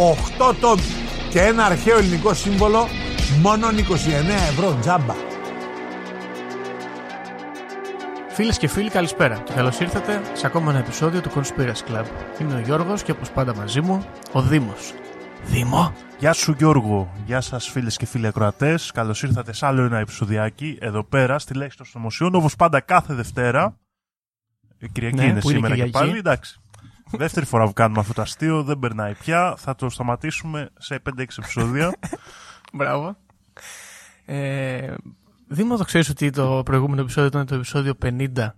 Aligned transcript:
8 0.00 0.54
τόμοι 0.60 0.82
και 1.30 1.40
ένα 1.40 1.64
αρχαίο 1.64 1.98
ελληνικό 1.98 2.34
σύμβολο 2.34 2.86
μόνο 3.40 3.68
29 3.68 3.72
ευρώ 4.50 4.76
τζάμπα 4.80 5.14
Φίλες 8.28 8.58
και 8.58 8.68
φίλοι, 8.68 8.90
καλησπέρα 8.90 9.38
και 9.38 9.52
καλώς 9.52 9.80
ήρθατε 9.80 10.20
σε 10.32 10.46
ακόμα 10.46 10.70
ένα 10.70 10.78
επεισόδιο 10.80 11.20
του 11.20 11.30
Conspiracy 11.34 11.92
Club. 11.92 12.04
Είμαι 12.40 12.54
ο 12.54 12.58
Γιώργος 12.58 13.02
και 13.02 13.10
όπως 13.10 13.30
πάντα 13.30 13.54
μαζί 13.54 13.80
μου, 13.80 14.04
ο 14.32 14.42
Δήμος. 14.42 14.92
Δήμο! 15.44 15.92
Γεια 16.18 16.32
σου 16.32 16.54
Γιώργο, 16.58 17.12
γεια 17.26 17.40
σας 17.40 17.68
φίλες 17.68 17.96
και 17.96 18.06
φίλοι 18.06 18.26
ακροατές. 18.26 18.90
Καλώς 18.90 19.22
ήρθατε 19.22 19.52
σε 19.52 19.66
άλλο 19.66 19.82
ένα 19.82 19.98
επεισοδιάκι 19.98 20.78
εδώ 20.80 21.04
πέρα 21.04 21.38
στη 21.38 21.54
Λέξη 21.54 21.76
των 21.76 21.86
Συνωμοσιών, 21.86 22.34
όπως 22.34 22.56
πάντα 22.56 22.80
κάθε 22.80 23.14
Δευτέρα. 23.14 23.76
Η 24.78 24.88
Κυριακή 24.88 25.16
Ναι, 25.16 25.22
είναι 25.22 25.40
που 25.40 25.50
είναι 25.50 25.56
σήμερα 25.56 25.74
και 25.74 25.82
Κυριακή. 25.82 26.06
πάλι, 26.06 26.18
εντάξει. 26.18 26.60
Δεύτερη 27.12 27.46
φορά 27.46 27.64
που 27.64 27.72
κάνουμε 27.72 28.00
αυτό 28.00 28.12
το 28.12 28.22
αστείο, 28.22 28.62
δεν 28.62 28.78
περνάει 28.78 29.14
πια. 29.14 29.54
Θα 29.58 29.74
το 29.74 29.88
σταματήσουμε 29.90 30.70
σε 30.78 31.02
5-6 31.08 31.18
επεισόδια. 31.18 31.94
Μπράβο. 32.72 33.16
Ε, 34.24 34.94
Δήμο, 35.48 35.76
το 35.76 35.84
ξέρεις 35.84 36.08
ότι 36.08 36.30
το 36.30 36.62
προηγούμενο 36.64 37.00
επεισόδιο 37.00 37.28
ήταν 37.28 37.46
το 37.46 37.54
επεισόδιο 37.54 37.94
50 38.02 38.50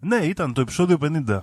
ναι, 0.00 0.16
ήταν 0.16 0.52
το 0.52 0.60
επεισόδιο 0.60 0.98
50. 1.00 1.40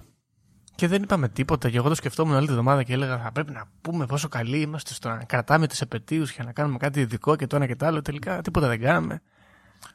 και 0.76 0.88
δεν 0.88 1.04
είπαμε 1.04 1.30
τίποτα. 1.30 1.70
Και 1.70 1.78
εγώ 1.78 1.90
το 1.90 1.96
σκεφτόμουν 1.96 2.36
όλη 2.36 2.46
τη 2.46 2.52
εβδομάδα 2.52 2.84
και 2.84 2.94
έλεγα 2.94 3.18
θα 3.18 3.32
πρέπει 3.32 3.52
να 3.52 3.66
πούμε 3.82 4.06
πόσο 4.06 4.28
καλοί 4.28 4.62
είμαστε 4.62 4.94
στο 4.94 5.10
να 5.10 5.24
κρατάμε 5.24 5.68
τι 5.68 5.78
επαιτίους 5.82 6.32
για 6.32 6.44
να 6.44 6.52
κάνουμε 6.52 6.78
κάτι 6.78 7.00
ειδικό 7.00 7.36
και 7.36 7.48
το 7.48 7.56
ένα 7.56 7.68
και 7.68 7.76
το 7.76 7.86
άλλο. 7.86 8.02
Τελικά 8.02 8.42
τίποτα 8.42 8.68
δεν 8.68 8.82
κάναμε. 8.82 9.22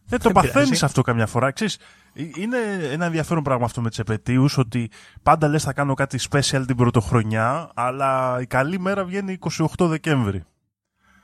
Δεν 0.04 0.18
το 0.18 0.24
Δεν 0.24 0.32
παθαίνεις 0.32 0.68
πειράζει. 0.68 0.84
αυτό 0.84 1.02
καμιά 1.02 1.26
φορά. 1.26 1.50
Ξέρεις, 1.50 1.78
ε, 2.12 2.22
είναι 2.36 2.58
ένα 2.90 3.04
ενδιαφέρον 3.04 3.42
πράγμα 3.42 3.64
αυτό 3.64 3.80
με 3.80 3.90
τι 3.90 3.96
επαιτίους, 4.00 4.58
ότι 4.58 4.90
πάντα 5.22 5.48
λες 5.48 5.62
θα 5.62 5.72
κάνω 5.72 5.94
κάτι 5.94 6.18
special 6.30 6.62
την 6.66 6.76
πρωτοχρονιά, 6.76 7.70
αλλά 7.74 8.40
η 8.40 8.46
καλή 8.46 8.78
μέρα 8.78 9.04
βγαίνει 9.04 9.38
28 9.40 9.66
Δεκέμβρη. 9.78 10.44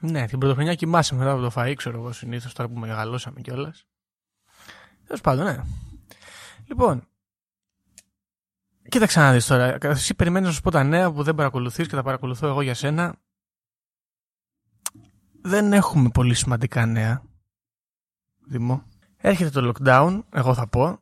Ναι, 0.01 0.27
την 0.27 0.39
πρωτοχρονιά 0.39 0.75
κοιμάσαι 0.75 1.15
μετά 1.15 1.31
από 1.31 1.41
το 1.41 1.51
φαΐ, 1.55 1.73
ξέρω 1.77 1.99
εγώ 1.99 2.13
συνήθως 2.13 2.53
τώρα 2.53 2.69
που 2.69 2.79
μεγαλώσαμε 2.79 3.41
κιόλας. 3.41 3.87
Τέλος 5.07 5.21
πάντων, 5.21 5.45
ναι. 5.45 5.57
Λοιπόν, 6.67 7.09
κοίταξε 8.89 9.21
να 9.21 9.33
δεις 9.33 9.47
τώρα. 9.47 9.77
Εσύ 9.83 10.15
περιμένεις 10.15 10.49
να 10.49 10.55
σου 10.55 10.61
πω 10.61 10.71
τα 10.71 10.83
νέα 10.85 11.13
που 11.13 11.23
δεν 11.23 11.35
παρακολουθείς 11.35 11.89
και 11.89 11.95
τα 11.97 12.03
παρακολουθώ 12.03 12.47
εγώ 12.47 12.63
για 12.63 12.75
σένα. 12.75 13.15
Δεν 15.43 15.73
έχουμε 15.73 16.09
πολύ 16.09 16.35
σημαντικά 16.35 16.87
νέα. 16.87 17.23
Δημό. 18.49 18.83
Έρχεται 19.17 19.51
το 19.51 19.73
lockdown, 19.73 20.23
εγώ 20.33 20.55
θα 20.55 20.67
πω. 20.67 20.99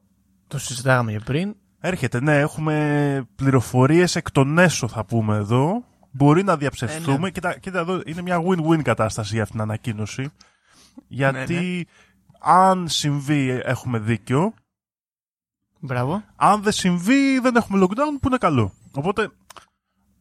Το 0.46 0.58
συζητάγαμε 0.58 1.12
και 1.12 1.20
πριν. 1.20 1.54
Έρχεται, 1.80 2.20
ναι, 2.20 2.38
έχουμε 2.38 3.26
πληροφορίες 3.36 4.16
εκ 4.16 4.30
των 4.30 4.58
έσω 4.58 4.88
θα 4.88 5.04
πούμε 5.04 5.36
εδώ. 5.36 5.84
Μπορεί 6.10 6.42
να 6.42 6.56
διαψευθούμε. 6.56 7.14
Ε, 7.14 7.18
ναι. 7.18 7.30
κοίτα, 7.30 7.58
κοίτα 7.58 7.78
εδώ, 7.78 8.00
είναι 8.04 8.22
μια 8.22 8.42
win-win 8.46 8.82
κατάσταση 8.82 9.32
για 9.32 9.42
αυτή 9.42 9.54
την 9.54 9.62
ανακοίνωση. 9.62 10.30
Γιατί 11.06 11.54
Ναι, 11.54 11.82
αν 12.40 12.88
συμβεί 12.88 13.60
έχουμε 13.64 13.98
δίκιο. 13.98 14.54
Μπράβο. 15.80 16.22
Αν 16.36 16.62
δεν 16.62 16.72
συμβεί 16.72 17.38
δεν 17.38 17.56
έχουμε 17.56 17.84
lockdown 17.84 18.18
που 18.20 18.28
είναι 18.28 18.36
καλό. 18.36 18.72
Οπότε 18.92 19.30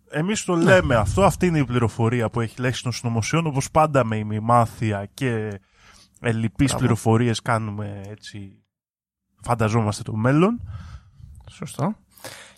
εμείς 0.09 0.44
το 0.44 0.56
λέμε 0.56 0.95
αυτό. 0.95 1.23
Αυτή 1.23 1.45
είναι 1.47 1.59
η 1.59 1.66
πληροφορία 1.66 2.29
που 2.29 2.41
έχει 2.41 2.62
λέξει 2.62 2.83
των 2.83 2.91
συνωμοσιών. 2.91 3.45
Όπως 3.45 3.72
πάντα 3.72 4.03
με 4.03 4.17
ημιμάθεια 4.17 5.09
και 5.13 5.59
ελλειπείς 6.23 6.67
Μπράβο. 6.67 6.78
πληροφορίες 6.78 7.41
κάνουμε 7.41 8.01
έτσι... 8.06 8.57
Φανταζόμαστε 9.45 10.03
το 10.03 10.16
μέλλον. 10.16 10.61
Σωστό. 11.50 11.95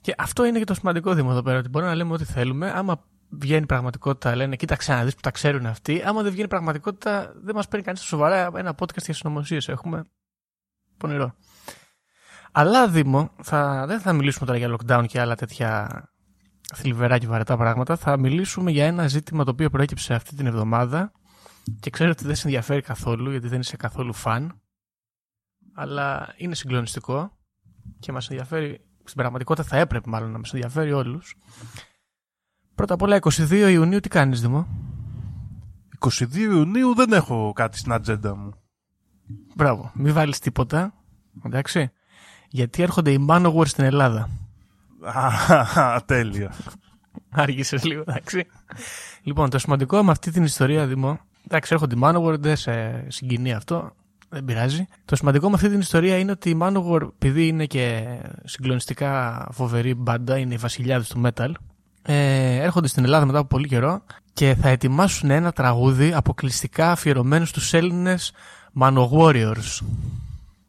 Και 0.02 0.16
αυτό 0.18 0.46
είναι 0.46 0.60
και 0.60 0.66
το 0.66 0.74
σημαντικό 0.74 1.14
Δήμο 1.14 1.30
εδώ 1.32 1.42
πέρα. 1.42 1.58
Ότι 1.58 1.70
μπορούμε 1.70 1.92
να 1.92 1.98
λέμε 1.98 2.14
ό,τι 2.14 2.24
θέλουμε. 2.24 2.72
Άμα 2.72 3.04
βγαίνει 3.30 3.66
πραγματικότητα, 3.66 4.36
λένε 4.36 4.56
κοίταξε 4.56 4.94
να 4.94 5.04
δει 5.04 5.12
που 5.12 5.22
τα 5.22 5.32
ξέρουν 5.32 5.66
αυτοί. 5.66 6.04
Άμα 6.06 6.22
δεν 6.22 6.32
βγαίνει 6.32 6.48
πραγματικότητα, 6.48 7.34
δεν 7.36 7.56
μας 7.56 7.68
παίρνει 7.68 7.86
κανείς 7.86 8.00
στα 8.00 8.10
σοβαρά 8.10 8.52
ένα 8.56 8.76
podcast 8.80 9.04
για 9.04 9.14
συνωμοσίες. 9.14 9.68
Έχουμε 9.68 10.06
πονηρό. 10.98 11.36
Αλλά 12.52 12.88
Δήμο, 12.88 13.32
θα, 13.42 13.86
δεν 13.88 14.00
θα 14.00 14.14
μιλήσουμε 14.14 14.46
τώρα 14.46 14.58
για 14.58 14.76
lockdown 14.78 15.06
και 15.08 15.20
άλλα 15.20 15.36
τέτοια 15.36 16.04
θλιβερά 16.74 17.18
και 17.18 17.28
βαρετά 17.28 17.58
πράγματα. 17.58 17.96
Θα 17.96 18.18
μιλήσουμε 18.18 18.72
για 18.72 18.86
ένα 18.86 19.08
ζήτημα 19.08 19.44
το 19.44 19.52
οποίο 19.52 19.70
προέκυψε 19.70 20.14
αυτή 20.14 20.36
την 20.36 20.46
εβδομάδα 20.46 21.12
και 21.80 21.90
ξέρω 21.90 22.10
ότι 22.10 22.26
δεν 22.26 22.36
σε 22.36 22.48
ενδιαφέρει 22.48 22.82
καθόλου 22.82 23.32
γιατί 23.32 23.48
δεν 23.48 23.60
είσαι 23.60 23.78
καθόλου 23.78 24.14
φαν. 24.14 24.62
Αλλά 25.74 26.34
είναι 26.38 26.56
συγκλονιστικό 26.56 27.38
και 28.00 28.12
μας 28.12 28.30
ενδιαφέρει, 28.30 28.86
στην 29.04 29.16
πραγματικότητα 29.18 29.68
θα 29.68 29.78
έπρεπε 29.78 30.10
μάλλον 30.10 30.32
να 30.32 30.38
μας 30.38 30.54
ενδιαφέρει 30.54 30.92
όλους. 30.92 31.36
Πρώτα 32.76 32.94
απ' 32.94 33.02
όλα 33.02 33.20
22 33.22 33.70
Ιουνίου 33.72 34.00
τι 34.00 34.10
κάνεις 34.10 34.42
Δήμο. 34.42 34.68
22 36.00 36.36
Ιουνίου 36.36 36.96
δεν 36.96 37.14
έχω 37.14 37.54
κάτι 37.54 37.78
στην 37.78 37.92
ατζέντα 37.92 38.36
μου. 38.36 38.54
Μπράβο, 39.56 39.92
μην 39.94 40.14
βάλεις 40.14 40.40
τίποτα, 40.40 40.94
εντάξει. 41.46 41.92
Γιατί 42.50 42.84
έρχονται 42.84 43.12
οι 43.12 43.26
Manowar 43.30 43.68
στην 43.68 43.84
Ελλάδα. 43.84 44.30
Α, 45.78 46.04
τέλεια. 46.06 46.54
Άργησες 47.30 47.84
λίγο, 47.84 48.02
εντάξει. 48.02 48.48
λοιπόν, 49.24 49.50
το 49.50 49.60
σημαντικό 49.60 50.04
με 50.04 50.12
αυτή 50.12 50.32
την 50.32 50.44
ιστορία, 50.44 50.88
Δήμο, 50.88 51.20
εντάξει, 51.48 51.74
έρχονται 51.74 51.96
οι 51.96 52.00
Manowar, 52.02 52.36
δεν 52.40 52.56
σε 52.56 53.06
συγκινεί 53.08 53.54
αυτό, 53.54 53.92
δεν 54.30 54.46
πειράζει. 54.46 54.88
Το 55.06 55.16
σημαντικό 55.16 55.50
με 55.50 55.56
αυτή 55.56 55.70
την 55.70 55.80
ιστορία 55.80 56.18
είναι 56.18 56.32
ότι 56.32 56.50
οι 56.50 56.58
Manowar, 56.62 57.02
επειδή 57.02 57.48
είναι 57.48 57.66
και 57.66 58.18
συγκλονιστικά 58.44 59.48
φοβερή 59.52 59.94
μπάντα, 59.94 60.38
είναι 60.38 60.54
οι 60.54 60.58
βασιλιάδες 60.58 61.08
του 61.08 61.22
metal, 61.26 61.52
ε, 62.02 62.56
έρχονται 62.56 62.88
στην 62.88 63.04
Ελλάδα 63.04 63.26
μετά 63.26 63.38
από 63.38 63.48
πολύ 63.48 63.68
καιρό 63.68 64.04
και 64.34 64.56
θα 64.56 64.70
ετοιμάσουν 64.70 65.30
ένα 65.30 65.52
τραγούδι 65.52 66.14
αποκλειστικά 66.14 66.92
αφιερωμένο 66.92 67.46
στους 67.46 67.74
Έλληνες 67.74 68.34
Manowars. 68.80 69.82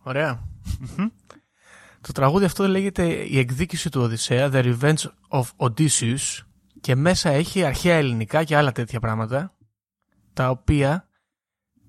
Ωραία. 0.02 0.40
Το 2.00 2.12
τραγούδι 2.12 2.44
αυτό 2.44 2.68
λέγεται 2.68 3.04
«Η 3.04 3.38
εκδίκηση 3.38 3.90
του 3.90 4.00
Οδυσσέα», 4.00 4.50
«The 4.52 4.64
Revenge 4.64 5.04
of 5.28 5.44
Odysseus» 5.56 6.44
και 6.80 6.94
μέσα 6.94 7.30
έχει 7.30 7.64
αρχαία 7.64 7.94
ελληνικά 7.94 8.44
και 8.44 8.56
άλλα 8.56 8.72
τέτοια 8.72 9.00
πράγματα 9.00 9.55
τα 10.36 10.50
οποία 10.50 11.08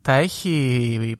τα 0.01 0.13
έχει 0.13 1.17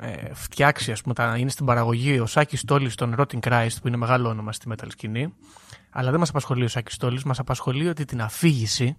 ε, 0.00 0.34
φτιάξει, 0.34 0.92
ας 0.92 1.02
πούμε, 1.02 1.14
τα, 1.14 1.36
είναι 1.36 1.50
στην 1.50 1.66
παραγωγή 1.66 2.18
ο 2.18 2.26
Σάκης 2.26 2.60
Στόλης 2.60 2.94
των 2.94 3.14
Rotting 3.18 3.38
Christ 3.40 3.76
που 3.80 3.88
είναι 3.88 3.96
μεγάλο 3.96 4.28
όνομα 4.28 4.52
στη 4.52 4.66
metal 4.70 4.86
σκηνή 4.88 5.34
αλλά 5.90 6.10
δεν 6.10 6.20
μας 6.20 6.28
απασχολεί 6.28 6.64
ο 6.64 6.68
Σάκης 6.68 6.94
Στόλης, 6.94 7.24
μας 7.24 7.38
απασχολεί 7.38 7.88
ότι 7.88 8.04
την 8.04 8.20
αφήγηση 8.22 8.96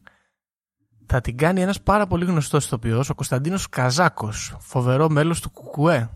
θα 1.05 1.21
την 1.21 1.37
κάνει 1.37 1.61
ένας 1.61 1.81
πάρα 1.81 2.07
πολύ 2.07 2.25
γνωστός 2.25 2.65
ηθοποιός, 2.65 3.09
ο 3.09 3.15
Κωνσταντίνος 3.15 3.69
Καζάκος, 3.69 4.55
φοβερό 4.59 5.09
μέλος 5.09 5.41
του 5.41 5.49
Κουκουέ. 5.49 6.09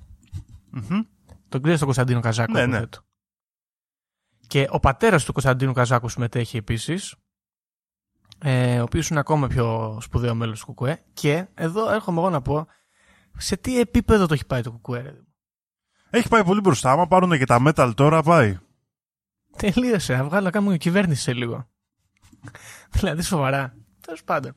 Μμμ. 0.70 1.02
Τον 1.50 1.62
ξέρεις 1.62 1.78
τον 1.78 1.88
Κωνσταντίνο 1.88 2.20
Καζάκο. 2.20 2.52
Ναι, 2.52 2.60
ναι. 2.60 2.66
υποθέτω. 2.66 3.00
Και 4.48 4.68
ο 4.70 4.80
πατέρας 4.80 5.26
του 5.26 5.32
Κωνσταντίνου 5.32 5.74
Καζάκου 5.74 6.10
συμμετέχει 6.10 6.58
επίσης, 6.58 7.16
ε, 8.42 8.80
ο 8.80 8.84
οποίος 8.84 9.10
είναι 9.10 9.20
ακόμα 9.20 9.48
πιο 9.48 9.98
σπουδαίο 10.02 10.36
μέλος 10.36 10.60
του 10.60 10.66
Κουκουέ. 10.66 11.04
Και 11.14 11.48
εδώ 11.54 11.92
έρχομαι 11.92 12.20
εγώ 12.20 12.30
να 12.30 12.42
πω, 12.42 12.68
σε 13.38 13.58
τι 13.58 13.80
επίπεδο 13.80 14.26
το 14.26 14.34
έχει 14.34 14.46
πάει 14.46 14.62
το 14.62 14.72
Κουκουέ. 14.72 15.02
ρε. 15.02 15.20
Έχει 16.10 16.28
πάει 16.28 16.44
πολύ 16.44 16.60
μπροστά. 16.60 16.92
Άμα 16.92 17.08
πάρουν 17.08 17.38
και 17.38 17.46
τα 17.46 17.62
metal 17.66 17.92
τώρα, 17.96 18.24
πάει. 18.24 18.58
Τελείωσε, 19.58 20.16
να 20.16 20.24
βγάλω 20.24 20.44
να 20.44 20.52
κάνουμε 20.52 20.78
κυβέρνηση 20.78 21.22
σε 21.22 21.34
λίγο. 21.34 21.70
δηλαδή 23.00 23.22
σοβαρά. 23.22 23.76
Τέλος 24.02 24.24
πάντων. 24.24 24.54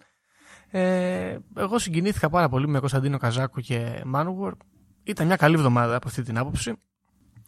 Ε, 0.70 1.38
εγώ 1.56 1.78
συγκινήθηκα 1.78 2.30
πάρα 2.30 2.48
πολύ 2.48 2.68
με 2.68 2.78
Κωνσταντίνο 2.78 3.18
Καζάκο 3.18 3.60
και 3.60 4.04
Manowar. 4.14 4.52
Ήταν 5.02 5.26
μια 5.26 5.36
καλή 5.36 5.54
εβδομάδα 5.54 5.96
από 5.96 6.08
αυτή 6.08 6.22
την 6.22 6.38
άποψη. 6.38 6.74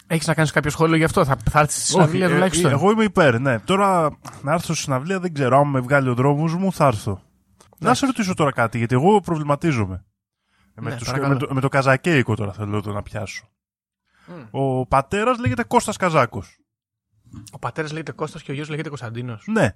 Έχεις 0.06 0.27
να 0.27 0.35
κάνεις 0.35 0.51
κάποιο 0.51 0.71
σχόλιο 0.71 0.97
γι' 0.97 1.05
αυτό, 1.05 1.25
θα, 1.25 1.37
θα 1.51 1.61
έρθεις 1.61 1.77
στη 1.77 1.87
συναυλία 1.87 2.25
Όχι, 2.25 2.33
ε, 2.33 2.35
τουλάχιστον. 2.37 2.71
εγώ 2.71 2.91
είμαι 2.91 3.05
υπέρ, 3.05 3.41
ναι. 3.41 3.59
Τώρα 3.61 4.19
να 4.43 4.53
έρθω 4.53 4.73
στη 4.75 4.83
συναυλία 4.83 5.21
δεν 5.21 5.35
ξέρω. 5.35 5.59
Αν 5.59 5.69
με 5.69 5.81
βγάλει 5.81 6.09
ο 6.09 6.15
δρόμος 6.15 6.55
μου, 6.55 6.73
θα 6.73 6.87
έρθω. 6.87 7.23
Να 7.79 7.95
σε 7.95 8.06
ρωτήσω 8.06 8.35
τώρα 8.35 8.53
κάτι, 8.53 8.79
γιατί 8.79 8.95
εγώ 8.95 9.21
προβληματίζομαι. 9.21 10.05
με, 10.75 10.91
Ναι, 10.91 10.97
τους- 10.97 11.06
παρακαλώ. 11.06 11.33
με, 11.33 11.39
το, 11.39 11.55
με 11.55 11.61
το 11.61 11.69
καζακέικο 11.69 12.35
τώρα 12.37 12.53
θέλω 12.53 12.81
το 12.83 12.93
να 12.93 13.03
πιάσω. 13.03 13.49
Ο 14.51 14.87
πατέρας 14.87 15.39
λέγεται 15.39 15.65
Κώστας 15.65 15.97
Καζάκος. 15.97 16.59
Ο 17.53 17.59
πατέρας 17.59 17.93
λέγεται 17.93 18.12
Κώστας 18.12 18.43
και 18.43 18.51
ο 18.51 18.55
γιος 18.55 18.69
λέγεται 18.69 18.89
Κωνσταντίνος. 18.89 19.45
Ναι. 19.47 19.71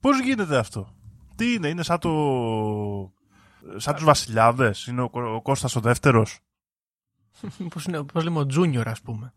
Πώς 0.00 0.20
γίνεται 0.20 0.56
αυτό; 0.58 0.94
Τι 1.36 1.52
είναι, 1.52 1.68
είναι 1.68 1.82
σαν 1.82 1.98
το... 1.98 2.10
Σαν 3.76 3.94
τους 3.94 4.04
βασιλιάδες; 4.04 4.86
Είναι 4.86 5.02
ο, 5.02 5.08
Κω- 5.08 5.34
ο 5.34 5.42
Κώστας 5.42 5.76
ο 5.76 5.80
δεύτερος; 5.80 6.38
Πώς 7.72 7.84
είναι, 7.84 8.02
πώς 8.02 8.24
λέμε 8.24 8.38
ο 8.38 8.46
Τζούνιορ, 8.46 8.88
ας 8.88 9.00
πούμε. 9.00 9.32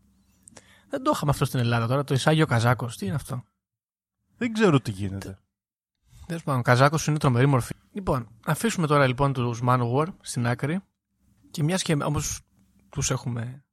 Δεν 0.88 1.02
το 1.02 1.10
είχαμε 1.14 1.30
αυτό 1.30 1.44
στην 1.44 1.60
Ελλάδα 1.60 1.86
τώρα, 1.86 2.04
το 2.04 2.14
Ισάγιο 2.14 2.46
Καζάκος. 2.46 2.96
Τι 2.96 3.06
είναι 3.06 3.14
αυτό; 3.14 3.44
Δεν 4.36 4.52
ξέρω 4.52 4.80
τι 4.80 4.90
γίνεται. 4.90 5.38
Τέλος 6.26 6.42
πάντων, 6.42 6.60
ο 6.60 6.62
Καζάκος 6.62 7.06
είναι 7.06 7.18
τρομερή 7.18 7.46
μορφή. 7.46 7.74
Λοιπόν, 7.92 8.28
αφήσουμε 8.46 8.86
τώρα 8.86 9.06
λοιπόν 9.06 9.32
τους 9.32 9.60
Manowar 9.66 10.06
στην 10.20 10.46
άκρη. 10.46 10.80
Και 11.50 11.62
μιας 11.62 11.82
και 11.82 11.92
όμως 11.92 12.40
τους 12.88 13.10
έχουμε 13.10 13.64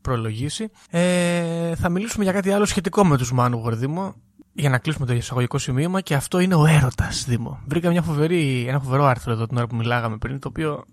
προλογίσει, 0.00 0.70
ε, 0.90 1.74
θα 1.74 1.88
μιλήσουμε 1.88 2.24
για 2.24 2.32
κάτι 2.32 2.50
άλλο 2.50 2.64
σχετικό 2.64 3.04
με 3.04 3.16
τους 3.16 3.32
Manowar, 3.36 3.72
Δήμο. 3.72 4.14
Για 4.52 4.70
να 4.70 4.78
κλείσουμε 4.78 5.06
το 5.06 5.12
εισαγωγικό 5.12 5.58
σημείωμα 5.58 6.00
και 6.00 6.14
αυτό 6.14 6.38
είναι 6.38 6.54
ο 6.54 6.66
έρωτας, 6.66 7.24
Δήμο. 7.24 7.60
Βρήκα 7.66 7.90
μια 7.90 8.02
φοβερή, 8.02 8.66
ένα 8.68 8.80
φοβερό 8.80 9.04
άρθρο 9.04 9.32
εδώ 9.32 9.46
την 9.46 9.56
ώρα 9.56 9.66
που 9.66 9.76
μιλάγαμε 9.76 10.16
πριν, 10.16 10.38
το 10.38 10.48
οποίο 10.48 10.84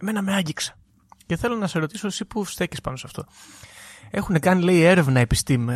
εμένα 0.00 0.22
με 0.22 0.34
άγγιξε. 0.34 0.74
Και 1.26 1.36
θέλω 1.36 1.56
να 1.56 1.66
σε 1.66 1.78
ρωτήσω 1.78 2.06
εσύ 2.06 2.24
που 2.24 2.44
στέκεις 2.44 2.80
πάνω 2.80 2.96
σε 2.96 3.06
αυτό. 3.06 3.24
Έχουν 4.10 4.40
κάνει, 4.40 4.62
λέει, 4.62 4.82
έρευνα 4.82 5.20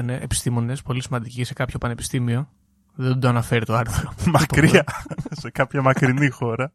επιστήμονες, 0.08 0.82
πολύ 0.82 1.02
σημαντική 1.02 1.44
σε 1.44 1.52
κάποιο 1.52 1.78
πανεπιστήμιο. 1.78 2.48
Δεν 2.94 3.20
το 3.20 3.28
αναφέρει 3.28 3.64
το 3.64 3.74
άρθρο. 3.74 4.14
Μακριά. 4.32 4.84
σε 5.40 5.50
κάποια 5.50 5.82
μακρινή 5.82 6.30
χώρα. 6.30 6.72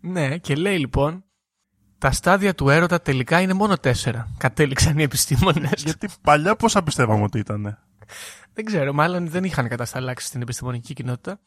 Ναι, 0.00 0.38
και 0.38 0.54
λέει 0.54 0.78
λοιπόν, 0.78 1.24
τα 1.98 2.10
στάδια 2.10 2.54
του 2.54 2.68
έρωτα 2.68 3.00
τελικά 3.00 3.40
είναι 3.40 3.52
μόνο 3.52 3.78
τέσσερα. 3.78 4.28
Κατέληξαν 4.38 4.98
οι 4.98 5.02
επιστήμονες. 5.02 5.82
Γιατί 5.82 6.08
παλιά 6.22 6.56
πόσα 6.56 6.82
πιστεύαμε 6.82 7.22
ότι 7.22 7.38
ήταν. 7.38 7.78
δεν 8.52 8.64
ξέρω, 8.64 8.92
μάλλον 8.92 9.28
δεν 9.28 9.44
είχαν 9.44 9.68
κατασταλάξει 9.68 10.26
στην 10.26 10.42
επιστημονική 10.42 10.94
κοινότητα. 10.94 11.40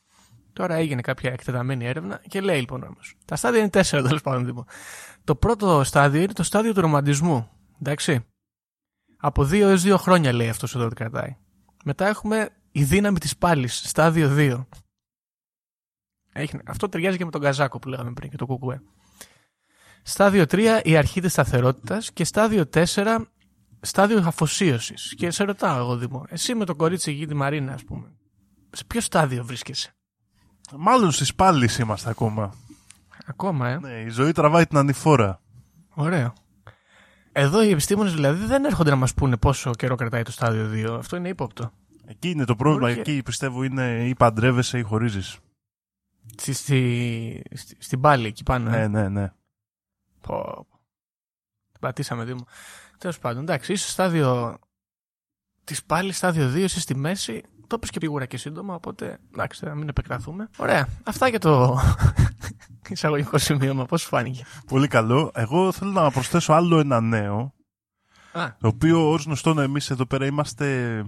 Τώρα 0.56 0.76
έγινε 0.76 1.02
κάποια 1.02 1.32
εκτεταμένη 1.32 1.86
έρευνα 1.86 2.22
και 2.28 2.42
λέει 2.42 2.60
λοιπόν 2.60 2.84
όμω. 2.84 2.98
Τα 3.26 3.36
στάδια 3.36 3.60
είναι 3.60 3.70
τέσσερα 3.70 4.04
τέλος 4.04 4.22
πάντων. 4.22 4.46
Δήμο. 4.46 4.66
Το 5.24 5.36
πρώτο 5.36 5.84
στάδιο 5.84 6.22
είναι 6.22 6.34
το 6.34 6.44
στάδιο 6.44 6.74
του 6.74 6.82
ρομαντισμού. 6.82 7.50
Εντάξει. 7.80 8.26
Από 9.18 9.44
δύο 9.44 9.68
έως 9.68 9.82
δύο 9.82 9.98
χρόνια 9.98 10.34
λέει 10.34 10.50
αυτός 10.50 10.76
εδώ 10.76 10.86
ότι 10.86 10.96
κρατάει. 10.96 11.36
Μετά 11.84 12.08
έχουμε 12.08 12.50
η 12.72 12.84
δύναμη 12.84 13.20
της 13.20 13.38
πάλης, 13.38 13.90
στάδιο 13.90 14.30
2. 14.38 14.66
Έχει, 16.34 16.60
αυτό 16.66 16.90
ταιριάζει 16.90 17.18
και 17.18 17.26
με 17.26 17.32
τον 17.32 17.42
Καζάκο 17.42 17.80
που 17.80 17.90
λέγαμε 17.90 18.14
πριν 18.14 18.30
και 18.30 18.38
το 18.38 18.46
κουκουέ. 18.46 18.82
Στάδιο 20.04 20.44
3 20.44 20.80
η 20.84 20.98
αρχή 20.98 21.22
της 21.22 21.32
σταθερότητας 21.32 22.12
και 22.12 22.24
στάδιο 22.24 22.70
4 22.74 23.26
στάδιο 23.82 24.24
αφοσίωσης. 24.26 25.14
Και 25.16 25.32
σε 25.32 25.44
ρωτάω 25.44 25.78
εγώ 25.78 25.98
Δήμο, 25.98 26.26
εσύ 26.30 26.56
με 26.56 26.66
το 26.66 26.76
κορίτσι 26.76 27.12
εκεί 27.12 27.28
τη 27.28 27.34
Μαρίνα 27.34 27.74
ας 27.74 27.84
πούμε, 27.84 28.12
σε 28.72 28.84
ποιο 28.84 29.02
στάδιο 29.02 29.44
βρίσκεσαι; 29.44 29.95
Μάλλον 30.78 31.12
στις 31.12 31.36
πάλεις 31.36 31.78
είμαστε 31.78 32.10
ακόμα. 32.10 32.54
Ακόμα, 33.26 33.70
ε. 33.70 33.80
Ναι, 33.80 33.92
η 34.02 34.10
ζωή 34.10 34.32
τραβάει 34.32 34.66
την 34.68 34.78
ανηφόρα. 34.78 35.42
Ωραίο. 35.94 36.34
Εδώ 37.32 37.64
οι 37.64 37.70
επιστήμονες 37.70 38.14
δηλαδή 38.14 38.46
δεν 38.46 38.66
έρχονται 38.66 38.90
να 38.90 38.96
μας 38.96 39.14
πούνε 39.14 39.38
πόσο 39.38 39.72
καιρό 39.72 39.96
κρατάει 39.96 40.24
το 40.24 40.32
στάδιο 40.32 40.94
2. 40.96 40.98
Αυτό 41.00 41.16
είναι 41.16 41.30
ύποπτο. 41.30 41.72
Εκεί 42.06 42.30
είναι 42.30 42.46
το 42.46 42.56
πρόβλημα. 42.56 42.88
Μπορεί 42.88 43.02
και- 43.02 43.12
Εκεί 43.12 43.24
πιστεύω 43.24 43.64
είναι 43.64 44.08
ή 44.08 44.16
παντρεύεσαι 44.16 44.78
ή 44.78 44.82
χωρίζεις. 44.82 45.38
Στη, 46.38 46.54
στη, 46.54 47.44
στη- 47.56 47.76
στην 47.80 48.02
πάλη 48.02 48.28
εκεί 48.28 48.44
πάνω. 48.44 48.70
ε. 48.76 48.88
Ναι, 48.88 48.88
ναι, 48.88 49.10
ναι. 49.10 49.32
Πω, 50.22 50.36
πω. 50.70 50.80
Την 51.72 51.80
πατήσαμε 51.80 52.24
Δήμο. 52.24 52.46
Τέλος 52.98 53.20
πάντων, 53.20 53.42
εντάξει, 53.42 53.74
είσαι 53.74 53.90
στάδιο 53.90 54.58
της 55.64 55.84
πάλι, 55.84 56.12
στάδιο 56.12 56.52
2, 56.52 56.56
είσαι 56.56 56.80
στη 56.80 56.96
μέση. 56.96 57.44
Το 57.68 57.76
είπες 57.78 57.90
και 57.90 58.00
πήγουρα 58.00 58.26
και 58.26 58.38
σύντομα, 58.38 58.76
οπότε 58.76 59.18
εντάξει, 59.34 59.66
να 59.66 59.76
μην 59.76 59.88
επεκταθούμε. 59.88 60.50
Ωραία. 60.58 60.88
Αυτά 61.04 61.28
για 61.28 61.40
το 61.40 61.78
εισαγωγικό 62.90 63.38
σημείωμα. 63.38 63.86
Πώς 63.86 64.02
σου 64.02 64.08
φάνηκε. 64.08 64.46
Πολύ 64.68 64.88
καλό. 64.88 65.32
Εγώ 65.36 65.72
θέλω 65.72 65.92
να 65.92 66.12
προσθέσω 66.12 66.54
άλλο 66.54 66.80
ένα 66.80 67.02
νέο. 67.02 67.54
Α, 68.32 68.48
Το 68.60 68.68
οποίο 68.68 69.12
ως 69.12 69.26
γνωστόν 69.26 69.60
εμείς 69.60 69.90
εδώ 69.90 70.06
πέρα 70.06 70.26
είμαστε. 70.26 71.06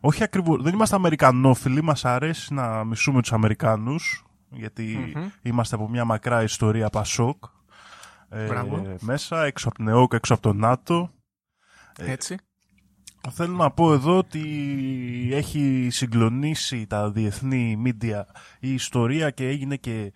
Όχι 0.00 0.22
ακριβώς. 0.22 0.62
Δεν 0.62 0.72
είμαστε 0.74 0.96
Αμερικανόφιλοι. 0.96 1.82
Μας 1.82 2.04
αρέσει 2.04 2.54
να 2.54 2.84
μισούμε 2.84 3.20
τους 3.20 3.32
Αμερικάνους. 3.32 4.24
Γιατί 4.50 5.12
Μμμ. 5.16 5.26
είμαστε 5.42 5.74
από 5.74 5.88
μια 5.88 6.04
μακρά 6.04 6.42
ιστορία 6.42 6.88
Πασόκ. 6.90 7.44
Ε, 8.28 8.46
Μπράβο. 8.46 8.96
μέσα, 9.00 9.44
έξω 9.44 9.68
από 9.68 9.76
την 9.76 9.88
ΕΟΚ, 9.88 10.12
έξω 10.12 10.34
από 10.34 10.42
το 10.42 10.52
ΝΑΤΟ. 10.52 11.10
έτσι. 11.96 12.36
Θέλω 13.30 13.56
να 13.56 13.70
πω 13.70 13.92
εδώ 13.92 14.18
ότι 14.18 14.42
έχει 15.32 15.88
συγκλονίσει 15.90 16.86
τα 16.86 17.10
διεθνή 17.10 17.76
μίντια 17.76 18.26
η 18.60 18.72
ιστορία 18.72 19.30
και 19.30 19.48
έγινε 19.48 19.76
και 19.76 20.12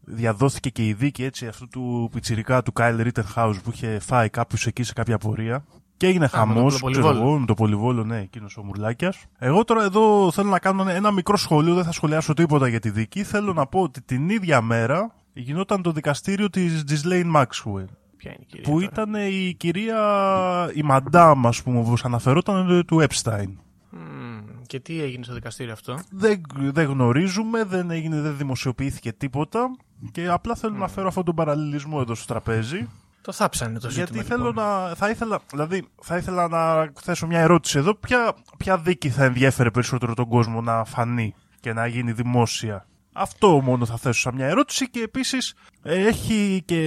διαδόθηκε 0.00 0.68
και 0.68 0.86
η 0.86 0.92
δίκη 0.92 1.24
έτσι 1.24 1.46
αυτού 1.46 1.68
του 1.68 2.08
πιτσιρικά 2.12 2.62
του 2.62 2.72
Κάιλ 2.72 3.00
Rittenhouse 3.00 3.56
που 3.62 3.70
είχε 3.72 3.98
φάει 3.98 4.30
κάποιου 4.30 4.58
εκεί 4.64 4.82
σε 4.82 4.92
κάποια 4.92 5.18
πορεία. 5.18 5.64
Και 5.96 6.06
έγινε 6.06 6.24
με 6.24 6.28
τον 6.28 6.38
χαμός, 6.38 6.78
Πολυβόλο. 6.80 7.12
ξέρω 7.12 7.26
εγώ, 7.26 7.38
με 7.38 7.46
το 7.46 7.54
πολυβόλο, 7.54 8.04
ναι, 8.04 8.18
εκείνος 8.18 8.56
ο 8.56 8.62
Μουρλάκιας. 8.62 9.24
Εγώ 9.38 9.64
τώρα 9.64 9.84
εδώ 9.84 10.30
θέλω 10.32 10.50
να 10.50 10.58
κάνω 10.58 10.88
ένα 10.88 11.10
μικρό 11.10 11.36
σχόλιο, 11.36 11.74
δεν 11.74 11.84
θα 11.84 11.92
σχολιάσω 11.92 12.34
τίποτα 12.34 12.68
για 12.68 12.80
τη 12.80 12.90
δίκη. 12.90 13.22
Θέλω 13.22 13.52
να 13.52 13.66
πω 13.66 13.80
ότι 13.80 14.02
την 14.02 14.28
ίδια 14.28 14.60
μέρα 14.60 15.14
γινόταν 15.32 15.82
το 15.82 15.92
δικαστήριο 15.92 16.50
της 16.50 16.84
Ghislaine 16.88 17.32
Maxwell. 17.34 17.86
Ποια 18.24 18.32
είναι 18.36 18.42
η 18.42 18.46
κυρία. 18.46 18.72
Που 18.72 18.80
τώρα; 18.80 18.84
ήταν 18.84 19.14
η 19.14 19.54
κυρία, 19.56 20.70
η 20.74 20.82
μαντάμ, 20.82 21.46
ας 21.46 21.62
πούμε, 21.62 21.78
όπως 21.78 22.04
αναφερόταν, 22.04 22.70
ε, 22.70 22.84
του 22.84 23.06
Epstein. 23.08 23.48
Μμμ, 23.90 24.40
και 24.66 24.80
τι 24.80 25.02
έγινε 25.02 25.24
στο 25.24 25.34
δικαστήριο 25.34 25.72
αυτό; 25.72 25.98
Δεν, 26.10 26.40
δεν 26.50 26.86
γνωρίζουμε, 26.86 27.64
δεν, 27.64 27.90
έγινε, 27.90 28.20
δεν 28.20 28.36
δημοσιοποιήθηκε 28.36 29.12
τίποτα 29.12 29.76
και 30.12 30.28
απλά 30.28 30.54
θέλω 30.54 30.76
να 30.76 30.88
φέρω 30.88 31.06
αυτόν 31.08 31.24
τον 31.24 31.34
παραλληλισμό 31.34 31.98
εδώ 32.00 32.14
στο 32.14 32.26
τραπέζι. 32.26 32.88
Το 33.20 33.32
θάψανε 33.32 33.78
το 33.78 33.90
ζήτημα. 33.90 34.06
γιατί 34.10 34.28
θέλω 34.28 34.46
λοιπόν. 34.46 34.64
να, 34.64 34.94
θα 34.94 35.10
ήθελα, 35.10 35.40
δηλαδή, 35.50 35.88
θα 36.02 36.16
ήθελα 36.16 36.48
να 36.48 36.92
θέσω 37.00 37.26
μια 37.26 37.40
ερώτηση 37.40 37.78
εδώ. 37.78 37.94
Ποια, 37.94 38.34
ποια 38.56 38.78
δίκη 38.78 39.10
θα 39.10 39.24
ενδιέφερε 39.24 39.70
περισσότερο 39.70 40.14
τον 40.14 40.28
κόσμο 40.28 40.60
να 40.60 40.84
φανεί 40.84 41.34
και 41.60 41.72
να 41.72 41.86
γίνει 41.86 42.12
δημόσια; 42.12 42.86
Αυτό 43.12 43.60
μόνο 43.60 43.86
θα 43.86 43.96
θέσω 43.96 44.20
σαν 44.20 44.34
μια 44.34 44.46
ερώτηση 44.46 44.90
και 44.90 45.00
επίσης 45.00 45.54
ε, 45.82 46.06
έχει 46.06 46.62
και 46.64 46.80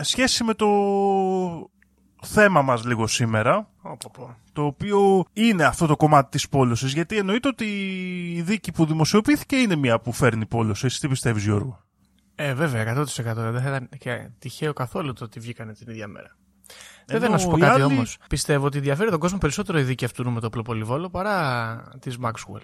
σχέση 0.00 0.44
με 0.44 0.54
το 0.54 0.66
θέμα 2.22 2.62
μας 2.62 2.84
λίγο 2.84 3.06
σήμερα 3.06 3.68
Πω, 3.82 3.96
πω, 4.00 4.10
πω. 4.12 4.36
το 4.52 4.64
οποίο 4.64 5.24
είναι 5.32 5.64
αυτό 5.64 5.86
το 5.86 5.96
κομμάτι 5.96 6.30
της 6.30 6.48
πόλωσης 6.48 6.92
γιατί 6.92 7.16
εννοείται 7.16 7.48
ότι 7.48 7.64
η 8.36 8.42
δίκη 8.42 8.72
που 8.72 8.86
δημοσιοποιήθηκε 8.86 9.56
είναι 9.56 9.76
μια 9.76 10.00
που 10.00 10.12
φέρνει 10.12 10.46
πόλωση. 10.46 10.86
Εσύ 10.86 11.00
τι 11.00 11.08
πιστεύεις 11.08 11.44
Γιώργο; 11.44 11.80
Ε, 12.34 12.54
βέβαια, 12.54 12.82
100%. 12.82 13.04
Δεν 13.34 13.60
θα 13.60 13.68
ήταν 13.68 13.88
και 13.98 14.28
τυχαίο 14.38 14.72
καθόλου 14.72 15.12
το 15.12 15.24
ότι 15.24 15.40
βγήκανε 15.40 15.72
την 15.72 15.88
ίδια 15.90 16.08
μέρα. 16.08 16.36
Ενώ 17.06 17.18
Βέβαια, 17.20 17.28
να 17.28 17.38
σου 17.38 17.48
πω 17.48 17.56
οι 17.56 17.60
κάτι 17.60 17.72
άλλοι- 17.80 17.92
όμως. 17.92 18.16
Πιστεύω 18.28 18.66
ότι 18.66 18.76
ενδιαφέρει 18.78 19.10
τον 19.10 19.18
κόσμο 19.18 19.38
περισσότερο 19.38 19.78
η 19.78 19.82
δίκη 19.82 20.04
αυτού 20.04 20.30
με 20.30 20.40
το 20.40 20.50
Πλοπολιβόλο 20.50 21.10
παρά 21.10 21.76
της 22.00 22.18
Maxwell. 22.22 22.60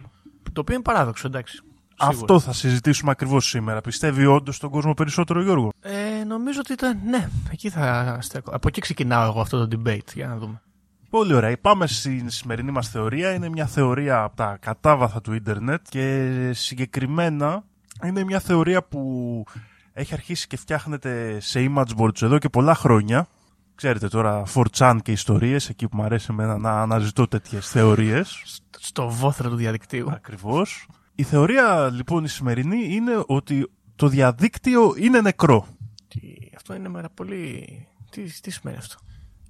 Το 0.53 0.61
οποίο 0.61 0.75
είναι 0.75 0.83
παράδοξο, 0.83 1.27
εντάξει. 1.27 1.57
Σίγουρα. 2.03 2.19
Αυτό 2.21 2.41
θα 2.41 2.53
συζητήσουμε 2.53 3.11
ακριβώς 3.11 3.49
σήμερα. 3.49 3.81
Πιστεύει 3.81 4.27
όντως 4.27 4.59
τον 4.59 4.71
κόσμο 4.71 4.95
περισσότερο 4.95 5.43
Γιώργο; 5.43 5.71
Ε, 5.81 5.91
νομίζω 6.25 6.61
ότι 6.61 6.73
ήταν. 6.73 6.99
Ναι, 7.05 7.29
εκεί 7.51 7.71
θα 7.71 8.19
στέκω. 8.21 8.51
Από 8.55 8.69
εκεί 8.69 8.81
ξεκινάω 8.81 9.27
εγώ 9.27 9.41
αυτό 9.41 9.67
το 9.67 9.79
debate. 9.79 10.15
Για 10.15 10.27
να 10.27 10.37
δούμε. 10.37 10.63
Πολύ 11.11 11.35
ωραία. 11.35 11.59
Πάμε 11.61 11.87
στην 11.87 12.31
σημερινή 12.31 12.71
μας 12.71 12.89
θεωρία. 12.89 13.35
Είναι 13.35 13.49
μια 13.49 13.67
θεωρία 13.67 14.23
από 14.23 14.37
τα 14.37 14.57
κατάβαθα 14.61 15.21
του 15.21 15.33
ίντερνετ 15.33 15.81
και 15.89 16.51
συγκεκριμένα 16.55 17.65
είναι 18.07 18.25
μια 18.25 18.41
θεωρία 18.41 18.83
που 18.83 19.45
έχει 19.93 20.15
αρχίσει 20.15 20.47
και 20.47 20.57
φτιάχνεται 20.57 21.41
σε 21.41 21.71
image 21.71 21.97
boards 21.99 22.23
εδώ 22.23 22.39
και 22.39 22.49
πολλά 22.49 22.75
χρόνια. 22.75 23.27
Ξέρετε 23.75 24.09
τώρα 24.09 24.43
4chan 24.55 24.99
και 25.03 25.13
ιστορίες, 25.13 25.69
εκεί 25.69 25.89
που 25.89 25.97
μου 25.97 26.03
αρέσει 26.03 26.27
εμένα 26.31 26.59
να 26.59 26.83
αναζητώ 26.83 27.29
τέτοιες 27.29 27.69
θεωρίες. 27.69 28.43
Στο 28.79 29.09
βόθρο 29.09 29.49
του 29.51 29.57
διαδικτύου. 29.57 30.11
Ακριβώς. 30.11 30.87
Η 31.15 31.23
θεωρία 31.23 31.91
λοιπόν 31.93 32.25
η 32.25 32.29
σημερινή 32.29 32.95
είναι 32.95 33.23
ότι 33.27 33.71
το 33.97 34.09
διαδίκτυο 34.09 34.95
είναι 34.97 35.21
νεκρό. 35.21 35.67
Τι, 36.15 36.21
αυτό 36.57 36.75
είναι 36.75 36.89
μέρα 36.89 37.09
πολύ. 37.11 37.67
Τι, 38.11 38.41
τι 38.41 38.51
σημαίνει 38.51 38.79
αυτό; 38.79 38.97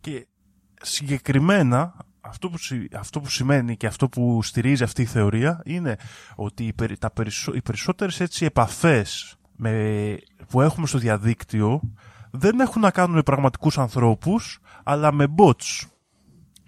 Και 0.01 0.27
συγκεκριμένα 0.83 1.95
αυτό 2.21 2.49
που, 2.51 2.59
συ- 2.59 2.95
αυτό 2.95 3.21
που 3.21 3.29
σημαίνει 3.29 3.77
και 3.77 3.87
αυτό 3.87 4.09
που 4.09 4.43
στηρίζει 4.43 4.83
αυτή 4.83 5.03
η 5.03 5.07
θεωρία 5.07 5.63
είναι 5.65 5.97
ότι 6.35 6.65
οι, 6.67 6.73
περι- 6.73 6.99
τα 6.99 7.11
περισσο, 7.11 7.53
οι 7.55 7.63
περισσότερες 7.63 8.21
έτσι 8.21 8.45
επαφές 8.45 9.37
με, 9.57 10.17
που 10.49 10.61
έχουμε 10.61 10.87
στο 10.87 10.99
διαδίκτυο 10.99 11.81
δεν 12.31 12.61
έχουν 12.61 12.81
να 12.83 12.91
κάνουν 12.91 13.15
με 13.15 13.23
πραγματικούς 13.23 13.79
ανθρώπους, 13.79 14.59
αλλά 14.83 15.13
με 15.13 15.27
bots, 15.39 15.89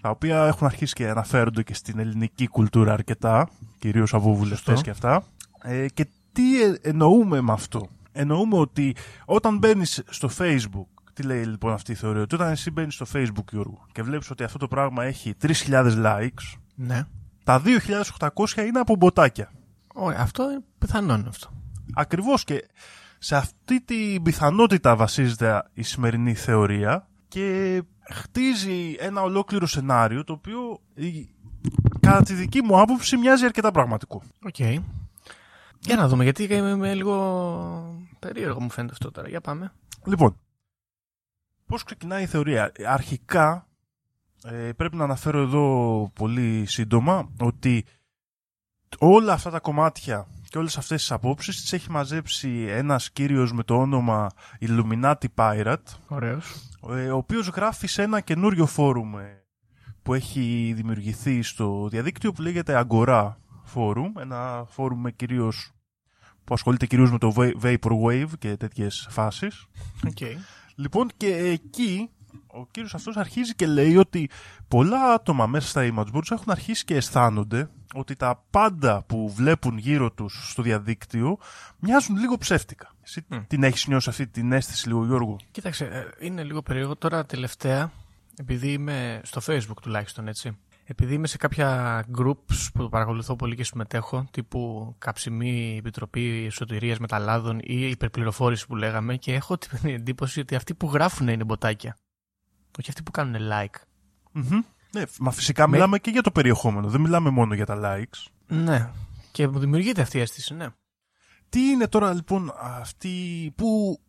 τα 0.00 0.10
οποία 0.10 0.46
έχουν 0.46 0.66
αρχίσει 0.66 0.94
και 0.94 1.08
αναφέρονται 1.08 1.62
και 1.62 1.74
στην 1.74 1.98
ελληνική 1.98 2.46
κουλτούρα 2.46 2.92
αρκετά, 2.92 3.48
κυρίως 3.78 4.14
από 4.14 4.34
βουλευτές 4.34 4.58
Σωστό. 4.78 4.82
και 4.82 4.90
αυτά. 4.90 5.24
Ε, 5.62 5.86
και 5.88 6.06
τι 6.32 6.62
ε- 6.62 6.78
εννοούμε 6.82 7.40
με 7.40 7.52
αυτό; 7.52 7.88
Εννοούμε 8.12 8.56
ότι 8.58 8.94
όταν 9.24 9.58
μπαίνεις 9.58 10.02
στο 10.08 10.28
Facebook, 10.38 10.86
τι 11.12 11.22
λέει 11.22 11.44
λοιπόν 11.44 11.72
αυτή 11.72 11.92
η 11.92 11.94
θεωρία, 11.94 12.22
ότι 12.22 12.34
όταν 12.34 12.50
εσύ 12.50 12.70
μπαίνεις 12.70 12.94
στο 12.94 13.06
Facebook, 13.14 13.44
Γιώργο, 13.50 13.86
και 13.92 14.02
βλέπεις 14.02 14.30
ότι 14.30 14.44
αυτό 14.44 14.58
το 14.58 14.68
πράγμα 14.68 15.04
έχει 15.04 15.34
3.000 15.42 15.92
likes, 16.04 16.58
Ναι. 16.74 17.04
τα 17.44 17.62
2.800 17.64 18.56
είναι 18.66 18.78
από 18.80 18.96
μποτάκια. 18.96 19.52
Ωραία, 19.94 20.20
αυτό 20.20 20.50
είναι 20.50 20.64
πιθανόν 20.78 21.26
αυτό. 21.28 21.52
Ακριβώς 21.94 22.44
και 22.44 22.68
σε 23.18 23.36
αυτή 23.36 23.80
την 23.80 24.22
πιθανότητα 24.22 24.96
βασίζεται 24.96 25.62
η 25.74 25.82
σημερινή 25.82 26.34
θεωρία 26.34 27.08
και 27.28 27.82
χτίζει 28.10 28.96
ένα 28.98 29.22
ολόκληρο 29.22 29.66
σενάριο 29.66 30.24
το 30.24 30.32
οποίο 30.32 30.80
η- 30.94 31.28
κατά 32.00 32.22
τη 32.22 32.34
δική 32.34 32.62
μου 32.62 32.80
άποψη 32.80 33.16
μοιάζει 33.16 33.44
αρκετά 33.44 33.70
πραγματικό. 33.70 34.22
ΟΚ. 34.46 34.82
Για 35.84 35.96
να 35.96 36.08
δούμε, 36.08 36.22
γιατί 36.22 36.42
είμαι, 36.42 36.70
είμαι 36.70 36.94
λίγο 36.94 38.04
περίεργο 38.18 38.60
μου 38.60 38.70
φαίνεται 38.70 38.92
αυτό 38.92 39.10
τώρα. 39.10 39.28
Για 39.28 39.40
πάμε. 39.40 39.72
Λοιπόν, 40.04 40.36
πώς 41.66 41.82
ξεκινάει 41.84 42.22
η 42.22 42.26
θεωρία; 42.26 42.72
Αρχικά 42.86 43.66
ε, 44.44 44.72
πρέπει 44.72 44.96
να 44.96 45.04
αναφέρω 45.04 45.40
εδώ 45.40 46.10
πολύ 46.14 46.64
σύντομα 46.66 47.30
ότι 47.40 47.84
όλα 48.98 49.32
αυτά 49.32 49.50
τα 49.50 49.60
κομμάτια 49.60 50.26
και 50.48 50.58
όλες 50.58 50.78
αυτές 50.78 51.00
τις 51.00 51.12
απόψεις 51.12 51.60
τις 51.60 51.72
έχει 51.72 51.90
μαζέψει 51.90 52.66
ένας 52.68 53.10
κύριος 53.10 53.52
με 53.52 53.62
το 53.62 53.76
όνομα 53.76 54.30
Illuminati 54.60 55.24
Pirate 55.34 55.76
Ωραίος. 56.08 56.54
ε, 56.90 57.10
ο 57.10 57.16
οποίος 57.16 57.48
γράφει 57.48 57.86
σε 57.86 58.02
ένα 58.02 58.20
καινούριο 58.20 58.66
φόρουμ 58.66 59.18
ε, 59.18 59.44
που 60.02 60.14
έχει 60.14 60.72
δημιουργηθεί 60.76 61.42
στο 61.42 61.88
διαδίκτυο 61.88 62.32
που 62.32 62.42
λέγεται 62.42 62.84
Agora 62.88 63.32
Forum, 63.74 64.20
ένα 64.20 64.64
φόρουμ 64.68 65.00
με 65.00 65.10
κυρίως, 65.10 65.70
που 66.44 66.54
ασχολείται 66.54 66.86
κυρίως 66.86 67.10
με 67.10 67.18
το 67.18 67.32
va- 67.36 67.52
Vaporwave 67.62 68.28
και 68.38 68.56
τέτοιες 68.56 69.06
φάσεις. 69.10 69.66
Οκ. 70.06 70.18
Λοιπόν, 70.74 71.10
και 71.16 71.36
εκεί 71.36 72.10
ο 72.46 72.66
κύριος 72.66 72.94
αυτός 72.94 73.16
αρχίζει 73.16 73.54
και 73.54 73.66
λέει 73.66 73.96
ότι 73.96 74.30
πολλά 74.68 75.12
άτομα 75.12 75.46
μέσα 75.46 75.68
στα 75.68 75.92
image 75.94 76.14
boards 76.16 76.30
έχουν 76.30 76.50
αρχίσει 76.52 76.84
και 76.84 76.94
αισθάνονται 76.96 77.70
ότι 77.94 78.16
τα 78.16 78.44
πάντα 78.50 79.02
που 79.02 79.32
βλέπουν 79.34 79.78
γύρω 79.78 80.12
τους 80.12 80.50
στο 80.50 80.62
διαδίκτυο 80.62 81.38
μοιάζουν 81.78 82.16
λίγο 82.16 82.38
ψεύτικα. 82.38 82.90
Εσύ 83.02 83.24
Μμ. 83.28 83.38
την 83.46 83.62
έχεις 83.62 83.86
νιώσει 83.86 84.08
αυτή 84.08 84.26
την 84.26 84.52
αίσθηση 84.52 84.88
λίγο, 84.88 85.04
Γιώργο; 85.04 85.36
Κοίταξε, 85.50 85.84
ε, 85.84 86.26
είναι 86.26 86.42
λίγο 86.42 86.62
περίεργο. 86.62 86.96
Τώρα 86.96 87.26
τελευταία, 87.26 87.90
επειδή 88.36 88.72
είμαι 88.72 89.20
στο 89.24 89.40
Facebook 89.46 89.80
τουλάχιστον 89.82 90.28
έτσι, 90.28 90.56
επειδή 90.84 91.14
είμαι 91.14 91.26
σε 91.26 91.36
κάποια 91.36 92.00
groups 92.18 92.68
που 92.74 92.88
παρακολουθώ 92.88 93.36
πολύ 93.36 93.56
και 93.56 93.64
συμμετέχω, 93.64 94.26
τύπου 94.30 94.94
Καψιμί 94.98 95.76
Επιτροπή 95.78 96.48
Σωτηρίας 96.48 96.98
μεταλλάδων 96.98 97.58
ή 97.62 97.88
Υπερπληροφόρηση 97.90 98.66
που 98.66 98.76
λέγαμε 98.76 99.16
και 99.16 99.34
έχω 99.34 99.58
την 99.58 99.90
εντύπωση 99.96 100.40
ότι 100.40 100.54
αυτοί 100.54 100.74
που 100.74 100.90
γράφουν 100.92 101.28
είναι 101.28 101.44
μποτάκια. 101.44 101.96
Όχι 102.78 102.88
αυτοί 102.88 103.02
που 103.02 103.10
κάνουν 103.10 103.36
like. 103.52 103.80
Μμμ. 104.32 104.60
Ναι, 104.92 105.02
μα 105.20 105.30
φυσικά 105.30 105.66
Με- 105.66 105.72
μιλάμε 105.72 105.98
και 105.98 106.10
για 106.10 106.22
το 106.22 106.30
περιεχόμενο. 106.30 106.88
Δεν 106.88 107.00
μιλάμε 107.00 107.30
μόνο 107.30 107.54
για 107.54 107.66
τα 107.66 107.80
likes. 107.82 108.26
Ναι. 108.46 108.90
Και 109.32 109.48
μου 109.48 109.58
δημιουργείται 109.58 110.02
αυτή 110.02 110.18
η 110.18 110.20
αίσθηση, 110.20 110.54
ναι. 110.54 110.66
Τι 111.48 111.60
είναι 111.60 111.88
τώρα 111.88 112.12
λοιπόν 112.14 112.52
αυτοί 112.60 113.52
που... 113.56 114.00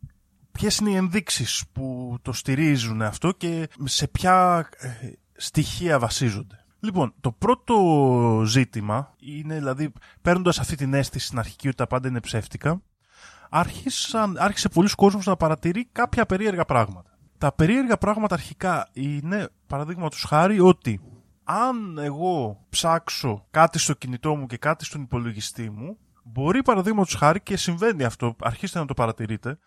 Ποιες 0.52 0.78
είναι 0.78 0.90
οι 0.90 0.94
ενδείξεις 0.94 1.64
που 1.72 2.16
το 2.22 2.32
στηρίζουν 2.32 3.02
αυτό 3.02 3.32
και 3.32 3.68
σε 3.84 4.08
ποια 4.08 4.68
ε, 4.76 4.88
στοιχεία 5.36 5.98
βασίζονται; 5.98 6.63
Λοιπόν, 6.84 7.14
το 7.20 7.32
πρώτο 7.32 8.42
ζήτημα 8.46 9.14
είναι 9.18 9.54
δηλαδή 9.54 9.92
παίρνοντας 10.22 10.58
αυτή 10.58 10.76
την 10.76 10.94
αίσθηση 10.94 11.26
στην 11.26 11.38
αρχική 11.38 11.68
ότι 11.68 11.76
τα 11.76 11.86
πάντα 11.86 12.08
είναι 12.08 12.20
ψεύτικα 12.20 12.82
άρχισαν, 13.50 14.36
άρχισε 14.38 14.68
πολλοί 14.68 14.88
κόσμος 14.88 15.26
να 15.26 15.36
παρατηρεί 15.36 15.88
κάποια 15.92 16.26
περίεργα 16.26 16.64
πράγματα. 16.64 17.18
Τα 17.38 17.52
περίεργα 17.52 17.96
πράγματα 17.96 18.34
αρχικά 18.34 18.88
είναι, 18.92 19.48
παραδείγματος 19.66 20.24
χάρη, 20.28 20.60
ότι 20.60 21.00
αν 21.44 21.98
εγώ 21.98 22.64
ψάξω 22.68 23.46
κάτι 23.50 23.78
στο 23.78 23.92
κινητό 23.92 24.34
μου 24.36 24.46
και 24.46 24.56
κάτι 24.56 24.84
στον 24.84 25.02
υπολογιστή 25.02 25.70
μου, 25.70 25.98
μπορεί 26.22 26.62
παραδείγματος 26.62 27.14
χάρη 27.14 27.40
και 27.40 27.56
συμβαίνει 27.56 28.04
αυτό, 28.04 28.36
αρχίστε 28.40 28.78
να 28.78 28.86
το 28.86 28.94
παρατηρείτε, 28.94 29.58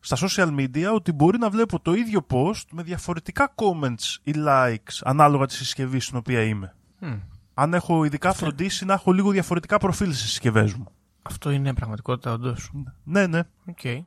στα 0.00 0.16
social 0.20 0.54
media 0.60 0.94
ότι 0.94 1.12
μπορεί 1.12 1.38
να 1.38 1.50
βλέπω 1.50 1.80
το 1.80 1.92
ίδιο 1.94 2.26
post 2.30 2.62
με 2.70 2.82
διαφορετικά 2.82 3.54
comments 3.54 4.16
ή 4.22 4.32
likes 4.36 4.98
ανάλογα 5.02 5.46
τη 5.46 5.54
συσκευή 5.54 6.00
στην 6.00 6.16
οποία 6.16 6.42
είμαι. 6.42 6.74
Μμ. 6.98 7.18
Αν 7.54 7.74
έχω 7.74 8.04
ειδικά 8.04 8.32
φροντίσει 8.32 8.84
να 8.84 8.92
έχω 8.92 9.12
λίγο 9.12 9.30
διαφορετικά 9.30 9.78
προφίλ 9.78 10.12
στις 10.12 10.28
συσκευές 10.28 10.74
μου. 10.74 10.86
Αυτό 11.22 11.50
είναι 11.50 11.74
πραγματικότητα, 11.74 12.32
όντως. 12.32 12.70
Ναι, 13.04 13.26
ναι. 13.26 13.40
Οκ. 13.66 14.04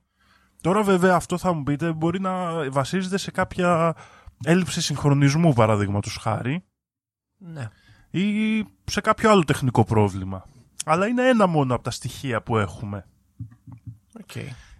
Τώρα 0.62 0.84
βέβαια 0.84 1.16
αυτό 1.16 1.38
θα 1.38 1.54
μου 1.54 1.64
πείτε 1.64 1.92
μπορεί 1.94 2.20
να 2.20 2.32
βασίζεται 2.72 3.18
σε 3.18 3.32
κάποια 3.32 3.96
έλλειψη 4.46 4.82
συγχρονισμού 4.82 5.54
παραδείγματος 5.54 6.18
χάρη 6.22 6.64
Ναι. 7.38 7.70
ή 8.10 8.64
σε 8.84 9.02
κάποιο 9.02 9.32
άλλο 9.32 9.44
τεχνικό 9.44 9.84
πρόβλημα. 9.84 10.46
Αλλά 10.86 11.08
είναι 11.08 11.28
ένα 11.28 11.48
μόνο 11.48 11.74
από 11.74 11.84
τα 11.84 11.92
στοιχεία 11.92 12.42
που 12.42 12.58
έχουμε 12.58 13.06
Οκ. 14.22 14.32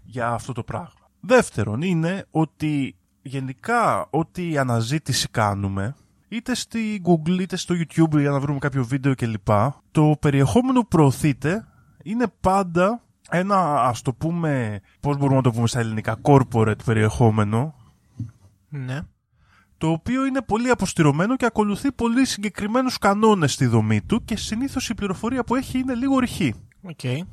για 0.04 0.30
αυτό 0.30 0.54
το 0.54 0.64
πράγμα. 0.64 1.03
Δεύτερον 1.26 1.82
είναι 1.82 2.26
ότι 2.32 2.96
γενικά 3.22 4.08
ό,τι 4.10 4.58
αναζήτηση 4.58 5.28
κάνουμε 5.32 5.96
είτε 6.28 6.56
στη 6.56 7.02
Google 7.06 7.40
είτε 7.42 7.56
στο 7.56 7.76
YouTube 7.78 8.20
για 8.20 8.30
να 8.30 8.40
βρούμε 8.40 8.60
κάποιο 8.60 8.86
βίντεο 8.86 9.16
κλπ. 9.16 9.48
Το 9.92 10.16
περιεχόμενο 10.20 10.82
που 10.82 10.88
προωθείται 10.88 11.68
είναι 12.04 12.26
πάντα 12.42 13.02
ένα 13.30 13.84
ας 13.84 14.02
το 14.02 14.14
πούμε, 14.14 14.82
πώς 15.00 15.18
μπορούμε 15.18 15.36
να 15.36 15.42
το 15.42 15.52
πούμε 15.52 15.68
στα 15.68 15.80
ελληνικά, 15.80 16.18
corporate 16.22 16.84
περιεχόμενο 16.86 17.76
Ναι. 18.70 19.02
το 19.78 19.90
οποίο 19.90 20.26
είναι 20.26 20.42
πολύ 20.42 20.70
αποστειρωμένο 20.70 21.36
και 21.36 21.46
ακολουθεί 21.46 21.92
πολύ 21.92 22.26
συγκεκριμένους 22.26 22.98
κανόνες 22.98 23.54
στη 23.54 23.66
δομή 23.66 24.02
του 24.02 24.24
και 24.26 24.36
συνήθως 24.38 24.90
η 24.90 24.94
πληροφορία 24.94 25.44
που 25.44 25.56
έχει 25.56 25.80
είναι 25.80 25.94
λίγο 25.94 26.20
ρηχή. 26.20 26.54
Οκ. 26.82 27.04
Έχουμε 27.04 27.24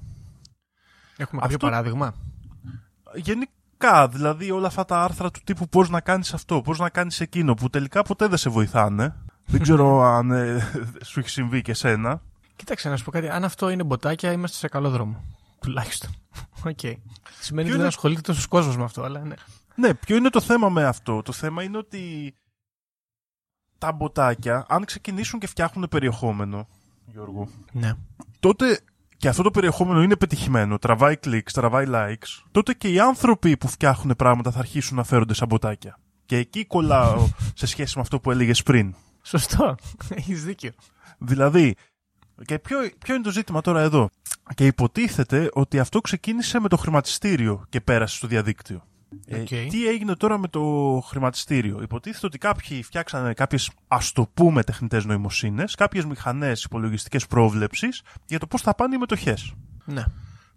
κάποιο 1.17 1.41
Αυτό- 1.43 1.67
παράδειγμα; 1.67 2.15
Γενικά, 3.15 3.51
δηλαδή 4.11 4.51
όλα 4.51 4.67
αυτά 4.67 4.85
τα 4.85 5.03
άρθρα 5.03 5.31
του 5.31 5.41
τύπου 5.45 5.69
πώς 5.69 5.89
να 5.91 6.01
κάνεις 6.01 6.35
αυτό, 6.35 6.61
πώς 6.61 6.79
να 6.79 6.89
κάνεις 6.91 7.21
εκείνο, 7.21 7.55
που 7.55 7.71
τελικά 7.71 8.03
ποτέ 8.03 8.27
δεν 8.27 8.39
σε 8.39 8.51
βοηθάνε. 8.51 9.15
δεν 9.47 9.61
ξέρω 9.63 10.03
αν 10.03 10.31
ε, 10.31 10.61
σου 11.05 11.19
έχει 11.21 11.29
συμβεί 11.29 11.63
και 11.63 11.75
σένα. 11.75 12.23
Κοίταξε 12.57 12.89
να 12.89 12.97
σου 12.97 13.05
πω 13.05 13.11
κάτι. 13.11 13.29
Αν 13.29 13.45
αυτό 13.45 13.69
είναι 13.69 13.85
μποτάκια, 13.85 14.33
είμαστε 14.33 14.57
σε 14.57 14.69
καλό 14.69 14.91
δρόμο. 14.91 15.25
Τουλάχιστον. 15.61 16.11
Οκ. 16.67 16.79
Σημαίνει 16.81 16.99
ότι 17.51 17.69
είναι- 17.69 17.77
δεν 17.77 17.87
ασχολείται 17.87 18.21
τόσο 18.21 18.49
κόσμος 18.49 18.77
με 18.77 18.85
αυτό, 18.85 19.03
αλλά 19.03 19.21
ναι. 19.21 19.35
Ναι, 19.75 19.95
ποιο 19.95 20.17
είναι 20.17 20.29
το 20.31 20.41
θέμα 20.41 20.69
με 20.69 20.85
αυτό; 20.85 21.23
Το 21.23 21.33
θέμα 21.33 21.63
είναι 21.63 21.77
ότι 21.79 22.35
τα 23.79 23.93
μποτάκια, 23.93 24.65
αν 24.69 24.85
ξεκινήσουν 24.85 25.39
και 25.39 25.47
φτιάχνουν 25.47 25.89
περιεχόμενο, 25.91 26.69
Γιώργο, 27.07 27.49
Ναι. 27.73 27.93
τότε 28.41 28.81
και 29.21 29.29
αυτό 29.29 29.43
το 29.43 29.51
περιεχόμενο 29.51 30.03
είναι 30.03 30.17
πετυχημένο, 30.17 30.79
τραβάει 30.79 31.17
κλικς, 31.17 31.53
τραβάει 31.53 31.87
likes, 31.89 32.45
τότε 32.51 32.73
και 32.75 32.89
οι 32.89 33.01
άνθρωποι 33.01 33.57
που 33.57 33.69
φτιάχνουν 33.69 34.17
πράγματα 34.17 34.51
θα 34.51 34.59
αρχίσουν 34.59 34.97
να 34.97 35.05
φέρονται 35.05 35.35
σαν 35.35 35.49
μποτάκια. 35.49 35.99
Και 36.27 36.37
εκεί 36.37 36.67
κολλάω 36.67 37.29
σε 37.55 37.67
σχέση 37.67 37.93
με 37.97 38.01
αυτό 38.01 38.21
που 38.21 38.31
έλεγες 38.31 38.63
πριν. 38.63 38.95
Σωστό. 39.23 39.75
Έχεις 40.19 40.45
δίκιο. 40.45 40.71
Δηλαδή, 41.19 41.75
και 42.45 42.59
ποιο, 42.59 42.79
ποιο 42.99 43.15
είναι 43.15 43.23
το 43.23 43.31
ζήτημα 43.31 43.61
τώρα 43.61 43.81
εδώ; 43.81 44.11
Και 44.55 44.67
υποτίθεται 44.67 45.49
ότι 45.53 45.79
αυτό 45.79 46.01
ξεκίνησε 46.01 46.61
με 46.61 46.69
το 46.69 46.77
χρηματιστήριο 46.77 47.65
και 47.69 47.81
πέρασε 47.81 48.17
στο 48.17 48.27
διαδίκτυο. 48.27 48.85
Ε, 49.27 49.41
Οκ. 49.41 49.47
τι 49.47 49.89
έγινε 49.89 50.15
τώρα 50.15 50.39
με 50.39 50.49
το 50.49 50.61
χρηματιστήριο; 51.07 51.83
Υποτίθεται 51.83 52.27
ότι 52.27 52.39
κάποιοι 52.39 52.83
φτιάξανε 52.83 53.33
κάποιες 53.33 53.71
ας 53.89 54.13
το 54.13 54.29
πούμε 54.35 54.63
τεχνητές 54.63 55.05
νοημοσύνες, 55.05 55.75
κάποιες 55.75 56.05
μηχανές 56.05 56.65
υπολογιστικές 56.65 57.27
πρόβλεψης 57.27 58.03
για 58.27 58.39
το 58.39 58.47
πώς 58.47 58.63
θα 58.63 58.75
πάνε 58.75 58.95
οι 58.95 58.99
μετοχές. 58.99 59.53
Ναι. 59.85 60.05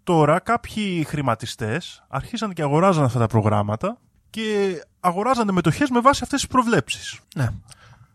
Τώρα 0.04 0.38
κάποιοι 0.38 1.04
χρηματιστές 1.04 2.04
αρχίσαν 2.08 2.52
και 2.52 2.62
αγοράζαν 2.62 3.04
αυτά 3.04 3.18
τα 3.18 3.26
προγράμματα 3.26 3.98
και 4.30 4.80
αγοράζανε 5.00 5.52
μετοχές 5.52 5.90
με 5.90 6.00
βάση 6.00 6.20
αυτές 6.22 6.40
τις 6.40 6.48
προβλέψεις. 6.48 7.18
Ναι. 7.36 7.48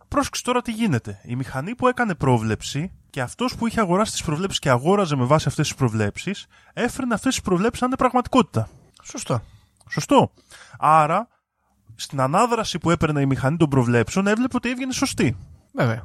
Πρόσεξε 0.07 0.43
τώρα 0.43 0.61
τι 0.61 0.71
γίνεται. 0.71 1.19
Η 1.23 1.35
μηχανή 1.35 1.75
που 1.75 1.87
έκανε 1.87 2.15
πρόβλεψη 2.15 2.91
και 3.09 3.21
αυτός 3.21 3.55
που 3.55 3.67
είχε 3.67 3.79
αγοράσει 3.79 4.11
τις 4.11 4.23
προβλέψεις 4.23 4.59
και 4.59 4.69
αγόραζε 4.69 5.15
με 5.15 5.23
βάση 5.25 5.47
αυτές 5.47 5.67
τις 5.67 5.77
προβλέψεις, 5.77 6.45
έφερνε 6.73 7.13
αυτές 7.13 7.33
τις 7.33 7.43
προβλέψεις 7.43 7.81
να 7.81 7.87
είναι 7.87 7.95
πραγματικότητα. 7.95 8.69
Σωστό. 9.03 9.41
Σωστό. 9.89 10.33
Άρα, 10.79 11.27
στην 11.95 12.19
ανάδραση 12.19 12.77
που 12.77 12.89
έπαιρνε 12.89 13.21
η 13.21 13.25
μηχανή 13.25 13.57
των 13.57 13.69
προβλέψεων, 13.69 14.27
έβλεπε 14.27 14.55
ότι 14.55 14.69
έβγαινε 14.69 14.93
σωστή. 14.93 15.37
Βέβαια. 15.73 16.03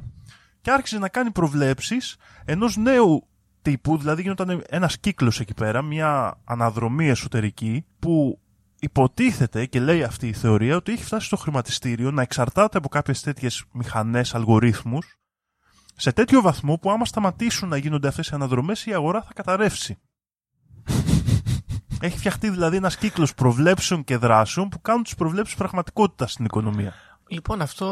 Και 0.61 0.71
άρχισε 0.71 0.97
να 0.97 1.09
κάνει 1.09 1.31
προβλέψεις 1.31 2.15
ενός 2.45 2.77
νέου 2.77 3.27
τύπου, 3.61 3.97
δηλαδή 3.97 4.21
γινόταν 4.21 4.63
ένας 4.69 4.97
κύκλος 4.97 5.39
εκεί 5.39 5.53
πέρα, 5.53 5.81
μια 5.81 6.37
αναδρομή 6.43 7.09
εσωτερική 7.09 7.85
που 7.99 8.39
υποτίθεται 8.79 9.65
και 9.65 9.79
λέει 9.79 10.03
αυτή 10.03 10.27
η 10.27 10.33
θεωρία 10.33 10.75
ότι 10.75 10.91
έχει 10.91 11.03
φτάσει 11.03 11.25
στο 11.25 11.37
χρηματιστήριο 11.37 12.11
να 12.11 12.21
εξαρτάται 12.21 12.77
από 12.77 12.89
κάποιες 12.89 13.21
τέτοιες 13.21 13.63
μηχανές, 13.71 14.35
αλγορίθμους 14.35 15.17
σε 15.95 16.11
τέτοιο 16.11 16.41
βαθμό 16.41 16.77
που 16.77 16.91
άμα 16.91 17.05
σταματήσουν 17.05 17.69
να 17.69 17.77
γίνονται 17.77 18.07
αυτές 18.07 18.27
οι 18.27 18.35
αναδρομές 18.35 18.85
η 18.85 18.93
αγορά 18.93 19.21
θα 19.21 19.33
καταρρεύσει. 19.33 19.97
Έχει 22.05 22.17
φτιαχτεί 22.17 22.49
δηλαδή 22.49 22.75
ένας 22.75 22.97
κύκλος 22.97 23.33
προβλέψεων 23.33 24.03
και 24.03 24.17
δράσεων 24.17 24.69
που 24.69 24.81
κάνουν 24.81 25.03
τις 25.03 25.15
προβλέψεις 25.15 25.55
πραγματικότητας 25.55 26.31
στην 26.31 26.45
οικονομία. 26.45 26.93
Λοιπόν, 27.27 27.61
αυτό 27.61 27.85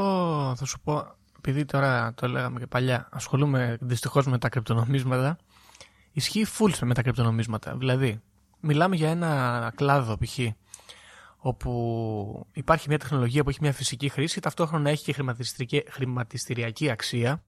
θα 0.58 0.66
σου 0.66 0.80
πω, 0.80 1.16
επειδή 1.38 1.66
τώρα 1.66 2.14
το 2.14 2.28
λέγαμε 2.28 2.60
και 2.60 2.68
παλιά, 2.68 3.08
ασχολούμαι 3.12 3.78
δυστυχώς 3.82 4.26
με 4.26 4.38
τα 4.38 4.50
κρυπτονομίσματα. 4.50 5.38
Ισχύει 6.12 6.46
full 6.58 6.78
με 6.82 6.94
τα 6.94 7.02
κρυπτονομίσματα. 7.02 7.76
Δηλαδή, 7.78 8.22
μιλάμε 8.60 8.96
για 8.96 9.10
ένα 9.10 9.72
κλάδο 9.76 10.18
π.χ. 10.18 10.40
όπου 11.38 12.48
υπάρχει 12.54 12.88
μια 12.88 13.00
τεχνολογία 13.00 13.44
που 13.44 13.50
έχει 13.50 13.60
μια 13.62 13.74
φυσική 13.74 14.10
χρήση, 14.10 14.40
ταυτόχρονα 14.40 14.90
έχει 14.90 15.04
και 15.04 15.14
χρηματιστηριακή- 15.14 15.92
χρηματιστηριακή 15.92 16.90
αξία. 16.90 17.44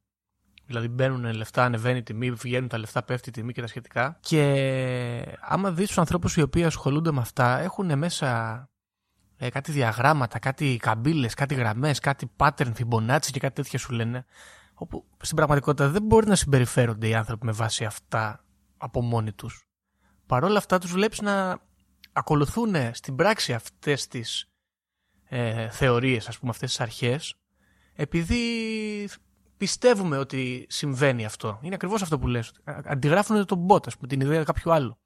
Δηλαδή 0.66 0.88
μπαίνουν 0.88 1.34
λεφτά, 1.34 1.64
ανεβαίνει 1.64 1.98
η 1.98 2.04
τιμή, 2.04 2.32
βγαίνουν 2.32 2.68
τα 2.70 2.78
λεφτά, 2.78 3.04
πέφτει 3.04 3.30
η 3.30 3.32
τιμή 3.32 3.54
και 3.54 3.62
τα 3.62 3.68
σχετικά. 3.68 4.18
Και 4.20 5.38
άμα 5.42 5.72
δεις 5.72 5.88
τους 5.88 5.98
ανθρώπους 5.98 6.36
οι 6.36 6.42
οποίοι 6.42 6.64
ασχολούνται 6.64 7.12
με 7.12 7.22
αυτά, 7.22 7.60
έχουν 7.60 7.98
μέσα 7.98 8.64
ε, 9.38 9.50
κάτι 9.50 9.72
διαγράμματα, 9.72 10.40
κάτι 10.40 10.78
καμπύλες, 10.82 11.34
κάτι 11.34 11.56
γραμμές, 11.56 12.00
κάτι 12.00 12.32
pattern 12.38 12.72
Fibonacci 12.78 13.30
και 13.32 13.40
κάτι 13.40 13.54
τέτοια 13.62 13.80
σου 13.80 13.94
λένε. 13.94 14.26
Όπου 14.74 15.06
στην 15.22 15.36
πραγματικότητα 15.36 15.90
δεν 15.90 16.04
μπορεί 16.04 16.28
να 16.28 16.36
συμπεριφέρονται 16.36 17.08
οι 17.08 17.16
άνθρωποι 17.16 17.46
με 17.46 17.52
βάση 17.52 17.86
αυτά 17.86 18.44
από 18.78 19.02
μόνοι 19.02 19.32
τους. 19.34 19.68
Παρ' 20.26 20.44
όλα 20.44 20.58
αυτά 20.58 20.80
τους 20.80 20.92
βλέπεις 20.92 21.22
να 21.22 21.60
ακολουθούν 22.14 22.76
στην 22.92 23.16
πράξη 23.16 23.54
αυτές 23.54 24.08
τις 24.08 24.50
ε, 25.26 25.70
θεωρίες, 25.70 26.28
ας 26.28 26.40
πούμε, 26.40 26.52
αυτές 26.52 26.70
τις 26.70 26.80
αρχές, 26.80 27.36
επειδή 27.94 29.10
πιστεύουμε 29.58 30.18
ότι 30.18 30.66
συμβαίνει 30.70 31.26
αυτό. 31.26 31.60
Είναι 31.62 31.76
ακριβώς 31.76 32.02
αυτό 32.02 32.20
που 32.20 32.28
λες. 32.28 32.52
Α- 32.64 32.74
Αντιγράφουν 32.86 33.46
τον 33.46 33.66
bot, 33.70 33.88
ας 33.88 33.96
πούμε, 33.96 34.08
την 34.08 34.22
ιδέα 34.22 34.44
κάποιου 34.44 34.74
άλλου. 34.74 34.98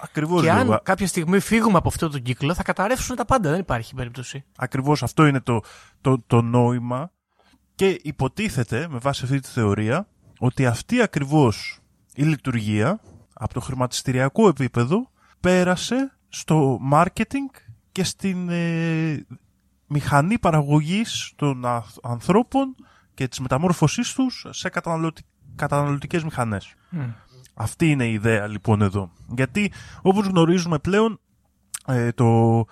Ακριβώς, 0.00 0.42
Και 0.42 0.50
αν 0.50 0.56
Γιώργο. 0.56 0.80
κάποια 0.82 1.06
στιγμή 1.06 1.40
φύγουμε 1.40 1.78
από 1.78 1.88
αυτό 1.88 2.08
τον 2.08 2.22
κύκλο, 2.22 2.54
θα 2.54 2.62
καταρρεύσουν 2.62 3.16
τα 3.16 3.24
πάντα. 3.24 3.50
Δεν 3.50 3.60
υπάρχει 3.60 3.94
περίπτωση. 3.94 4.44
Ακριβώς 4.56 5.02
αυτό 5.02 5.26
είναι 5.26 5.40
το, 5.40 5.60
το, 6.00 6.22
το 6.26 6.42
νόημα 6.42 7.10
και 7.74 7.98
υποτίθεται 8.02 8.86
με 8.90 8.98
βάση 8.98 9.24
αυτή 9.24 9.40
τη 9.40 9.48
θεωρία 9.48 10.08
ότι 10.38 10.66
αυτή 10.66 11.02
ακριβώς 11.02 11.78
η 12.14 12.22
λειτουργία 12.22 13.00
από 13.34 13.54
το 13.54 13.60
χρηματιστηριακό 13.60 14.48
επίπεδο 14.48 15.10
πέρασε 15.40 16.16
στο 16.28 16.78
marketing 16.92 17.60
και 17.92 18.04
στην 18.04 18.48
ε, 18.48 19.26
μηχανή 19.86 20.38
παραγωγής 20.38 21.32
των 21.36 21.64
α- 21.66 21.84
ανθρώπων 22.02 22.74
και 23.16 23.28
της 23.28 23.40
μεταμόρφωσής 23.40 24.12
τους 24.14 24.46
σε 24.50 24.68
καταναλωτι... 24.68 25.22
καταναλωτικές 25.56 26.24
μηχανές. 26.24 26.74
Αυτή 27.54 27.90
είναι 27.90 28.06
η 28.06 28.12
ιδέα 28.12 28.46
λοιπόν 28.46 28.82
εδώ. 28.82 29.10
Γιατί 29.36 29.72
όπως 30.02 30.26
γνωρίζουμε 30.26 30.78
πλέον 30.78 31.20
ε, 31.86 32.12
το... 32.12 32.64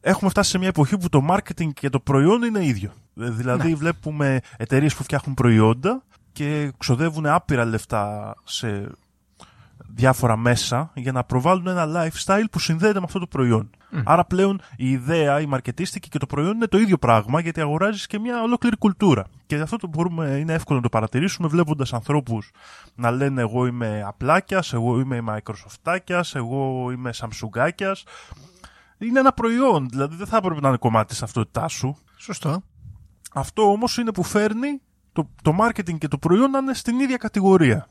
έχουμε 0.00 0.30
φτάσει 0.30 0.50
σε 0.50 0.58
μια 0.58 0.68
εποχή 0.68 0.98
που 0.98 1.08
το 1.08 1.26
marketing 1.30 1.72
και 1.72 1.88
το 1.88 2.00
προϊόν 2.00 2.42
είναι 2.42 2.64
ίδιο. 2.64 2.92
Ε, 3.20 3.30
Δηλαδή 3.30 3.74
βλέπουμε 3.74 4.40
εταιρείες 4.56 4.94
που 4.94 5.02
φτιάχνουν 5.02 5.34
προϊόντα 5.34 6.02
και 6.32 6.72
ξοδεύουν 6.78 7.26
άπειρα 7.26 7.64
λεφτά 7.64 8.34
σε 8.44 8.90
διάφορα 9.88 10.36
μέσα 10.36 10.90
για 10.94 11.12
να 11.12 11.24
προβάλλουν 11.24 11.66
ένα 11.66 11.86
lifestyle 11.86 12.44
που 12.50 12.58
συνδέεται 12.58 12.98
με 12.98 13.04
αυτό 13.04 13.18
το 13.18 13.26
προϊόν. 13.26 13.70
Άρα 14.04 14.24
πλέον 14.24 14.60
η 14.76 14.90
ιδέα, 14.90 15.40
η 15.40 15.46
μαρκετίστικη 15.46 16.08
και 16.08 16.18
το 16.18 16.26
προϊόν 16.26 16.54
είναι 16.54 16.66
το 16.66 16.78
ίδιο 16.78 16.98
πράγμα 16.98 17.40
γιατί 17.40 17.60
αγοράζεις 17.60 18.06
και 18.06 18.18
μια 18.18 18.42
ολόκληρη 18.42 18.76
κουλτούρα. 18.76 19.24
Και 19.46 19.56
αυτό 19.56 19.76
το 19.76 19.86
μπορούμε, 19.86 20.26
είναι 20.26 20.52
εύκολο 20.52 20.76
να 20.78 20.82
το 20.82 20.88
παρατηρήσουμε 20.88 21.48
βλέποντας 21.48 21.92
ανθρώπους 21.92 22.50
να 22.94 23.10
λένε 23.10 23.40
εγώ 23.40 23.66
είμαι 23.66 24.02
απλάκιας, 24.06 24.72
εγώ 24.72 25.00
είμαι 25.00 25.22
Microsoftάκιας, 25.28 26.34
εγώ 26.34 26.90
είμαι 26.90 27.10
Samsungάκιας. 27.16 28.02
Είναι 28.98 29.18
ένα 29.18 29.32
προϊόν, 29.32 29.88
δηλαδή 29.88 30.16
δεν 30.16 30.26
θα 30.26 30.36
έπρεπε 30.36 30.60
να 30.60 30.68
είναι 30.68 30.76
κομμάτι 30.76 31.06
της 31.08 31.18
ταυτότητάς 31.18 31.72
σου. 31.72 31.96
Σωστό. 32.16 32.62
Αυτό 33.34 33.70
όμως 33.70 33.98
είναι 33.98 34.12
που 34.12 34.22
φέρνει 34.22 34.80
το, 35.12 35.30
το 35.42 35.56
marketing 35.60 35.98
και 35.98 36.08
το 36.08 36.18
προϊόν 36.18 36.50
να 36.50 36.58
είναι 36.58 36.74
στην 36.74 37.00
ίδια 37.00 37.16
κατηγορία. 37.16 37.88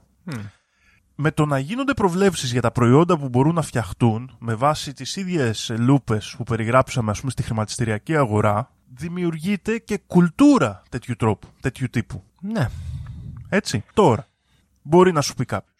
Με 1.15 1.31
το 1.31 1.45
να 1.45 1.59
γίνονται 1.59 1.93
προβλέψεις 1.93 2.51
για 2.51 2.61
τα 2.61 2.71
προϊόντα 2.71 3.17
που 3.17 3.29
μπορούν 3.29 3.53
να 3.55 3.61
φτιαχτούν 3.61 4.35
με 4.39 4.55
βάση 4.55 4.93
τις 4.93 5.15
ίδιες 5.15 5.73
λούπες 5.77 6.33
που 6.37 6.43
περιγράψαμε 6.43 7.11
ας 7.11 7.19
πούμε 7.19 7.31
στη 7.31 7.43
χρηματιστηριακή 7.43 8.15
αγορά 8.15 8.71
δημιουργείται 8.95 9.77
και 9.77 9.97
κουλτούρα 10.07 10.83
τέτοιου 10.89 11.15
τρόπου, 11.15 11.47
τέτοιου 11.61 11.87
τύπου. 11.89 12.23
Ναι. 12.41 12.69
Έτσι. 13.49 13.83
Τώρα, 13.93 14.27
μπορεί 14.81 15.11
να 15.11 15.21
σου 15.21 15.33
πει 15.33 15.45
κάποιος. 15.45 15.73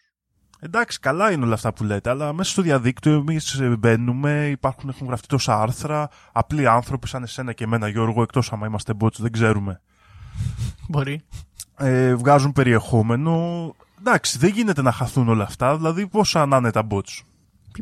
Εντάξει, 0.60 1.00
καλά 1.00 1.32
είναι 1.32 1.44
όλα 1.44 1.54
αυτά 1.54 1.72
που 1.72 1.84
λέτε, 1.84 2.10
αλλά 2.10 2.32
μέσα 2.32 2.50
στο 2.50 2.62
διαδίκτυο 2.62 3.12
εμείς 3.12 3.60
μπαίνουμε, 3.78 4.48
υπάρχουν, 4.48 4.88
έχουν 4.88 5.06
γραφτεί 5.06 5.26
τόσα 5.26 5.60
άρθρα, 5.60 6.08
απλοί 6.32 6.66
άνθρωποι 6.66 7.08
σαν 7.08 7.22
εσένα 7.22 7.52
και 7.52 7.64
εμένα, 7.64 7.88
Γιώργο, 7.88 8.22
εκτός 8.22 8.52
άμα 8.52 8.66
είμαστε 8.66 8.92
bots, 9.00 9.16
δεν 9.18 9.32
ξέρουμε. 9.32 9.80
Μπορεί. 10.88 11.22
Ε, 11.76 12.14
βγάζουν 12.14 12.52
περιεχόμενο. 12.52 13.74
Εντάξει, 14.06 14.38
δεν 14.38 14.50
γίνεται 14.50 14.82
να 14.82 14.92
χαθούν 14.92 15.28
όλα 15.28 15.44
αυτά, 15.44 15.76
δηλαδή 15.76 16.06
πόσα 16.06 16.46
να 16.46 16.56
είναι 16.56 16.70
τα 16.70 16.86
bots; 16.90 17.20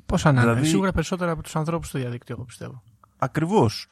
Πώ 0.07 0.17
να 0.23 0.31
είναι; 0.31 0.41
Δηλαδή- 0.41 0.67
Σίγουρα 0.67 0.93
περισσότερα 0.93 1.31
από 1.31 1.43
τους 1.43 1.57
ανθρώπους 1.57 1.89
στο 1.89 1.99
διαδίκτυο, 1.99 2.35
εγώ 2.39 2.45
πιστεύω. 2.45 2.83
Ακριβώς. 3.19 3.87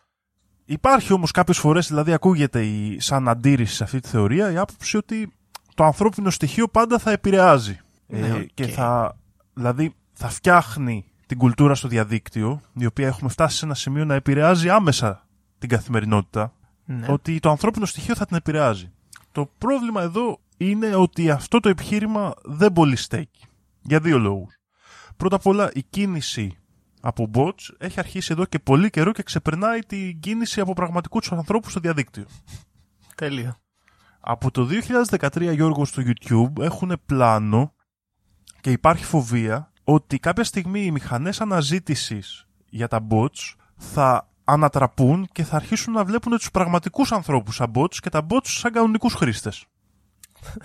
Υπάρχει 0.64 1.12
όμως 1.12 1.31
κάποιες 1.31 1.59
φορές, 1.59 1.87
δηλαδή 1.88 2.12
ακούγεται 2.12 2.64
η, 2.64 3.01
σαν 3.01 3.29
αντίρρηση 3.29 3.75
σε 3.75 3.85
αυτή 3.85 4.01
τη 4.01 4.09
θεωρία 4.09 4.53
η 4.53 4.57
άποψη 4.57 4.97
ότι 4.97 5.33
το 5.75 5.85
ανθρώπινο 5.85 6.31
στοιχείο 6.31 6.68
πάντα 6.68 6.99
θα 6.99 7.11
επηρεάζει. 7.11 7.79
Ναι, 8.07 8.18
Ε, 8.27 8.33
οκ. 8.33 8.47
Και 8.55 8.66
θα, 8.66 9.16
δηλαδή, 9.55 9.95
θα 10.12 10.29
φτιάχνει 10.29 11.05
την 11.27 11.38
κουλτούρα 11.38 11.75
στο 11.75 11.88
διαδίκτυο, 11.88 12.61
η 12.75 12.87
οποία 12.87 13.07
έχουμε 13.07 13.31
φτάσει 13.31 13.57
σε 13.57 13.64
ένα 13.64 13.75
σημείο 13.75 14.05
να 14.05 14.14
επηρεάζει 14.14 14.71
άμεσα 14.71 15.27
την 15.59 15.68
καθημερινότητα, 15.68 16.53
Ναι. 16.85 17.07
ότι 17.09 17.38
το 17.40 17.51
ανθρώπινο 17.51 17.87
στοιχείο 17.87 18.14
θα 18.14 18.27
την 18.27 18.37
επηρεάζει. 18.37 18.90
Το 19.33 19.51
πρόβλημα 19.59 20.03
εδώ 20.03 20.40
είναι 20.70 20.94
ότι 20.94 21.31
αυτό 21.31 21.61
το 21.61 21.68
επιχείρημα 21.68 22.35
δεν 22.42 22.72
πολύ 22.72 22.96
στέκει. 22.96 23.44
Για 23.83 24.01
δύο 24.01 24.18
λόγους. 24.18 24.57
Πρώτα 25.16 25.37
απ' 25.37 25.46
όλα, 25.46 25.70
η 25.72 25.83
κίνηση 25.83 26.57
από 27.01 27.31
bots 27.35 27.75
έχει 27.79 27.98
αρχίσει 27.98 28.33
εδώ 28.33 28.44
και 28.44 28.59
πολύ 28.59 28.90
καιρό 28.90 29.12
και 29.12 29.22
ξεπερνάει 29.22 29.81
την 29.81 30.20
κίνηση 30.20 30.61
από 30.61 30.72
πραγματικούς 30.72 31.33
ανθρώπους 31.33 31.70
στο 31.70 31.81
διαδίκτυο. 31.81 32.27
Τέλειο. 33.16 33.57
Από 34.20 34.51
το 34.51 34.68
2013, 35.09 35.55
Γιώργος, 35.55 35.88
στο 35.88 36.03
YouTube 36.07 36.62
έχουν 36.62 37.01
πλάνο 37.07 37.75
και 38.61 38.70
υπάρχει 38.70 39.05
φοβία 39.05 39.72
ότι 39.85 40.18
κάποια 40.18 40.44
στιγμή 40.44 40.85
οι 40.85 40.90
μηχανές 40.90 41.40
αναζήτησης 41.40 42.46
για 42.68 42.88
τα 42.88 43.07
bots 43.11 43.55
θα 43.77 44.29
ανατραπούν 44.44 45.29
και 45.33 45.44
θα 45.44 45.57
αρχίσουν 45.57 45.92
να 45.92 46.05
βλέπουν 46.05 46.33
τους 46.33 46.51
πραγματικούς 46.51 47.12
ανθρώπους 47.12 47.55
σαν 47.55 47.72
bots 47.75 47.94
και 47.94 48.09
τα 48.09 48.27
bots 48.31 48.46
σαν 48.46 48.72
κανονικούς 48.72 49.14
χρήστες. 49.14 49.66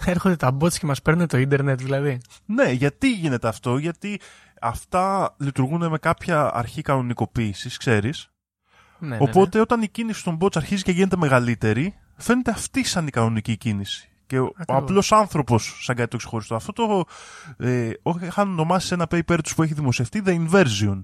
Έρχονται 0.05 0.35
τα 0.35 0.57
bots 0.59 0.73
και 0.73 0.85
μας 0.85 1.01
παίρνουν 1.01 1.27
το 1.27 1.37
ίντερνετ, 1.37 1.81
δηλαδή. 1.81 2.21
Ναι, 2.45 2.71
γιατί 2.71 3.11
γίνεται 3.13 3.47
αυτό, 3.47 3.77
γιατί 3.77 4.19
αυτά 4.61 5.35
λειτουργούν 5.39 5.89
με 5.89 5.97
κάποια 5.97 6.51
αρχή 6.53 6.81
κανονικοποίησης, 6.81 7.77
ξέρεις. 7.77 8.29
Ναι, 8.99 9.07
ναι, 9.07 9.17
Οπότε 9.19 9.59
όταν 9.59 9.81
η 9.81 9.87
κίνηση 9.87 10.23
των 10.23 10.37
bots 10.41 10.55
αρχίζει 10.57 10.83
και 10.83 10.91
γίνεται 10.91 11.17
μεγαλύτερη, 11.17 11.95
φαίνεται 12.17 12.51
αυτή 12.51 12.83
σαν 12.83 13.07
η 13.07 13.09
κανονική 13.09 13.57
κίνηση. 13.57 14.09
Και 14.27 14.39
ο, 14.39 14.43
ο 14.43 14.47
Ακριβώς. 14.57 14.81
απλός 14.83 15.11
άνθρωπος 15.11 15.79
σαν 15.83 15.95
κάτι 15.95 16.09
το 16.09 16.17
ξεχωριστό. 16.17 16.55
Αυτό 16.55 16.73
το 16.73 17.05
ε, 17.57 17.91
ό, 18.01 18.11
είχαν 18.21 18.49
ονομάσει 18.49 18.87
σε 18.87 18.93
ένα 18.93 19.07
paper 19.11 19.37
τους 19.43 19.55
που 19.55 19.63
έχει 19.63 19.73
δημοσιευτεί 19.73 20.21
The 20.25 20.29
Inversion. 20.47 20.93
ναι. 20.95 21.03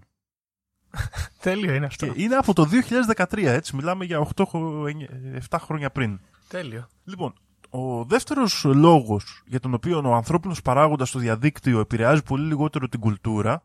Τέλειο 1.41 1.73
είναι 1.73 1.85
αυτό. 1.85 2.07
Και 2.07 2.21
είναι 2.21 2.35
από 2.35 2.53
το 2.53 2.67
2013, 3.15 3.37
έτσι. 3.43 3.75
Μιλάμε 3.75 4.05
για 4.05 4.27
8, 4.35 4.43
χο- 4.47 4.87
εννιά- 4.87 5.09
7 5.49 5.57
χρόνια 5.61 5.91
πριν. 5.91 6.19
Τέλειο. 6.47 6.87
Λοιπόν, 7.03 7.33
ο 7.75 8.03
δεύτερος 8.03 8.63
λόγος 8.63 9.43
για 9.45 9.59
τον 9.59 9.73
οποίο 9.73 10.01
ο 10.05 10.13
ανθρώπινος 10.13 10.61
παράγοντας 10.61 11.09
στο 11.09 11.19
διαδίκτυο 11.19 11.79
επηρεάζει 11.79 12.23
πολύ 12.23 12.45
λιγότερο 12.45 12.87
την 12.87 12.99
κουλτούρα 12.99 13.63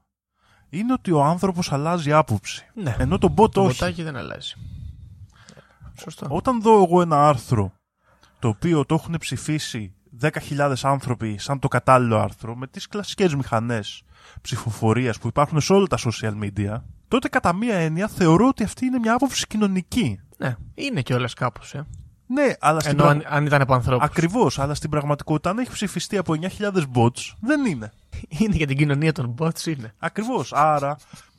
είναι 0.69 0.93
ότι 0.93 1.11
ο 1.13 1.25
άνθρωπος 1.25 1.73
αλλάζει 1.73 2.13
άποψη. 2.13 2.67
Ναι. 2.75 2.97
Ενώ 2.99 3.19
το 3.19 3.35
bot 3.37 3.51
Το 3.51 3.63
όχι. 3.63 3.79
μποτάκι 3.79 4.03
δεν 4.03 4.17
αλλάζει. 4.17 4.55
Σωστό. 6.01 6.27
Όταν 6.31 6.63
δω 6.63 6.83
εγώ 6.83 7.01
ένα 7.01 7.29
άρθρο 7.29 7.73
το 8.39 8.49
οποίο 8.49 8.85
το 8.85 8.95
έχουν 8.95 9.17
ψηφίσει 9.19 9.95
10.000 10.21 10.75
άνθρωποι 10.83 11.39
σαν 11.39 11.59
το 11.59 11.69
κατάλληλο 11.69 12.19
άρθρο 12.19 12.57
με 12.57 12.67
τις 12.67 12.87
κλασικές 12.89 13.35
μηχανές 13.35 14.03
ψηφοφορίας 14.41 15.19
που 15.19 15.29
υπάρχουν 15.29 15.61
σε 15.61 15.73
όλα 15.73 15.87
τα 15.87 15.99
social 15.99 16.35
media 16.43 16.83
τότε 17.09 17.29
κατά 17.29 17.53
μία 17.53 17.75
έννοια 17.77 18.09
θεωρώ 18.09 18.49
ότι 18.49 18.63
αυτή 18.63 18.87
είναι 18.87 18.99
μια 18.99 19.15
άποψη 19.15 19.47
κοινωνική. 19.47 20.21
Ναι, 20.37 20.57
είναι 20.75 21.03
κιόλας 21.03 21.35
κάπως. 21.35 21.75
Ε. 21.75 21.87
Ναι, 22.31 22.53
αλλά 22.61 22.81
στην 22.81 22.93
Ενώ 22.93 23.03
πραγμα- 23.03 23.23
αν, 23.29 23.37
αν 23.37 23.47
ήταν 23.47 23.61
από 23.61 23.75
ανθρώπους. 23.75 24.05
Ακριβώς, 24.07 24.59
αλλά 24.59 24.75
στην 24.75 24.91
πραγματικότητα 24.91 25.51
αν 25.51 25.59
έχει 25.59 25.71
ψηφιστεί 25.71 26.17
από 26.17 26.35
9.000 26.41 26.85
bots 26.95 27.35
δεν 27.41 27.65
είναι. 27.67 27.93
είναι 28.39 28.57
για 28.57 28.67
την 28.67 28.77
κοινωνία 28.77 29.13
των 29.13 29.35
bots, 29.39 29.67
είναι. 29.67 29.95
Ακριβώς. 29.99 30.53
Άρα 30.53 30.97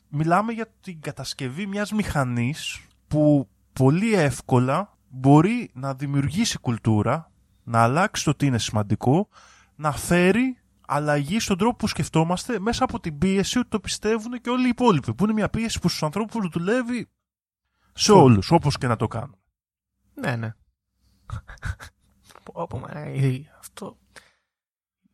μιλάμε 0.07 0.51
για 0.51 0.67
την 0.81 1.01
κατασκευή 1.01 1.65
μιας 1.67 1.91
μηχανής 1.91 2.79
που 3.07 3.49
πολύ 3.73 4.13
εύκολα 4.13 4.97
μπορεί 5.09 5.69
να 5.73 5.93
δημιουργήσει 5.93 6.57
κουλτούρα, 6.59 7.31
να 7.63 7.79
αλλάξει 7.83 8.23
το 8.23 8.35
τι 8.35 8.45
είναι 8.45 8.59
σημαντικό, 8.59 9.29
να 9.75 9.91
φέρει 9.91 10.57
αλλαγή 10.87 11.39
στον 11.39 11.57
τρόπο 11.57 11.75
που 11.75 11.87
σκεφτόμαστε 11.87 12.59
μέσα 12.59 12.83
από 12.83 12.99
την 12.99 13.17
πίεση 13.17 13.57
ότι 13.59 13.69
το 13.69 13.79
πιστεύουν 13.79 14.41
και 14.41 14.49
όλοι 14.49 14.65
οι 14.65 14.69
υπόλοιποι. 14.69 15.13
Που 15.13 15.23
είναι 15.23 15.33
μια 15.33 15.49
πίεση 15.49 15.79
που 15.79 15.87
στους 15.89 16.03
ανθρώπους 16.03 16.47
δουλεύει 16.51 17.09
σε 17.93 18.11
όλους, 18.11 18.51
όπως 18.51 18.77
και 18.77 18.87
να 18.87 18.95
το 18.95 19.07
κάνουν. 19.07 19.35
Ναι, 20.13 20.35
ναι. 20.35 20.53
Πω, 22.43 22.67
πω, 22.67 22.79
μα, 22.79 22.91
ε, 22.91 23.41
αυτό... 23.59 23.97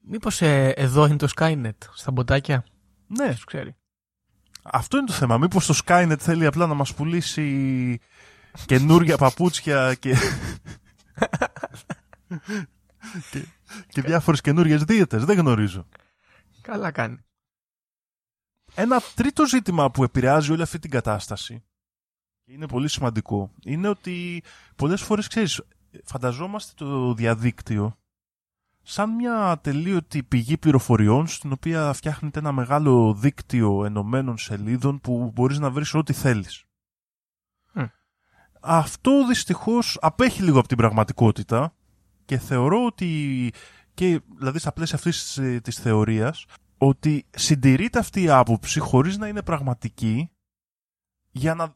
Μήπως 0.07 0.41
ε, 0.41 0.69
εδώ 0.69 1.05
είναι 1.05 1.15
το 1.17 1.27
Skynet, 1.35 1.71
στα 1.93 2.11
μποτάκια; 2.11 2.65
Ναι, 3.07 3.35
Σου 3.35 3.45
ξέρει. 3.45 3.75
αυτό 4.63 4.97
είναι 4.97 5.05
το 5.05 5.13
θέμα. 5.13 5.37
Μήπως 5.37 5.65
το 5.65 5.79
Skynet 5.85 6.15
θέλει 6.19 6.45
απλά 6.45 6.67
να 6.67 6.73
μας 6.73 6.93
πουλήσει 6.93 7.99
καινούργια 8.65 9.17
παπούτσια 9.17 9.93
και... 9.95 10.15
και, 13.31 13.45
και 13.89 14.01
διάφορες 14.01 14.41
καινούργιες 14.41 14.83
δίαιτες. 14.83 15.25
Δεν 15.25 15.37
γνωρίζω. 15.37 15.87
Καλά 16.61 16.91
κάνει. 16.91 17.17
Ένα 18.75 19.01
τρίτο 19.15 19.47
ζήτημα 19.47 19.91
που 19.91 20.03
επηρεάζει 20.03 20.51
όλη 20.51 20.61
αυτή 20.61 20.79
την 20.79 20.89
κατάσταση 20.89 21.63
και 22.43 22.51
είναι 22.51 22.67
πολύ 22.67 22.87
σημαντικό 22.87 23.51
είναι 23.63 23.87
ότι 23.87 24.43
πολλές 24.75 25.01
φορές 25.01 25.27
ξέρεις 25.27 25.61
φανταζόμαστε 26.03 26.73
το 26.75 27.13
διαδίκτυο 27.13 27.97
σαν 28.87 29.09
μια 29.09 29.59
τελείωτη 29.63 30.23
πηγή 30.23 30.57
πληροφοριών 30.57 31.27
στην 31.27 31.51
οποία 31.51 31.93
φτιάχνεται 31.93 32.39
ένα 32.39 32.51
μεγάλο 32.51 33.13
δίκτυο 33.13 33.85
ενωμένων 33.85 34.37
σελίδων 34.37 35.01
που 35.01 35.31
μπορείς 35.33 35.59
να 35.59 35.69
βρεις 35.71 35.93
ό,τι 35.93 36.13
θέλεις. 36.13 36.63
Μμ. 37.73 37.83
Αυτό 38.61 39.27
δυστυχώς 39.27 39.97
απέχει 40.01 40.43
λίγο 40.43 40.59
από 40.59 40.67
την 40.67 40.77
πραγματικότητα 40.77 41.75
και 42.25 42.37
θεωρώ 42.37 42.85
ότι 42.85 43.51
και 43.93 44.21
δηλαδή 44.37 44.59
στα 44.59 44.73
πλαίσια 44.73 44.95
αυτής 44.95 45.23
της, 45.23 45.37
ε, 45.37 45.59
της 45.59 45.75
θεωρίας 45.75 46.45
ότι 46.77 47.25
συντηρείται 47.29 47.99
αυτή 47.99 48.21
η 48.21 48.29
άποψη 48.29 48.79
χωρίς 48.79 49.17
να 49.17 49.27
είναι 49.27 49.41
πραγματική 49.41 50.29
για 51.31 51.55
να 51.55 51.75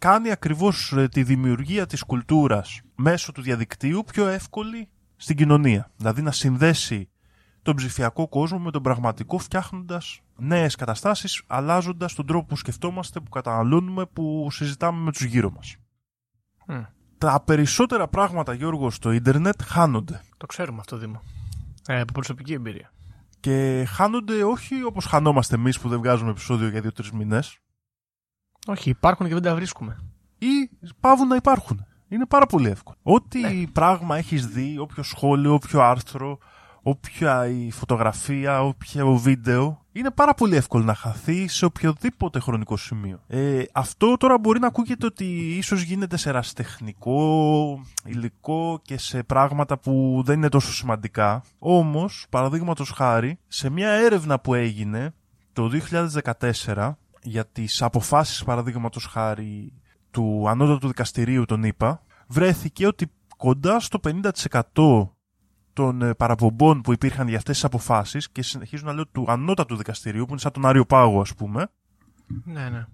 κάνει 0.00 0.30
ακριβώς 0.30 0.92
ε, 0.92 1.08
τη 1.08 1.22
δημιουργία 1.22 1.86
της 1.86 2.02
κουλτούρας 2.02 2.80
μέσω 2.94 3.32
του 3.32 3.42
διαδικτύου 3.42 4.04
πιο 4.12 4.26
εύκολη 4.26 4.88
στην 5.16 5.36
κοινωνία. 5.36 5.90
Δηλαδή 5.96 6.22
να 6.22 6.32
συνδέσει 6.32 7.08
τον 7.62 7.76
ψηφιακό 7.76 8.28
κόσμο 8.28 8.58
με 8.58 8.70
τον 8.70 8.82
πραγματικό 8.82 9.38
φτιάχνοντας 9.38 10.20
νέες 10.36 10.74
καταστάσεις, 10.74 11.42
αλλάζοντας 11.46 12.14
τον 12.14 12.26
τρόπο 12.26 12.46
που 12.46 12.56
σκεφτόμαστε, 12.56 13.20
που 13.20 13.28
καταναλώνουμε, 13.28 14.06
που 14.06 14.48
συζητάμε 14.50 15.00
με 15.00 15.12
τους 15.12 15.22
γύρω 15.22 15.50
μας. 15.50 15.76
Μμ. 16.66 16.82
Τα 17.18 17.42
περισσότερα 17.44 18.08
πράγματα, 18.08 18.54
Γιώργο, 18.54 18.90
στο 18.90 19.10
ίντερνετ 19.10 19.62
χάνονται. 19.62 20.20
Το 20.36 20.46
ξέρουμε 20.46 20.78
αυτό, 20.80 20.96
Δήμο. 20.96 21.22
Ε, 21.86 22.00
από 22.00 22.12
προσωπική 22.12 22.52
εμπειρία. 22.52 22.92
Και 23.40 23.84
χάνονται 23.88 24.44
όχι 24.44 24.84
όπως 24.84 25.04
χανόμαστε 25.04 25.54
εμείς 25.54 25.80
που 25.80 25.88
δεν 25.88 25.98
βγάζουμε 25.98 26.30
επεισόδιο 26.30 26.68
για 26.68 26.80
δύο-τρεις 26.80 27.10
μήνες, 27.10 27.58
Όχι, 28.66 28.90
υπάρχουν 28.90 29.26
και 29.26 29.32
δεν 29.34 29.42
τα 29.42 29.54
βρίσκουμε. 29.54 29.96
ή 30.38 30.70
πάβουν 31.00 31.26
να 31.28 31.36
υπάρχουν. 31.36 31.84
Είναι 32.08 32.26
πάρα 32.26 32.46
πολύ 32.46 32.68
εύκολο. 32.68 32.96
Ό,τι 33.02 33.40
Ναι. 33.40 33.66
πράγμα 33.72 34.16
έχεις 34.16 34.46
δει, 34.46 34.78
όποιο 34.78 35.02
σχόλιο, 35.02 35.54
όποιο 35.54 35.80
άρθρο, 35.82 36.38
όποια 36.82 37.46
η 37.46 37.70
φωτογραφία, 37.70 38.62
όποιο 38.62 39.16
βίντεο, 39.16 39.84
είναι 39.92 40.10
πάρα 40.10 40.34
πολύ 40.34 40.56
εύκολο 40.56 40.84
να 40.84 40.94
χαθεί 40.94 41.48
σε 41.48 41.64
οποιοδήποτε 41.64 42.40
χρονικό 42.40 42.76
σημείο. 42.76 43.20
Ε, 43.26 43.62
αυτό 43.72 44.16
τώρα 44.16 44.38
μπορεί 44.38 44.58
να 44.60 44.66
ακούγεται 44.66 45.06
ότι 45.06 45.24
ίσως 45.56 45.82
γίνεται 45.82 46.16
σε 46.16 46.28
ερασιτεχνικό 46.28 47.80
υλικό 48.04 48.80
και 48.82 48.98
σε 48.98 49.22
πράγματα 49.22 49.78
που 49.78 50.22
δεν 50.24 50.36
είναι 50.36 50.48
τόσο 50.48 50.72
σημαντικά. 50.72 51.42
Όμως, 51.58 52.26
παραδείγματος 52.30 52.90
χάρη, 52.90 53.38
σε 53.48 53.70
μια 53.70 53.90
έρευνα 53.90 54.40
που 54.40 54.54
έγινε 54.54 55.14
το 55.52 55.68
2014 55.68 56.98
για 57.22 57.46
τις 57.46 57.82
αποφάσεις 57.82 58.44
παραδείγματος 58.44 59.04
χάρη 59.06 59.72
του 60.10 60.48
ανώτατου 60.48 60.86
δικαστηρίου 60.86 61.44
τον 61.44 61.64
ΗΠΑ 61.64 62.02
βρέθηκε 62.26 62.86
ότι 62.86 63.12
κοντά 63.36 63.80
στο 63.80 64.00
50% 64.74 65.08
των 65.72 66.02
ε, 66.02 66.14
παραπομπών 66.14 66.80
που 66.80 66.92
υπήρχαν 66.92 67.28
για 67.28 67.36
αυτές 67.36 67.54
τις 67.54 67.64
αποφάσεις 67.64 68.30
και 68.30 68.42
συνεχίζω 68.42 68.86
να 68.86 68.92
λέω 68.92 69.06
του 69.06 69.24
ανώτατου 69.28 69.76
δικαστηρίου 69.76 70.24
που 70.24 70.30
είναι 70.30 70.40
σαν 70.40 70.52
τον 70.52 70.66
Άριο 70.66 70.84
Πάγο 70.84 71.20
ας 71.20 71.34
πούμε 71.34 71.70
Ναι, 72.44 72.68
ναι. 72.68 72.86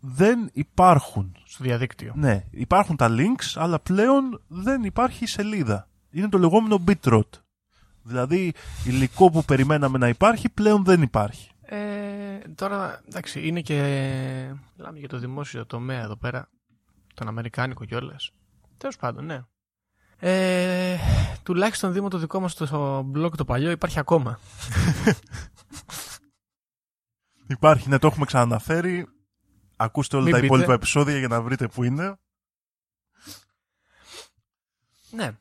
δεν 0.00 0.50
υπάρχουν. 0.52 1.36
Στο 1.44 1.64
διαδίκτυο. 1.64 2.12
Ναι, 2.16 2.44
υπάρχουν 2.50 2.96
τα 2.96 3.08
links 3.10 3.52
αλλά 3.54 3.80
πλέον 3.80 4.42
δεν 4.48 4.84
υπάρχει 4.84 5.26
σελίδα. 5.26 5.88
Είναι 6.10 6.28
το 6.28 6.38
λεγόμενο 6.38 6.84
bitrot. 6.86 7.28
Δηλαδή 8.02 8.52
υλικό 8.84 9.30
που 9.30 9.44
περιμέναμε 9.44 9.98
να 9.98 10.08
υπάρχει 10.08 10.48
πλέον 10.48 10.84
δεν 10.84 11.02
υπάρχει. 11.02 11.51
Ε, 11.74 12.38
τώρα, 12.54 13.02
εντάξει, 13.08 13.46
είναι 13.46 13.60
και. 13.60 13.74
Μιλάμε 14.76 14.98
για 14.98 15.08
το 15.08 15.18
δημόσιο 15.18 15.66
τομέα 15.66 16.02
εδώ 16.02 16.16
πέρα. 16.16 16.48
Τον 17.14 17.28
Αμερικάνικο 17.28 17.84
κιόλας. 17.84 18.30
Τέλος 18.76 18.96
πάντων, 18.96 19.24
ναι. 19.24 19.42
Ε, 20.18 20.96
τουλάχιστον 21.42 21.92
Δήμο 21.92 22.08
το 22.08 22.18
δικό 22.18 22.40
μας 22.40 22.54
το 22.54 22.98
blog 23.14 23.30
το 23.36 23.44
παλιό 23.44 23.70
υπάρχει 23.70 23.98
ακόμα. 23.98 24.38
Υπάρχει, 27.46 27.88
ναι, 27.88 27.98
το 27.98 28.06
έχουμε 28.06 28.26
ξαναναφέρει. 28.26 29.06
Ακούστε 29.76 30.16
όλα 30.16 30.24
Μην 30.24 30.34
τα 30.34 30.40
πείτε. 30.40 30.52
υπόλοιπα 30.54 30.72
επεισόδια 30.72 31.18
για 31.18 31.28
να 31.28 31.42
βρείτε 31.42 31.68
που 31.68 31.84
είναι. 31.84 32.16
Ναι. 35.10 35.32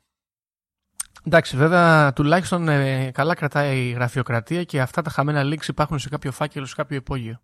Εντάξει, 1.26 1.58
βέβαια, 1.58 2.14
τουλάχιστον 2.14 2.68
ε, 2.68 3.12
καλά 3.12 3.36
κρατάει 3.36 3.88
η 3.88 3.92
γραφειοκρατία 3.92 4.64
και 4.64 4.82
αυτά 4.82 5.02
τα 5.02 5.10
χαμένα 5.10 5.42
links 5.44 5.68
υπάρχουν 5.68 6.00
σε 6.00 6.10
κάποιο 6.10 6.32
φάκελο, 6.32 6.66
σε 6.66 6.76
κάποιο 6.76 6.98
υπόγειο. 6.98 7.42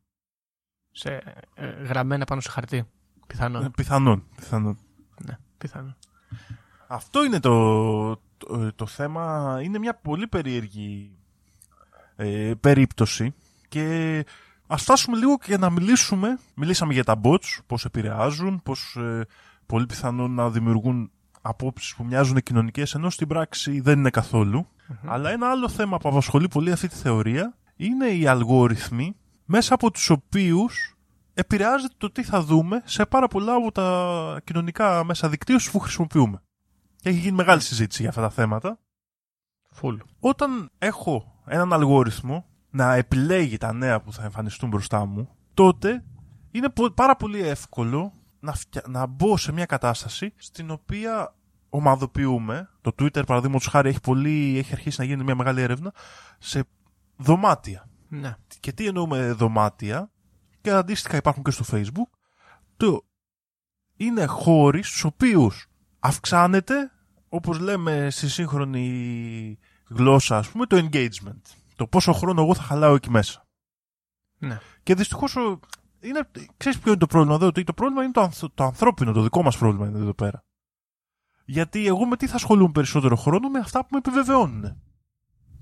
Σε, 0.92 1.22
ε, 1.56 1.68
γραμμένα 1.68 2.26
πάνω 2.26 2.42
σε 2.42 2.50
χαρτί. 2.50 2.88
Πιθανόν. 3.28 3.64
Ε, 3.66 3.70
Πιθανόν, 3.76 4.24
πιθανόν. 4.36 4.78
ναι, 5.26 5.38
πιθανόν. 5.58 5.96
Αυτό 6.88 7.24
είναι 7.24 7.40
το, 7.40 8.16
το, 8.38 8.74
το 8.76 8.86
θέμα. 8.86 9.60
Είναι 9.64 9.78
μια 9.80 9.96
πολύ 9.96 10.28
περίεργη 10.28 11.18
ε, 12.16 12.54
περίπτωση 12.60 13.34
και 13.68 14.26
ας 14.68 14.82
φτάσουμε 14.82 15.18
λίγο 15.18 15.38
και 15.38 15.58
να 15.58 15.70
μιλήσουμε. 15.70 16.40
Μιλήσαμε 16.56 16.94
για 16.94 17.04
τα 17.04 17.20
bots, 17.24 17.58
πώς 17.68 17.86
επηρεάζουν, 17.86 18.62
πώς 18.64 18.96
ε, 18.96 19.26
πολύ 19.66 19.86
πιθανόν 19.86 20.32
να 20.32 20.50
δημιουργούν 20.50 21.12
απόψεις 21.48 21.96
που 21.96 22.04
μοιάζουν 22.04 22.42
κοινωνικές, 22.44 22.94
ενώ 22.94 23.10
στην 23.10 23.28
πράξη 23.28 23.80
δεν 23.82 24.00
είναι 24.00 24.10
καθόλου. 24.10 24.68
Αλλά 25.06 25.30
ένα 25.30 25.50
άλλο 25.50 25.70
θέμα 25.70 25.98
που 25.98 26.10
απασχολεί 26.10 26.48
πολύ 26.48 26.72
αυτή 26.72 26.88
τη 26.88 26.96
θεωρία 26.96 27.58
είναι 27.76 28.08
οι 28.08 28.28
αλγόριθμοι 28.28 29.16
μέσα 29.46 29.74
από 29.74 29.92
τους 29.92 30.10
οποίους 30.10 30.98
επηρεάζεται 31.34 31.94
το 31.98 32.12
τι 32.12 32.24
θα 32.24 32.42
δούμε 32.42 32.82
σε 32.86 33.06
πάρα 33.06 33.28
πολλά 33.28 33.54
από 33.54 33.72
τα 33.72 34.42
κοινωνικά 34.44 35.04
μέσα 35.04 35.30
δικτύωσης 35.30 35.72
που 35.72 35.80
χρησιμοποιούμε. 35.80 36.42
Και 36.96 37.10
έχει 37.10 37.20
γίνει 37.20 37.36
μεγάλη 37.36 37.62
συζήτηση 37.62 38.02
για 38.02 38.10
αυτά 38.10 38.22
τα 38.22 38.30
θέματα. 38.30 38.80
Full. 39.82 39.98
Όταν 40.20 40.70
έχω 40.78 41.42
έναν 41.46 41.74
αλγόριθμο 41.74 42.46
να 42.70 42.94
επιλέγει 42.94 43.58
τα 43.58 43.74
νέα 43.74 44.02
που 44.02 44.14
θα 44.14 44.24
εμφανιστούν 44.24 44.70
μπροστά 44.70 45.06
μου, 45.06 45.30
τότε 45.54 46.04
είναι 46.52 46.70
πο- 46.70 46.92
πάρα 46.92 47.16
πολύ 47.16 47.40
εύκολο 47.40 48.14
να, 48.40 48.54
φτια... 48.54 48.84
να 48.88 49.06
μπω 49.06 49.38
σε 49.38 49.52
μια 49.52 49.66
κατάσταση 49.66 50.34
στην 50.36 50.72
οποία 50.72 51.36
ομαδοποιούμε. 51.70 52.70
Το 52.82 52.92
Twitter, 53.00 53.26
παραδείγματος 53.26 53.68
χάρη, 53.68 53.90
έχει, 53.90 54.00
πολύ... 54.00 54.58
έχει 54.58 54.74
αρχίσει 54.74 55.00
να 55.00 55.06
γίνεται 55.06 55.24
μια 55.24 55.36
μεγάλη 55.36 55.62
έρευνα 55.62 55.94
σε 56.40 56.64
δωμάτια. 57.18 57.90
Ναι. 58.10 58.36
Και 58.60 58.72
τι 58.72 58.88
εννοούμε 58.88 59.32
δωμάτια, 59.32 60.12
και 60.62 60.72
αντίστοιχα 60.72 61.18
υπάρχουν 61.18 61.44
και 61.44 61.52
στο 61.52 61.64
Facebook, 61.72 62.18
το 62.78 63.06
είναι 63.98 64.26
χώροι 64.26 64.84
στους 64.84 65.04
οποίους 65.04 65.68
αυξάνεται, 66.00 66.92
όπως 67.30 67.60
λέμε 67.60 68.10
στη 68.10 68.30
σύγχρονη 68.30 69.58
γλώσσα, 69.90 70.38
ας 70.38 70.50
πούμε, 70.50 70.66
το 70.66 70.88
engagement. 70.92 71.42
Το 71.76 71.88
πόσο 71.88 72.14
χρόνο 72.14 72.42
εγώ 72.42 72.56
θα 72.56 72.62
χαλάω 72.62 72.96
εκεί 72.96 73.10
μέσα. 73.10 73.48
Ναι. 74.38 74.60
Και 74.84 74.96
δυστυχώς, 74.96 75.36
ο- 75.36 75.60
είναι, 76.00 76.30
ξέρεις 76.58 76.80
ποιο 76.80 76.92
είναι 76.92 77.00
το 77.00 77.06
πρόβλημα 77.06 77.36
εδώ, 77.36 77.48
ότι 77.48 77.64
το 77.64 77.74
πρόβλημα 77.74 78.04
είναι 78.04 78.12
το, 78.12 78.22
ανθ- 78.22 78.52
το 78.54 78.64
ανθρώπινο, 78.64 79.12
το 79.12 79.22
δικό 79.22 79.44
μας 79.44 79.58
πρόβλημα 79.58 79.88
είναι 79.88 79.98
εδώ 79.98 80.14
πέρα. 80.14 80.44
Γιατί 81.50 81.88
εγώ 81.88 82.06
με 82.06 82.18
τι 82.18 82.28
θα 82.28 82.36
ασχολούμαι 82.36 82.72
περισσότερο 82.72 83.16
χρόνο, 83.16 83.50
με 83.50 83.60
αυτά 83.60 83.80
που 83.80 83.88
με 83.92 83.98
επιβεβαιώνουν. 83.98 84.62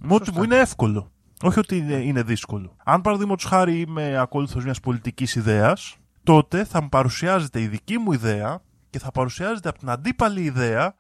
Με 0.02 0.14
ό,τι 0.14 0.26
Σωστά. 0.26 0.40
μου 0.40 0.44
είναι 0.44 0.56
εύκολο. 0.56 1.12
Όχι 1.42 1.60
ότι 1.60 1.78
είναι, 1.78 1.94
είναι 1.94 2.24
δύσκολο. 2.24 2.76
Αν 2.84 3.02
παραδείγματος 3.02 3.46
χάρη 3.46 3.80
είμαι 3.80 4.18
ακόλουθος 4.18 4.64
μιας 4.64 4.80
πολιτικής 4.80 5.36
ιδέας, 5.36 5.96
τότε 6.24 6.64
θα 6.64 6.82
μου 6.82 6.90
παρουσιάζεται 6.90 7.62
η 7.62 7.68
δική 7.68 7.98
μου 7.98 8.12
ιδέα 8.12 8.62
και 8.90 9.00
θα 9.00 9.12
παρουσιάζεται 9.12 9.70
από 9.70 9.80
την 9.80 9.90
αντίπαλη 9.90 10.42
ιδέα 10.42 10.96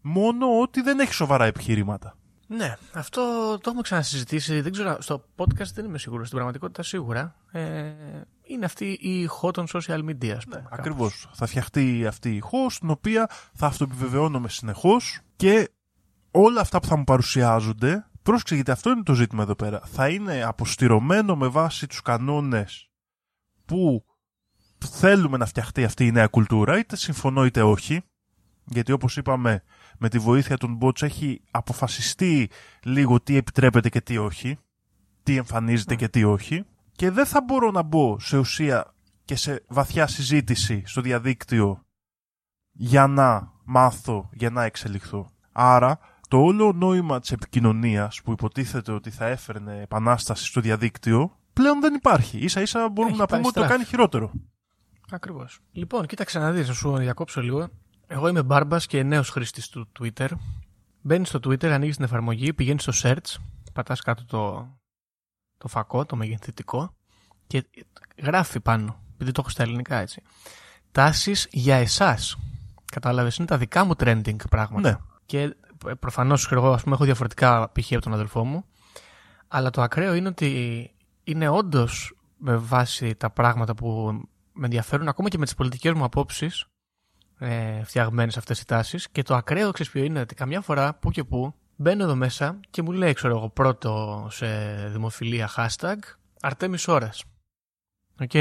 μόνο 0.00 0.60
ότι 0.60 0.80
δεν 0.80 0.98
έχει 1.00 1.12
σοβαρά 1.14 1.44
επιχειρήματα. 1.44 2.14
Ναι, 2.46 2.76
αυτό 2.92 3.20
το 3.50 3.62
έχουμε 3.64 3.82
ξανασυζητήσει. 3.82 4.60
Δεν 4.60 4.72
ξέρω, 4.72 4.96
στο 5.00 5.24
podcast 5.36 5.72
δεν 5.74 5.84
είμαι 5.84 5.98
σίγουρος. 5.98 6.26
Στην 6.26 6.36
πραγματικότητα 6.36 6.82
σίγουρα. 6.82 7.34
Ε, 7.52 7.92
είναι 8.50 8.64
αυτή 8.64 8.98
η 9.00 9.20
ηχό 9.20 9.50
των 9.50 9.66
social 9.72 10.04
media, 10.04 10.28
ας 10.28 10.44
πούμε. 10.44 10.66
Ακριβώς. 10.70 11.28
Θα 11.32 11.46
φτιαχτεί 11.46 12.06
αυτή 12.06 12.30
η 12.30 12.36
ηχό, 12.36 12.70
στην 12.70 12.90
οποία 12.90 13.30
θα 13.54 13.66
αυτοεπιβεβαιώνομαι 13.66 14.48
συνεχώς 14.48 15.20
και 15.36 15.70
όλα 16.30 16.60
αυτά 16.60 16.80
που 16.80 16.86
θα 16.86 16.96
μου 16.96 17.04
παρουσιάζονται. 17.04 18.04
Πρόσεξε, 18.22 18.54
γιατί 18.54 18.70
αυτό 18.70 18.90
είναι 18.90 19.02
το 19.02 19.14
ζήτημα 19.14 19.42
εδώ 19.42 19.54
πέρα. 19.54 19.80
Θα 19.84 20.08
είναι 20.08 20.42
αποστηρωμένο 20.42 21.36
με 21.36 21.48
βάση 21.48 21.86
τους 21.86 22.02
κανόνες 22.02 22.90
που 23.64 24.04
θέλουμε 24.78 25.36
να 25.36 25.46
φτιαχτεί 25.46 25.84
αυτή 25.84 26.06
η 26.06 26.12
νέα 26.12 26.26
κουλτούρα, 26.26 26.78
είτε 26.78 26.96
συμφωνώ 26.96 27.44
είτε 27.44 27.62
όχι. 27.62 28.02
Γιατί 28.64 28.92
όπως 28.92 29.16
είπαμε, 29.16 29.62
με 29.98 30.08
τη 30.08 30.18
βοήθεια 30.18 30.56
των 30.56 30.78
bots 30.82 31.02
έχει 31.02 31.42
αποφασιστεί 31.50 32.50
λίγο 32.82 33.20
τι 33.20 33.36
επιτρέπεται 33.36 33.88
και 33.88 34.00
τι 34.00 34.18
όχι, 34.18 34.58
τι 35.22 35.36
εμφανίζεται 35.36 35.94
και 35.94 36.08
τι 36.08 36.24
όχι. 36.24 36.64
Και 37.00 37.10
δεν 37.10 37.26
θα 37.26 37.42
μπορώ 37.42 37.70
να 37.70 37.82
μπω 37.82 38.18
σε 38.18 38.38
ουσία 38.38 38.94
και 39.24 39.36
σε 39.36 39.64
βαθιά 39.68 40.06
συζήτηση 40.06 40.82
στο 40.86 41.00
διαδίκτυο 41.00 41.84
για 42.72 43.06
να 43.06 43.52
μάθω, 43.64 44.28
για 44.32 44.50
να 44.50 44.64
εξελιχθώ. 44.64 45.30
Άρα, 45.52 45.98
το 46.28 46.38
όλο 46.38 46.72
νόημα 46.72 47.20
της 47.20 47.32
επικοινωνίας 47.32 48.20
που 48.22 48.32
υποτίθεται 48.32 48.92
ότι 48.92 49.10
θα 49.10 49.26
έφερνε 49.26 49.80
επανάσταση 49.80 50.44
στο 50.44 50.60
διαδίκτυο, 50.60 51.38
πλέον 51.52 51.80
δεν 51.80 51.94
υπάρχει. 51.94 52.38
Ίσα 52.38 52.60
ίσα 52.60 52.88
μπορούμε 52.88 53.12
Έχει 53.12 53.20
να 53.20 53.26
πάει 53.26 53.40
πούμε 53.40 53.50
ότι 53.50 53.58
το 53.58 53.64
στράφη. 53.64 53.72
κάνει 53.72 53.84
χειρότερο. 53.84 54.32
Ακριβώς. 55.10 55.60
Λοιπόν, 55.72 56.06
κοίταξε 56.06 56.38
να 56.38 56.52
δεις, 56.52 56.68
να 56.68 56.74
σου 56.74 56.96
διακόψω 56.96 57.40
λίγο. 57.40 57.68
Εγώ 58.06 58.28
είμαι 58.28 58.42
μπάρμπας 58.42 58.86
και 58.86 59.02
νέος 59.02 59.30
χρήστης 59.30 59.68
του 59.68 59.88
Twitter. 60.00 60.28
Μπαίνεις 61.00 61.28
στο 61.28 61.38
Twitter, 61.38 61.66
ανοίγεις 61.66 61.96
την 61.96 62.04
εφαρμογή, 62.04 62.54
πηγαίνεις 62.54 62.82
στο 62.82 62.92
search, 63.02 63.42
πατάς 63.72 64.00
κάτω 64.00 64.24
το, 64.24 64.68
το 65.60 65.68
φακό, 65.68 66.06
το 66.06 66.16
μεγεθυντικό 66.16 66.94
και 67.46 67.66
γράφει 68.22 68.60
πάνω, 68.60 69.00
επειδή 69.14 69.32
το 69.32 69.40
έχω 69.40 69.50
στα 69.50 69.62
ελληνικά 69.62 69.96
έτσι. 69.96 70.22
Τάσεις 70.92 71.48
για 71.50 71.76
εσάς. 71.76 72.38
Κατάλαβες, 72.84 73.36
είναι 73.36 73.46
τα 73.46 73.58
δικά 73.58 73.84
μου 73.84 73.92
trending 73.98 74.36
πράγματα. 74.50 74.90
Ναι. 74.90 74.96
Και 75.26 75.56
προφανώς 75.98 76.52
εγώ 76.52 76.72
ας 76.72 76.82
πούμε, 76.82 76.94
έχω 76.94 77.04
διαφορετικά 77.04 77.70
π.χ. 77.72 77.92
από 77.92 78.00
τον 78.00 78.12
αδελφό 78.12 78.44
μου. 78.44 78.64
Αλλά 79.48 79.70
το 79.70 79.82
ακραίο 79.82 80.14
είναι 80.14 80.28
ότι 80.28 80.90
είναι 81.24 81.48
όντως 81.48 82.14
με 82.36 82.56
βάση 82.56 83.14
τα 83.14 83.30
πράγματα 83.30 83.74
που 83.74 84.20
με 84.52 84.64
ενδιαφέρουν 84.64 85.08
ακόμα 85.08 85.28
και 85.28 85.38
με 85.38 85.44
τις 85.44 85.54
πολιτικές 85.54 85.92
μου 85.92 86.04
απόψεις 86.04 86.66
ε, 87.38 87.84
φτιαγμένες 87.84 88.36
αυτές 88.36 88.60
οι 88.60 88.66
τάσεις. 88.66 89.08
Και 89.10 89.22
το 89.22 89.34
ακραίο 89.34 89.70
ξέρεις 89.70 89.92
ποιο 89.92 90.04
είναι 90.04 90.20
ότι 90.20 90.34
καμιά 90.34 90.60
φορά 90.60 90.94
που 90.94 91.10
και 91.10 91.24
που 91.24 91.54
μπαίνω 91.80 92.02
εδώ 92.02 92.14
μέσα 92.14 92.60
και 92.70 92.82
μου 92.82 92.92
λέει, 92.92 93.12
ξέρω 93.12 93.36
εγώ, 93.36 93.48
πρώτο 93.48 94.26
σε 94.30 94.46
δημοφιλία 94.88 95.50
hashtag 95.56 95.96
Αρτέμι 96.40 96.78
ώρα. 96.86 97.10
Οκ. 98.20 98.34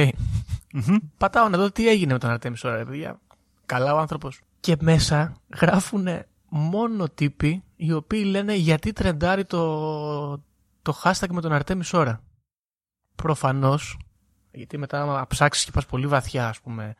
Μμμ. 0.73 0.97
Πατάω 1.17 1.49
να 1.49 1.57
δω 1.57 1.71
τι 1.71 1.87
έγινε 1.89 2.13
με 2.13 2.19
τον 2.19 2.29
Αρτέμη 2.29 2.55
Σώρρα, 2.63 2.75
ρε 2.75 2.85
παιδιά. 2.85 3.19
Καλά 3.65 3.93
ο 3.93 3.97
άνθρωπος. 3.97 4.41
Και 4.59 4.77
μέσα 4.79 5.35
γράφουν 5.59 6.07
μόνο 6.49 7.09
τύποι 7.09 7.63
οι 7.75 7.93
οποίοι 7.93 8.23
λένε 8.25 8.53
γιατί 8.53 8.93
τρεντάρει 8.93 9.45
το, 9.45 10.37
το 10.81 11.01
hashtag 11.03 11.29
με 11.29 11.41
τον 11.41 11.51
Αρτέμι 11.51 11.83
ώρα. 11.93 12.21
Προφανώς, 13.15 13.97
γιατί 14.51 14.77
μετά 14.77 15.01
άμα 15.01 15.27
ψάξεις 15.27 15.65
και 15.65 15.71
πας 15.71 15.85
πολύ 15.85 16.07
βαθιά, 16.07 16.47
ας 16.47 16.61
πούμε, 16.61 16.95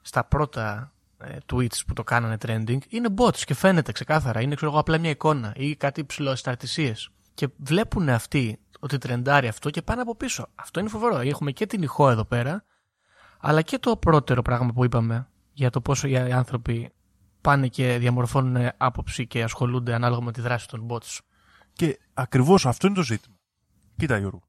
στα 0.00 0.24
πρώτα 0.24 0.92
ε, 1.18 1.36
tweets 1.52 1.86
που 1.86 1.92
το 1.92 2.04
κάνανε 2.04 2.36
trending, 2.46 2.78
είναι 2.88 3.08
bots 3.16 3.38
και 3.38 3.54
φαίνεται 3.54 3.92
ξεκάθαρα. 3.92 4.40
Είναι 4.40 4.54
ξέρω 4.54 4.70
εγώ 4.70 4.80
απλά 4.80 4.98
μια 4.98 5.10
εικόνα 5.10 5.52
ή 5.56 5.76
κάτι 5.76 6.00
υψηλό 6.00 6.36
σταρτησίε. 6.36 6.94
Και 7.34 7.48
βλέπουν 7.56 8.08
αυτοί 8.08 8.58
ότι 8.80 8.98
τρεντάρει 8.98 9.48
αυτό 9.48 9.70
και 9.70 9.82
πάνε 9.82 10.00
από 10.00 10.16
πίσω. 10.16 10.48
Αυτό 10.54 10.80
είναι 10.80 10.88
φοβερό. 10.88 11.18
Έχουμε 11.18 11.50
και 11.50 11.66
την 11.66 11.82
ηχό 11.82 12.10
εδώ 12.10 12.24
πέρα, 12.24 12.64
αλλά 13.40 13.62
και 13.62 13.78
το 13.78 13.96
πρώτερο 13.96 14.42
πράγμα 14.42 14.72
που 14.72 14.84
είπαμε 14.84 15.28
για 15.52 15.70
το 15.70 15.80
πόσο 15.80 16.08
οι 16.08 16.16
άνθρωποι 16.16 16.92
πάνε 17.40 17.68
και 17.68 17.98
διαμορφώνουν 17.98 18.68
άποψη 18.76 19.26
και 19.26 19.42
ασχολούνται 19.42 19.94
ανάλογα 19.94 20.20
με 20.20 20.32
τη 20.32 20.40
δράση 20.40 20.68
των 20.68 20.86
bots. 20.90 21.18
Και 21.72 21.98
ακριβώς 22.14 22.66
αυτό 22.66 22.86
είναι 22.86 22.96
το 22.96 23.02
ζήτημα. 23.02 23.36
Κοίτα 23.96 24.18
Γιώργο, 24.18 24.42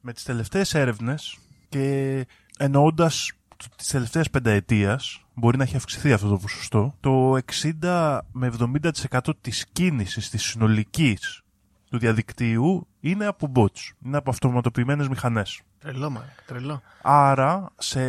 με 0.00 0.12
τις 0.12 0.22
τελευταίες 0.22 0.74
έρευνες 0.74 1.38
και 1.68 2.26
εννοώντας 2.58 3.32
το- 3.68 3.76
τις 3.76 3.86
τελευταίες 3.86 4.30
πενταετίας, 4.30 5.24
μπορεί 5.34 5.56
να 5.56 5.62
έχει 5.62 5.76
αυξηθεί 5.76 6.12
αυτό 6.12 6.28
το 6.28 6.36
ποσοστό, 6.36 6.94
το 7.00 7.36
60 7.36 8.26
με 8.32 8.46
70% 8.46 9.34
της 9.40 9.66
κίνησης 9.72 10.30
της 10.30 10.42
συνολικής 10.42 11.42
του 11.90 11.98
διαδικτύου 11.98 12.86
είναι 13.00 13.26
από 13.26 13.52
bots, 13.54 13.92
είναι 14.04 14.16
από 14.16 14.30
αυτοματοποιημένες 14.30 15.08
μηχανές. 15.08 15.60
Τρελό, 15.78 16.10
μα, 16.10 16.24
τρελό. 16.46 16.82
Άρα, 17.02 17.70
σε 17.78 18.02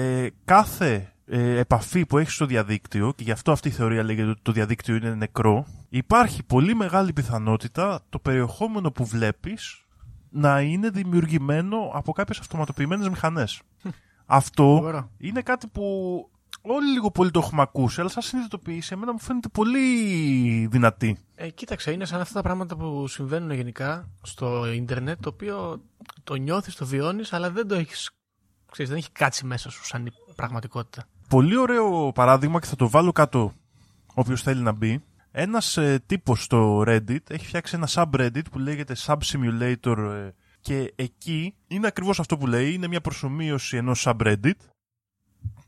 κάθε 0.45 1.13
ε, 1.25 1.57
επαφή 1.59 2.05
που 2.05 2.17
έχεις 2.17 2.33
στο 2.33 2.45
διαδίκτυο, 2.45 3.13
και 3.15 3.23
γι' 3.23 3.31
αυτό 3.31 3.51
αυτή 3.51 3.67
η 3.67 3.71
θεωρία 3.71 4.03
λέγεται 4.03 4.29
ότι 4.29 4.41
το 4.41 4.51
διαδίκτυο 4.51 4.95
είναι 4.95 5.15
νεκρό, 5.15 5.65
υπάρχει 5.89 6.43
πολύ 6.43 6.75
μεγάλη 6.75 7.13
πιθανότητα 7.13 8.01
το 8.09 8.19
περιεχόμενο 8.19 8.91
που 8.91 9.05
βλέπεις 9.05 9.81
να 10.29 10.61
είναι 10.61 10.89
δημιουργημένο 10.89 11.77
από 11.93 12.11
κάποιες 12.11 12.39
αυτοματοποιημένες 12.39 13.09
μηχανές. 13.09 13.61
Αυτό 14.35 14.63
Φοβερό. 14.63 15.09
είναι 15.17 15.41
κάτι 15.41 15.67
που 15.67 15.83
όλοι 16.61 16.91
λίγο 16.91 17.11
πολύ 17.11 17.31
το 17.31 17.39
έχουμε 17.39 17.61
ακούσει, 17.61 17.99
αλλά 17.99 18.09
σαν 18.09 18.21
συνειδητοποίηση 18.21 18.93
εμένα 18.93 19.11
μου 19.11 19.19
φαίνεται 19.19 19.47
πολύ 19.47 20.67
δυνατή. 20.71 21.17
Ε, 21.35 21.49
κοίταξε, 21.49 21.91
είναι 21.91 22.05
σαν 22.05 22.21
αυτά 22.21 22.33
τα 22.33 22.41
πράγματα 22.41 22.75
που 22.75 23.07
συμβαίνουν 23.07 23.51
γενικά 23.51 24.09
στο 24.21 24.71
ίντερνετ, 24.71 25.21
το 25.21 25.29
οποίο 25.29 25.81
το 26.23 26.35
νιώθεις, 26.35 26.75
το 26.75 26.85
βιώνεις, 26.85 27.33
αλλά 27.33 27.51
δεν 27.51 27.67
το 27.67 27.75
έχεις, 27.75 28.11
ξέρεις, 28.71 28.91
δεν 28.91 28.99
έχει 28.99 29.11
κάτσει 29.11 29.45
μέσα 29.45 29.69
σου 29.69 29.85
σαν 29.85 30.05
η 30.05 30.11
πραγματικότητα. 30.35 31.03
Πολύ 31.29 31.57
ωραίο 31.57 32.11
παράδειγμα 32.11 32.59
και 32.59 32.67
θα 32.67 32.75
το 32.75 32.89
βάλω 32.89 33.11
κάτω 33.11 33.53
όποιος 34.13 34.41
θέλει 34.41 34.61
να 34.61 34.71
μπει. 34.71 35.03
Ένας 35.31 35.77
ε, 35.77 36.03
τύπος 36.05 36.43
στο 36.43 36.83
Reddit 36.87 37.29
έχει 37.29 37.45
φτιάξει 37.45 37.75
ένα 37.75 37.87
subreddit 37.91 38.51
που 38.51 38.59
λέγεται 38.59 38.95
Sub 39.05 39.17
Simulator 39.17 39.97
ε, 39.97 40.29
και 40.63 40.93
εκεί 40.95 41.55
είναι 41.67 41.87
ακριβώς 41.87 42.19
αυτό 42.19 42.37
που 42.37 42.47
λέει, 42.47 42.73
είναι 42.73 42.87
μια 42.87 43.01
προσωμείωση 43.01 43.77
ενός 43.77 44.07
subreddit 44.07 44.59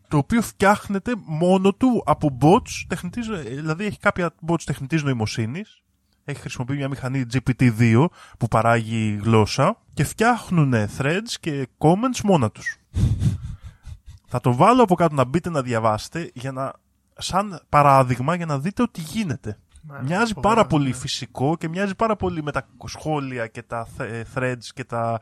το 0.08 0.18
οποίο 0.18 0.42
φτιάχνεται 0.42 1.14
μόνο 1.26 1.74
του 1.74 2.04
από 2.06 2.38
bots 2.42 2.86
τεχνητής, 2.88 3.28
ε, 3.28 3.42
δηλαδή 3.42 3.86
έχει 3.86 4.00
κάποια 4.00 4.36
bots 4.48 4.64
τεχνητής 4.66 5.04
νοημοσύνης 5.04 5.84
έχει 6.26 6.40
χρησιμοποιεί 6.40 6.76
μια 6.76 6.90
μηχανή 6.90 7.26
GPT-2 7.34 8.06
που 8.40 8.48
παράγει 8.48 9.20
γλώσσα 9.24 9.82
και 9.94 10.04
φτιάχνουν 10.04 10.74
threads 10.98 11.34
και 11.40 11.68
comments 11.78 12.22
μόνα 12.24 12.52
τους. 12.52 12.78
Θα 14.32 14.40
το 14.40 14.56
βάλω 14.56 14.84
από 14.84 14.96
κάτω 14.96 15.16
να 15.16 15.24
μπείτε 15.24 15.50
να 15.50 15.62
διαβάσετε 15.62 16.32
για 16.34 16.52
να, 16.52 16.74
σαν 17.18 17.62
παράδειγμα 17.70 18.36
για 18.36 18.46
να 18.46 18.60
δείτε 18.60 18.82
ότι 18.82 19.02
γίνεται. 19.02 19.60
Μάλιστα, 19.88 20.16
Μοιάζει 20.16 20.34
φοβερό, 20.34 20.56
πάρα 20.56 20.68
πολύ 20.68 20.90
ναι. 20.90 20.96
φυσικό 20.96 21.58
και 21.58 21.68
μοιάζει 21.68 21.96
πάρα 21.96 22.16
πολύ 22.16 22.44
με 22.44 22.52
τα 22.52 22.68
σχόλια 22.86 23.48
και 23.48 23.64
τα 23.64 23.88
th- 23.98 24.24
threads 24.36 24.66
και 24.74 24.84
τα 24.84 25.22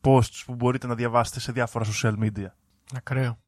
posts 0.00 0.42
που 0.46 0.54
μπορείτε 0.54 0.86
να 0.86 0.94
διαβάσετε 0.94 1.40
σε 1.40 1.52
διάφορα 1.52 1.84
social 1.84 2.14
media. 2.18 2.46
Ακραίο. 2.94 3.38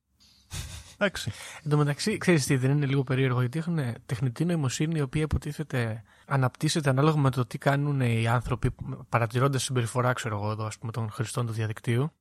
Εντάξει. 1.00 1.32
Εν 1.62 1.70
τω 1.70 1.76
μεταξύ, 1.76 2.18
ξέρεις 2.18 2.46
τι, 2.46 2.56
δεν 2.56 2.70
είναι 2.70 2.86
λίγο 2.86 3.04
περίεργο, 3.04 3.40
γιατί 3.40 3.58
έχουν 3.58 3.78
τεχνητή 4.06 4.44
νοημοσύνη 4.44 4.98
η 4.98 5.02
οποία 5.02 5.22
υποτίθεται 5.22 6.02
αναπτύσσεται 6.26 6.90
ανάλογα 6.90 7.16
με 7.16 7.30
το 7.30 7.46
τι 7.46 7.58
κάνουν 7.58 8.00
οι 8.00 8.26
άνθρωποι 8.26 8.74
παρατηρώντας 9.08 9.62
συμπεριφορά, 9.62 10.12
ξέρω 10.12 10.36
εγώ, 10.36 10.50
εδώ, 10.50 10.64
ας 10.64 10.78
πούμε, 10.78 10.92
των 10.92 11.10
χρηστών 11.10 11.46
του 11.46 11.52
διαδικτύου. 11.52 12.12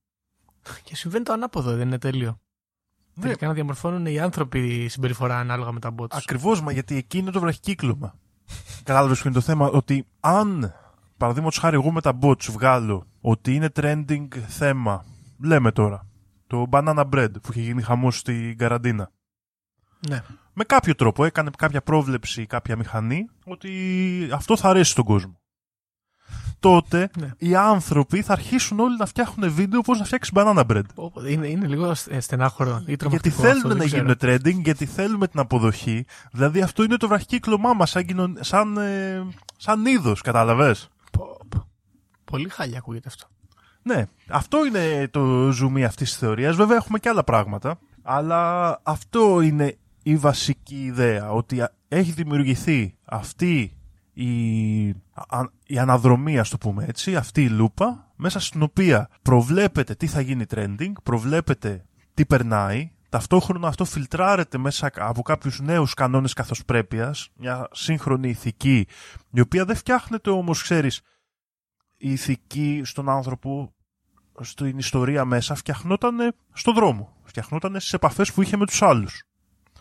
Και 0.84 0.96
συμβαίνει 0.96 1.24
το 1.24 1.34
ανάποδο, 1.34 1.76
δεν 1.76 1.88
είναι 1.88 1.98
τέλειο. 1.98 2.40
Ναι. 3.18 3.24
Τελικά 3.24 3.48
να 3.48 3.54
διαμορφώνουν 3.54 4.06
οι 4.06 4.20
άνθρωποι 4.20 4.88
συμπεριφορά 4.88 5.40
ανάλογα 5.40 5.72
με 5.72 5.80
τα 5.80 5.96
bots. 5.98 6.08
Ακριβώς, 6.10 6.62
μα 6.62 6.72
γιατί 6.72 6.96
εκεί 6.96 7.18
είναι 7.18 7.32
το 7.32 7.40
βραχικύκλωμα. 7.40 8.16
Κατάλαβες 8.84 9.20
ποιο 9.20 9.30
είναι 9.30 9.40
το 9.40 9.46
θέμα, 9.46 9.66
ότι 9.68 10.06
αν 10.20 10.74
παραδείγματος 11.18 11.58
χάρη 11.58 11.76
εγώ 11.76 11.92
με 11.92 12.02
τα 12.02 12.20
bots 12.22 12.44
βγάλω 12.50 13.08
ότι 13.22 13.56
είναι 13.56 13.70
trending 13.76 14.28
θέμα, 14.48 15.06
λέμε 15.44 15.72
τώρα, 15.72 16.08
το 16.48 16.66
banana 16.72 17.10
bread 17.14 17.32
που 17.42 17.52
είχε 17.52 17.62
γίνει 17.62 17.82
χαμός 17.82 18.18
στην 18.18 18.58
καραντίνα. 18.58 19.12
Ναι. 20.10 20.22
Με 20.54 20.64
κάποιο 20.64 20.96
τρόπο 20.96 21.26
έκανε 21.26 21.50
κάποια 21.58 21.82
πρόβλεψη 21.82 22.46
κάποια 22.46 22.76
μηχανή 22.76 23.30
ότι 23.46 23.72
αυτό 24.34 24.58
θα 24.58 24.70
αρέσει 24.70 24.92
στον 24.92 25.06
κόσμο. 25.06 25.40
Τότε 26.60 27.10
Ναι. 27.20 27.32
οι 27.38 27.56
άνθρωποι 27.56 28.22
θα 28.22 28.34
αρχίσουν 28.34 28.80
όλοι 28.80 28.98
να 28.98 29.06
φτιάχνουν 29.06 29.52
βίντεο 29.54 29.82
πώς 29.82 30.00
να 30.00 30.06
φτιάξει 30.06 30.32
banana 30.36 30.64
bread. 30.72 30.82
Πω, 30.96 31.12
Είναι, 31.30 31.48
είναι 31.48 31.68
λίγο 31.68 31.94
ε, 32.10 32.20
στενάχωρο 32.20 32.70
ή 32.72 32.74
Γιατί 32.86 32.98
τρομακτικό 32.98 33.42
θέλουν 33.42 33.56
αυτό, 33.56 33.68
δεν 33.68 33.78
να 33.78 33.86
ξέρω. 33.86 34.02
γίνουν 34.02 34.18
trending, 34.22 34.62
γιατί 34.64 34.86
θέλουμε 34.86 35.28
την 35.28 35.40
αποδοχή. 35.40 36.06
Δηλαδή 36.32 36.62
αυτό 36.62 36.84
είναι 36.84 36.98
το 36.98 37.08
βραχικύκλωμά 37.08 37.74
μας 37.74 37.90
σαν, 37.90 38.06
κοινων... 38.06 38.38
σαν, 38.40 38.78
ε, 38.78 39.24
σαν 39.58 39.86
είδος, 39.86 40.22
κατάλαβες; 40.22 40.90
Πω, 41.12 41.38
πω. 41.50 41.68
Πολύ 42.24 42.50
χάλια 42.50 42.78
ακούγεται 42.78 43.08
αυτό. 43.08 43.28
Ναι, 43.84 44.06
αυτό 44.30 44.66
είναι 44.66 45.08
το 45.12 45.52
ζουμί 45.52 45.84
αυτής 45.86 46.10
της 46.10 46.18
θεωρίας. 46.20 46.56
Βέβαια 46.56 46.76
έχουμε 46.78 47.00
και 47.00 47.10
άλλα 47.10 47.24
πράγματα, 47.24 47.80
αλλά 48.04 48.80
αυτό 48.84 49.42
είναι 49.42 49.78
η 50.04 50.16
βασική 50.16 50.84
ιδέα, 50.84 51.32
ότι 51.32 51.62
α- 51.62 51.72
έχει 51.88 52.12
δημιουργηθεί 52.12 52.96
αυτή 53.06 53.77
η, 54.20 54.90
α- 55.14 55.52
η 55.66 55.78
αναδρομή, 55.78 56.40
ας 56.40 56.50
το 56.50 56.58
πούμε 56.58 56.86
έτσι, 56.86 57.16
αυτή 57.16 57.44
η 57.44 57.50
λούπα, 57.50 58.12
μέσα 58.16 58.40
στην 58.40 58.62
οποία 58.62 59.10
προβλέπετε 59.22 59.96
τι 59.96 60.08
θα 60.08 60.22
γίνει 60.22 60.46
trending, 60.50 60.92
προβλέπετε 61.04 61.86
τι 62.14 62.26
περνάει, 62.26 62.92
ταυτόχρονα 63.10 63.68
αυτό 63.68 63.86
φιλτράρεται 63.86 64.58
μέσα 64.58 64.90
από 64.96 65.22
κάποιους 65.22 65.60
νέους 65.60 65.94
κανόνες 65.94 66.34
καθοσπρέπειας, 66.34 67.30
μια 67.36 67.68
σύγχρονη 67.72 68.30
ηθική, 68.30 68.88
η 69.32 69.40
οποία 69.40 69.66
δεν 69.66 69.76
φτιάχνεται 69.76 70.30
όμως, 70.30 70.62
ξέρεις, 70.62 71.02
η 71.98 72.12
ηθική 72.12 72.82
στον 72.86 73.10
άνθρωπο, 73.10 73.74
στην 74.42 74.78
ιστορία 74.78 75.26
μέσα, 75.26 75.56
φτιαχνόταν 75.56 76.36
στον 76.54 76.74
δρόμο, 76.74 77.16
φτιαχνόταν 77.24 77.72
στις 77.72 77.94
επαφές 77.94 78.34
που 78.34 78.42
είχε 78.42 78.58
με 78.58 78.66
τους 78.66 78.82
άλλους 78.82 79.24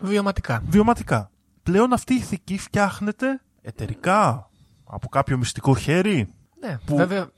Βιωματικά. 0.01 0.63
βιωματικά. 0.67 1.31
Πλέον 1.63 1.93
αυτή 1.93 2.13
η 2.13 2.17
ηθική 2.17 2.57
φτιάχνεται 2.57 3.41
εταιρικά, 3.67 4.49
από 4.83 5.07
κάποιο 5.07 5.37
μυστικό 5.37 5.75
χέρι; 5.75 6.27
Ναι, 6.59 6.77
Που- 6.85 6.95
βέβαια. 6.95 7.29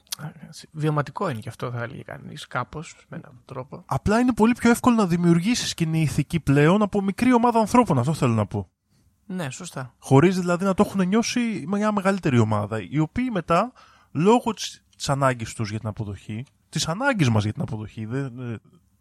Βιωματικό 0.72 1.30
είναι 1.30 1.40
και 1.40 1.50
αυτό, 1.50 1.72
θα 1.72 1.84
έλεγε 1.84 2.02
κανείς, 2.02 2.48
κάπως, 2.48 3.06
με 3.10 3.18
έναν 3.18 3.42
τρόπο. 3.46 3.84
Απλά 3.86 4.20
είναι 4.20 4.34
πολύ 4.34 4.54
πιο 4.54 4.70
εύκολο 4.70 4.96
να 4.96 5.08
δημιουργήσεις 5.08 5.74
κοινή 5.74 6.02
ηθική 6.02 6.40
πλέον 6.40 6.82
από 6.82 7.02
μικρή 7.02 7.34
ομάδα 7.34 7.60
ανθρώπων, 7.60 8.00
αυτό 8.00 8.14
θέλω 8.14 8.34
να 8.34 8.46
πω. 8.46 8.70
Ναι, 9.26 9.50
σωστά. 9.50 9.94
Χωρίς 10.00 10.40
δηλαδή 10.40 10.66
να 10.66 10.74
το 10.74 10.84
έχουν 10.88 11.08
νιώσει 11.08 11.64
μια 11.68 11.92
μεγαλύτερη 11.92 12.40
ομάδα, 12.40 12.82
οι 12.90 13.00
οποίοι 13.00 13.30
μετά, 13.32 13.72
λόγω 14.12 14.54
της, 14.54 14.84
της 14.96 15.10
ανάγκης 15.10 15.54
τους 15.54 15.70
για 15.70 15.80
την 15.80 15.88
αποδοχή, 15.88 16.46
της 16.70 16.88
ανάγκης 16.88 17.30
μας 17.30 17.44
για 17.44 17.54
την 17.54 17.62
αποδοχή, 17.62 18.06
δεν, 18.06 18.40
ε, 18.40 18.60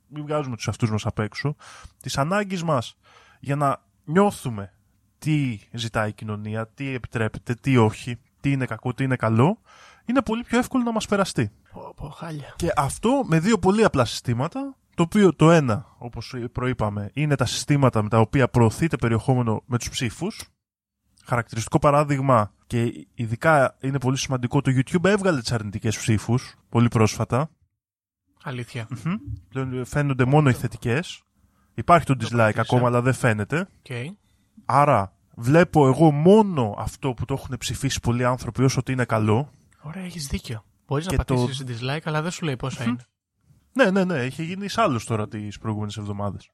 μην 0.09 0.23
βγάζουμε 0.25 0.57
τους 0.57 0.69
αυτούς 0.69 0.91
μας 0.91 1.07
απ' 1.07 1.19
έξω, 1.19 1.57
της 2.03 2.19
ανάγκης 2.19 2.63
μας 2.63 2.97
για 3.41 3.57
να 3.57 3.83
νιώθουμε 4.05 4.73
τι 5.19 5.59
ζητάει 5.73 6.09
η 6.09 6.13
κοινωνία, 6.13 6.69
τι 6.69 6.95
επιτρέπεται, 6.95 7.55
τι 7.55 7.77
όχι, 7.77 8.19
τι 8.41 8.53
είναι 8.53 8.67
κακό, 8.67 8.95
τι 8.95 9.05
είναι 9.05 9.17
καλό, 9.17 9.61
είναι 10.05 10.23
πολύ 10.23 10.43
πιο 10.43 10.59
εύκολο 10.59 10.83
να 10.83 10.93
μας 10.93 11.07
περαστεί. 11.07 11.51
Πω, 11.73 11.93
πω, 11.97 12.09
χάλια. 12.09 12.55
Και 12.57 12.73
αυτό 12.77 13.23
με 13.27 13.39
δύο 13.41 13.59
πολύ 13.59 13.85
απλά 13.85 14.05
συστήματα, 14.05 14.77
το 14.95 15.03
οποίο 15.03 15.35
το 15.35 15.51
ένα, 15.51 15.87
όπως 15.99 16.35
προείπαμε, 16.53 17.11
είναι 17.13 17.35
τα 17.35 17.45
συστήματα 17.45 18.03
με 18.03 18.09
τα 18.09 18.19
οποία 18.21 18.49
προωθείται 18.49 18.97
περιεχόμενο 18.97 19.63
με 19.67 19.79
τους 19.79 19.91
ψήφους. 19.91 20.49
Χαρακτηριστικό 21.25 21.79
παράδειγμα 21.79 22.53
και 22.67 23.07
ειδικά 23.15 23.77
είναι 23.81 23.99
πολύ 23.99 24.17
σημαντικό, 24.17 24.61
το 24.61 24.73
YouTube 24.75 25.05
έβγαλε 25.05 25.41
τις 25.41 25.53
αρνητικές 25.53 25.99
ψήφους 25.99 26.55
πολύ 26.69 26.89
πρόσφατα. 26.89 27.51
Αλήθεια. 28.43 28.87
Μμμ. 29.05 29.15
Πλέον 29.49 29.85
φαίνονται 29.85 30.25
μόνο 30.25 30.49
οι 30.49 30.53
θετικές. 30.53 31.23
Υπάρχει 31.75 32.07
το 32.07 32.15
dislike 32.19 32.29
κρατήσαν. 32.29 32.61
ακόμα, 32.61 32.87
αλλά 32.87 33.03
δεν 33.03 33.13
φαίνεται. 33.13 33.61
Οκ. 33.61 34.17
Άρα 34.71 35.13
βλέπω 35.35 35.87
εγώ 35.87 36.11
μόνο 36.11 36.75
αυτό 36.79 37.13
που 37.15 37.25
το 37.25 37.35
έχουν 37.35 37.57
ψηφίσει 37.59 38.01
πολλοί 38.01 38.25
άνθρωποι 38.25 38.63
όσο 38.65 38.79
ότι 38.79 38.93
είναι 38.93 39.05
καλό. 39.05 39.51
Ωραία, 39.83 40.05
έχεις 40.05 40.27
δίκιο. 40.27 40.65
Μπορείς 40.87 41.05
να 41.07 41.11
Και 41.11 41.17
το- 41.25 41.35
πατήσεις 41.35 41.65
dislike, 41.69 42.01
αλλά 42.05 42.23
δεν 42.23 42.31
σου 42.31 42.45
λέει 42.45 42.57
πόσα 42.57 42.85
είναι. 42.85 43.07
Ναι, 43.73 43.91
ναι, 43.91 44.05
ναι, 44.05 44.25
είχε 44.25 44.43
γίνει 44.43 44.67
σάλος 44.75 45.05
τώρα 45.05 45.29
τις 45.29 45.59
προηγούμενες 45.59 45.97
εβδομάδες. 45.97 46.51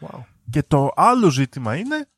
Wow. 0.00 0.20
Και 0.50 0.62
το 0.62 0.90
άλλο 0.96 1.30
ζήτημα 1.30 1.76
είναι 1.76 2.08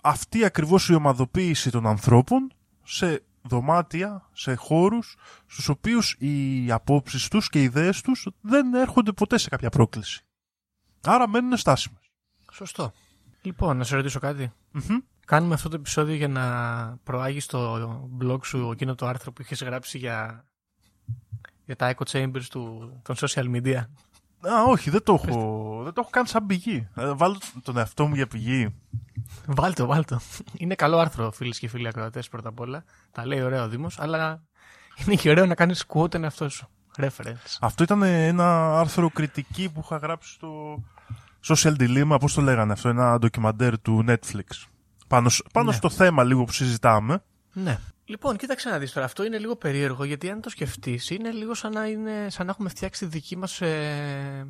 αυτή 0.00 0.44
ακριβώς 0.44 0.88
η 0.88 0.94
ομαδοποίηση 0.94 1.70
των 1.70 1.86
ανθρώπων 1.86 2.52
σε 2.84 3.22
δωμάτια, 3.42 4.28
σε 4.32 4.54
χώρους 4.54 5.16
στους 5.46 5.68
οποίους 5.68 6.16
οι 6.18 6.70
απόψεις 6.70 7.28
τους 7.28 7.48
και 7.48 7.60
οι 7.60 7.62
ιδέες 7.64 8.00
τους 8.00 8.28
δεν 8.40 8.74
έρχονται 8.74 9.12
ποτέ 9.12 9.38
σε 9.38 9.48
κάποια 9.48 9.70
πρόκληση. 9.70 10.24
Άρα 11.00 11.28
μένουν 11.28 11.56
στάσιμες. 11.56 12.10
Σωστό. 12.52 12.92
Λοιπόν, 13.44 13.76
να 13.76 13.84
σε 13.84 13.96
ρωτήσω 13.96 14.18
κάτι. 14.18 14.52
Μμμ. 14.70 14.98
Κάνουμε 15.26 15.54
αυτό 15.54 15.68
το 15.68 15.76
επεισόδιο 15.76 16.14
για 16.14 16.28
να 16.28 16.44
προάγεις 17.04 17.44
στο 17.44 18.10
blog 18.22 18.44
σου 18.44 18.70
εκείνο 18.72 18.94
το 18.94 19.06
άρθρο 19.06 19.32
που 19.32 19.42
είχες 19.42 19.62
γράψει 19.62 19.98
για, 19.98 20.44
για 21.64 21.76
τα 21.76 21.94
echo 21.94 22.10
chambers 22.10 22.44
του, 22.50 22.92
των 23.02 23.16
social 23.18 23.54
media. 23.54 23.84
Α, 24.48 24.62
όχι, 24.68 24.90
δεν 24.90 25.02
το 25.02 25.12
έχω, 25.12 25.80
δεν 25.84 25.92
το 25.92 26.00
έχω 26.00 26.10
κάνει 26.10 26.28
σαν 26.28 26.46
πηγή. 26.46 26.88
Ε, 26.94 27.12
βάλω 27.14 27.38
τον 27.62 27.76
εαυτό 27.76 28.06
μου 28.06 28.14
για 28.14 28.26
πηγή. 28.26 28.74
Βάλτο, 29.46 29.86
βάλτο. 29.86 30.20
Είναι 30.56 30.74
καλό 30.74 30.98
άρθρο, 30.98 31.30
φίλες 31.30 31.58
και 31.58 31.68
φίλοι 31.68 31.88
ακροατές, 31.88 32.28
πρώτα 32.28 32.48
απ' 32.48 32.60
όλα. 32.60 32.84
Τα 33.12 33.26
λέει 33.26 33.42
ωραίο 33.42 33.64
ο 33.64 33.68
Δήμος, 33.68 33.98
αλλά 33.98 34.42
είναι 35.04 35.14
και 35.14 35.30
ωραίο 35.30 35.46
να 35.46 35.54
κάνεις 35.54 35.84
quote 35.88 36.10
τον 36.10 36.24
εαυτό 36.24 36.48
σου. 36.48 36.68
Reference. 36.96 37.56
Αυτό 37.60 37.82
ήταν 37.82 38.02
ένα 38.02 38.78
άρθρο 38.78 39.10
κριτική 39.10 39.70
που 39.72 39.80
είχα 39.84 39.96
γράψει 39.96 40.32
στο 40.32 40.82
Social 41.46 41.74
Dilemma, 41.78 42.16
πώς 42.20 42.34
το 42.34 42.40
λέγανε 42.40 42.72
αυτό, 42.72 42.88
ένα 42.88 43.18
ντοκιμαντέρ 43.18 43.80
του 43.80 44.04
Netflix. 44.08 44.66
Πάνω, 45.08 45.28
σ- 45.28 45.46
πάνω 45.52 45.70
Ναι. 45.70 45.76
στο 45.76 45.90
θέμα 45.90 46.24
λίγο 46.24 46.44
που 46.44 46.52
συζητάμε. 46.52 47.22
Ναι. 47.52 47.78
Λοιπόν, 48.04 48.36
κοίταξε 48.36 48.68
να 48.68 48.78
δεις 48.78 48.92
τώρα. 48.92 49.06
Αυτό 49.06 49.24
είναι 49.24 49.38
λίγο 49.38 49.56
περίεργο 49.56 50.04
γιατί 50.04 50.30
αν 50.30 50.40
το 50.40 50.48
σκεφτείς 50.50 51.10
είναι 51.10 51.30
λίγο 51.30 51.54
σαν 51.54 51.72
να, 51.72 51.86
είναι, 51.86 52.26
σαν 52.30 52.46
να 52.46 52.52
έχουμε 52.52 52.68
φτιάξει 52.68 53.04
τη 53.04 53.10
δική 53.10 53.36
μας 53.36 53.60
ε, 53.60 54.46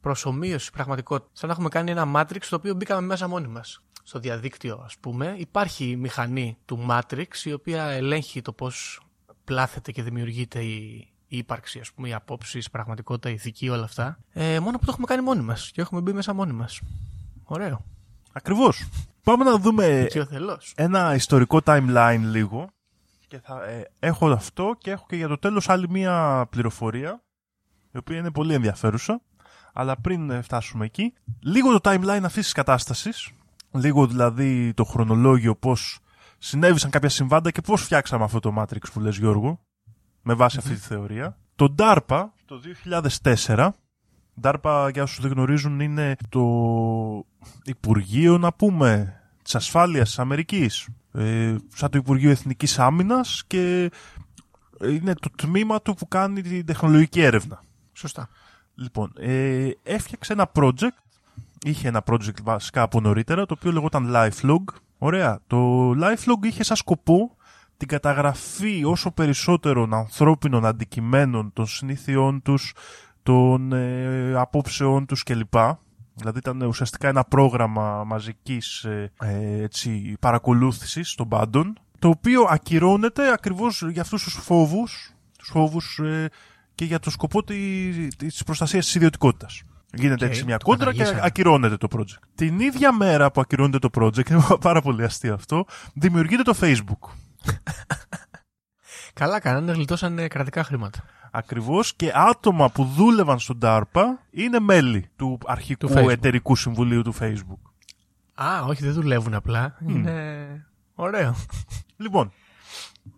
προσωμείωση 0.00 0.70
πραγματικότητα. 0.70 1.30
Σαν 1.32 1.48
να 1.48 1.54
έχουμε 1.54 1.68
κάνει 1.68 1.90
ένα 1.90 2.04
Matrix 2.14 2.42
το 2.50 2.56
οποίο 2.56 2.74
μπήκαμε 2.74 3.06
μέσα 3.06 3.28
μόνοι 3.28 3.46
μας. 3.48 3.80
Στο 4.02 4.18
διαδίκτυο, 4.18 4.82
ας 4.84 4.96
πούμε, 5.00 5.34
υπάρχει 5.38 5.84
η 5.90 5.96
μηχανή 5.96 6.56
του 6.64 6.86
Matrix 6.90 7.26
η 7.44 7.52
οποία 7.52 7.84
ελέγχει 7.84 8.42
το 8.42 8.52
πώς 8.52 9.00
πλάθεται 9.44 9.92
και 9.92 10.02
δημιουργείται 10.02 10.60
η, 10.62 10.74
η 10.74 11.17
ύπαρξη, 11.28 11.78
ας 11.78 11.92
πούμε, 11.92 12.08
οι 12.08 12.12
απόψεις, 12.12 12.66
η 12.66 12.70
πραγματικότητα, 12.70 13.30
η 13.30 13.32
ηθική, 13.32 13.68
όλα 13.68 13.84
αυτά. 13.84 14.18
Ε, 14.32 14.60
μόνο 14.60 14.78
που 14.78 14.84
το 14.84 14.90
έχουμε 14.90 15.06
κάνει 15.06 15.22
μόνοι 15.22 15.42
μας 15.42 15.70
και 15.70 15.80
έχουμε 15.80 16.00
μπει 16.00 16.12
μέσα 16.12 16.34
μόνοι 16.34 16.52
μας. 16.52 16.80
Ωραίο. 17.44 17.84
Ακριβώς. 18.32 18.88
Πάμε 19.22 19.44
να 19.44 19.58
δούμε 19.58 20.06
Και 20.10 20.20
ο 20.20 20.24
θελός. 20.24 20.72
ένα 20.76 21.14
ιστορικό 21.14 21.60
timeline 21.64 22.20
λίγο. 22.22 22.70
Και 23.28 23.38
θα, 23.40 23.64
ε, 23.64 23.90
έχω 23.98 24.30
αυτό 24.30 24.76
και 24.78 24.90
έχω 24.90 25.06
και 25.08 25.16
για 25.16 25.28
το 25.28 25.38
τέλος 25.38 25.68
άλλη 25.68 25.88
μία 25.88 26.46
πληροφορία, 26.50 27.22
η 27.92 27.98
οποία 27.98 28.16
είναι 28.16 28.30
πολύ 28.30 28.54
ενδιαφέρουσα. 28.54 29.20
Αλλά 29.72 29.96
πριν 29.96 30.30
ε, 30.30 30.42
φτάσουμε 30.42 30.84
εκεί, 30.84 31.12
λίγο 31.40 31.78
το 31.78 31.90
timeline 31.90 32.22
αυτής 32.24 32.42
της 32.44 32.52
κατάστασης, 32.52 33.30
λίγο 33.72 34.06
δηλαδή 34.06 34.72
το 34.74 34.84
χρονολόγιο 34.84 35.56
πώς 35.56 35.98
συνέβησαν 36.38 36.90
κάποια 36.90 37.08
συμβάντα 37.08 37.50
και 37.50 37.60
πώς 37.60 37.82
φτιάξαμε 37.82 38.24
αυτό 38.24 38.40
το 38.40 38.54
Matrix 38.58 38.92
που 38.92 39.00
λες 39.00 39.16
Γιώργο, 39.16 39.60
με 40.28 40.34
βάση 40.34 40.56
αυτή 40.58 40.74
τη 40.74 40.80
θεωρία. 40.80 41.38
Το 41.56 41.74
DARPA 41.78 42.24
το 42.44 42.60
2004, 43.22 43.68
DARPA 44.42 44.90
για 44.92 45.02
όσους 45.02 45.20
δεν 45.20 45.30
γνωρίζουν 45.30 45.80
είναι 45.80 46.16
το 46.28 46.44
Υπουργείο 47.64 48.38
να 48.38 48.52
πούμε 48.52 49.20
της 49.42 49.54
Ασφάλειας 49.54 50.08
της 50.08 50.18
Αμερικής, 50.18 50.88
ε, 51.12 51.56
σαν 51.74 51.90
το 51.90 51.98
Υπουργείο 51.98 52.30
Εθνικής 52.30 52.78
Άμυνας 52.78 53.44
και 53.46 53.90
είναι 54.82 55.14
το 55.14 55.30
τμήμα 55.36 55.82
του 55.82 55.94
που 55.94 56.08
κάνει 56.08 56.42
την 56.42 56.66
τεχνολογική 56.66 57.20
έρευνα. 57.20 57.60
Σωστά. 57.92 58.28
Λοιπόν, 58.74 59.12
ε, 59.18 59.70
έφτιαξε 59.82 60.32
ένα 60.32 60.50
project, 60.54 60.98
είχε 61.62 61.88
ένα 61.88 62.02
project 62.06 62.42
βασικά 62.42 62.82
από 62.82 63.00
νωρίτερα, 63.00 63.46
το 63.46 63.54
οποίο 63.58 63.72
λεγόταν 63.72 64.12
LifeLog. 64.14 64.64
Ωραία. 64.98 65.40
Το 65.46 65.90
LifeLog 65.90 66.42
είχε 66.44 66.62
σαν 66.62 66.76
σκοπό 66.76 67.36
την 67.78 67.88
καταγραφή 67.88 68.84
όσο 68.84 69.10
περισσότερων 69.10 69.94
ανθρώπινων 69.94 70.66
αντικειμένων, 70.66 71.52
των 71.52 71.66
συνήθειών 71.66 72.42
τους, 72.42 72.74
των 73.22 73.72
ε, 73.72 74.34
απόψεών 74.36 75.06
τους 75.06 75.22
κλπ. 75.22 75.54
Δηλαδή 76.14 76.38
ήταν 76.38 76.62
ουσιαστικά 76.62 77.08
ένα 77.08 77.24
πρόγραμμα 77.24 78.04
μαζικής 78.04 78.84
ε, 78.84 79.12
ε, 79.20 79.62
έτσι, 79.62 80.16
παρακολούθησης 80.20 81.14
των 81.14 81.28
πάντων, 81.28 81.78
το 81.98 82.08
οποίο 82.08 82.42
ακυρώνεται 82.48 83.32
ακριβώς 83.32 83.84
για 83.90 84.02
αυτούς 84.02 84.22
τους 84.22 84.34
φόβους, 84.34 85.12
τους 85.38 85.48
φόβους 85.48 85.98
ε, 85.98 86.28
και 86.74 86.84
για 86.84 86.98
το 86.98 87.10
σκοπό 87.10 87.42
τη, 87.42 87.56
της 88.16 88.42
προστασίας 88.44 88.84
της 88.84 88.94
ιδιωτικότητας. 88.94 89.62
Γίνεται 89.92 90.24
Οκ, 90.24 90.30
έτσι 90.30 90.44
μια 90.44 90.56
το 90.58 90.64
κόντρα 90.64 90.90
και 90.90 90.98
καταργήσανε. 90.98 91.26
ακυρώνεται 91.26 91.76
το 91.76 91.88
project. 91.96 92.22
Την 92.34 92.60
ίδια 92.60 92.92
μέρα 92.92 93.30
που 93.30 93.40
ακυρώνεται 93.40 93.78
το 93.78 93.88
project, 94.00 94.28
είναι 94.30 94.42
πάρα 94.60 94.80
πολύ 94.80 95.04
αστείο 95.04 95.34
αυτό, 95.34 95.64
δημιουργείται 95.94 96.42
το 96.42 96.54
Facebook. 96.60 97.27
Καλά 99.12 99.40
κάνανε, 99.40 99.72
γλιτώσανε 99.72 100.28
κρατικά 100.28 100.64
χρήματα. 100.64 101.02
Ακριβώς 101.30 101.94
και 101.94 102.10
άτομα 102.14 102.70
που 102.70 102.84
δούλευαν 102.84 103.38
στον 103.38 103.58
DARPA 103.62 104.02
είναι 104.30 104.58
μέλη 104.60 105.10
του 105.16 105.38
αρχικού 105.46 105.86
Του 105.86 105.94
Facebook. 105.94 106.10
εταιρικού 106.10 106.56
συμβουλίου 106.56 107.02
του 107.02 107.14
Facebook. 107.20 107.70
Α, 108.34 108.62
όχι, 108.66 108.82
δεν 108.84 108.92
δουλεύουν 108.92 109.34
απλά. 109.34 109.76
Είναι 109.86 110.66
ωραίο. 110.94 111.34
Λοιπόν, 111.96 112.32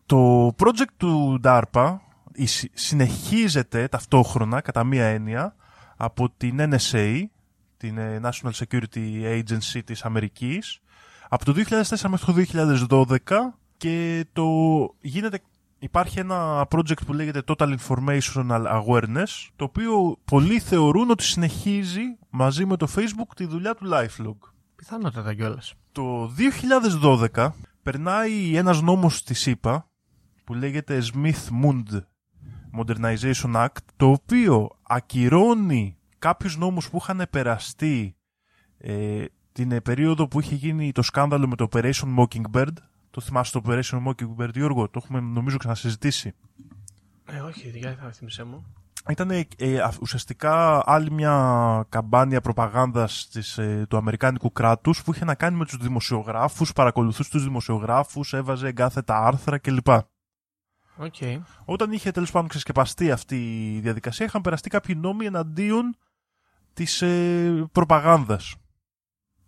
το 0.06 0.46
project 0.58 0.92
του 0.96 1.40
DARPA 1.44 1.96
η- 2.32 2.46
συ- 2.46 2.70
συνεχίζεται 2.74 3.88
ταυτόχρονα, 3.88 4.60
κατά 4.60 4.84
μία 4.84 5.04
έννοια, 5.06 5.54
από 5.96 6.30
την 6.36 6.58
NSA, 6.60 7.22
την 7.76 7.98
ε, 7.98 8.20
National 8.22 8.50
Security 8.52 9.22
Agency 9.42 9.80
της 9.84 10.04
Αμερικής, 10.04 10.80
από 11.28 11.44
το 11.44 11.52
2004 11.52 12.08
μέχρι 12.08 12.26
το 12.26 12.32
2012 12.90 13.59
και 13.80 14.26
το 14.32 14.46
γίνεται... 15.00 15.40
Υπάρχει 15.78 16.18
ένα 16.18 16.66
project 16.70 17.06
που 17.06 17.12
λέγεται 17.12 17.42
Total 17.46 17.76
Informational 17.78 18.82
Awareness, 18.82 19.48
το 19.56 19.64
οποίο 19.64 20.16
πολλοί 20.24 20.58
θεωρούν 20.58 21.10
ότι 21.10 21.22
συνεχίζει 21.22 22.02
μαζί 22.30 22.66
με 22.66 22.76
το 22.76 22.88
Facebook 22.96 23.34
τη 23.36 23.46
δουλειά 23.46 23.74
του 23.74 23.88
LifeLog. 23.92 24.36
Πιθανότατα 24.76 25.34
κιόλας. 25.34 25.74
Το 25.92 26.30
2012 27.34 27.48
περνάει 27.82 28.56
ένας 28.56 28.82
νόμος 28.82 29.16
στη 29.16 29.34
ΣΥΠΑ 29.34 29.90
που 30.44 30.54
λέγεται 30.54 31.02
Smith-Mund 31.12 32.00
Modernization 32.78 33.54
Act 33.54 33.82
το 33.96 34.10
οποίο 34.10 34.70
ακυρώνει 34.82 35.96
κάποιους 36.18 36.56
νόμους 36.56 36.90
που 36.90 36.98
είχαν 37.00 37.26
περαστεί 37.30 38.16
ε, 38.78 39.24
την 39.52 39.82
περίοδο 39.82 40.28
που 40.28 40.40
είχε 40.40 40.54
γίνει 40.54 40.92
το 40.92 41.02
σκάνδαλο 41.02 41.48
με 41.48 41.56
το 41.56 41.68
Operation 41.72 42.16
Mockingbird 42.18 42.72
το 43.20 43.26
θυμάσαι 43.26 43.60
το 43.60 43.62
Operation 43.66 44.06
Mockingbird 44.06 44.52
Γιώργο 44.54 44.88
το 44.88 45.00
έχουμε 45.04 45.20
νομίζω 45.20 45.56
ξανασυζητήσει 45.56 46.32
Ε, 47.26 47.40
όχι, 47.40 47.68
για 47.74 47.96
θα 48.00 48.10
θυμίσαι 48.12 48.44
μου. 48.44 48.64
ήταν 49.08 49.30
ε, 49.30 49.44
ουσιαστικά 50.00 50.82
άλλη 50.90 51.10
μια 51.10 51.86
καμπάνια 51.88 52.40
προπαγάνδας 52.40 53.28
της, 53.32 53.58
ε, 53.58 53.86
του 53.88 53.96
Αμερικάνικου 53.96 54.52
κράτους 54.52 55.02
που 55.02 55.14
είχε 55.14 55.24
να 55.24 55.34
κάνει 55.34 55.56
με 55.56 55.64
τους 55.64 55.76
δημοσιογράφους, 55.76 56.72
παρακολουθούσε 56.72 57.30
τους 57.30 57.42
δημοσιογράφους, 57.44 58.32
έβαζε 58.32 58.68
εγκάθετα 58.68 59.16
άρθρα 59.26 59.58
κλπ. 59.58 59.88
Οκ. 60.96 61.14
Όταν 61.64 61.92
είχε 61.92 62.10
τέλος 62.10 62.30
πάντων 62.30 62.48
ξεσκεπαστεί 62.48 63.10
αυτή 63.10 63.36
η 63.76 63.80
διαδικασία 63.80 64.26
είχαν 64.26 64.40
περαστεί 64.42 64.68
κάποιοι 64.70 64.94
νόμοι 64.98 65.24
εναντίον 65.26 65.96
της 66.72 67.02
ε, 67.02 67.68
προπαγάνδας. 67.72 68.54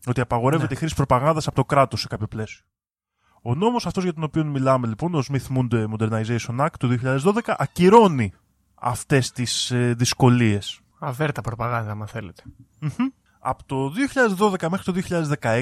Ότι 0.06 0.20
απαγορεύεται 0.20 0.68
Ναι. 0.68 0.74
η 0.74 0.76
χρήση 0.76 0.94
προπαγάνδας 0.94 1.46
από 1.46 1.56
το 1.56 1.64
κράτος 1.64 2.00
σε 2.00 2.06
κάποιο 2.08 2.26
πλαίσιο. 2.26 2.64
Ο 3.42 3.54
νόμος 3.54 3.86
αυτός 3.86 4.04
για 4.04 4.14
τον 4.14 4.22
οποίο 4.22 4.44
μιλάμε 4.44 4.86
λοιπόν, 4.86 5.14
ο 5.14 5.22
Smith 5.28 5.56
Mundt 5.56 5.86
Modernization 5.96 6.58
Act 6.58 6.74
του 6.78 6.98
2012, 7.02 7.54
ακυρώνει 7.56 8.32
αυτές 8.74 9.32
τις 9.32 9.70
ε, 9.70 9.94
δυσκολίες. 9.96 10.80
Αβέρτα 10.98 11.40
προπαγάνδα, 11.40 11.90
αν 11.90 12.06
θέλετε. 12.06 12.42
Μμμ. 12.78 13.08
Από 13.38 13.64
το 13.66 13.92
2012 14.38 14.68
μέχρι 14.68 14.92
το 14.92 15.26
2016 15.40 15.60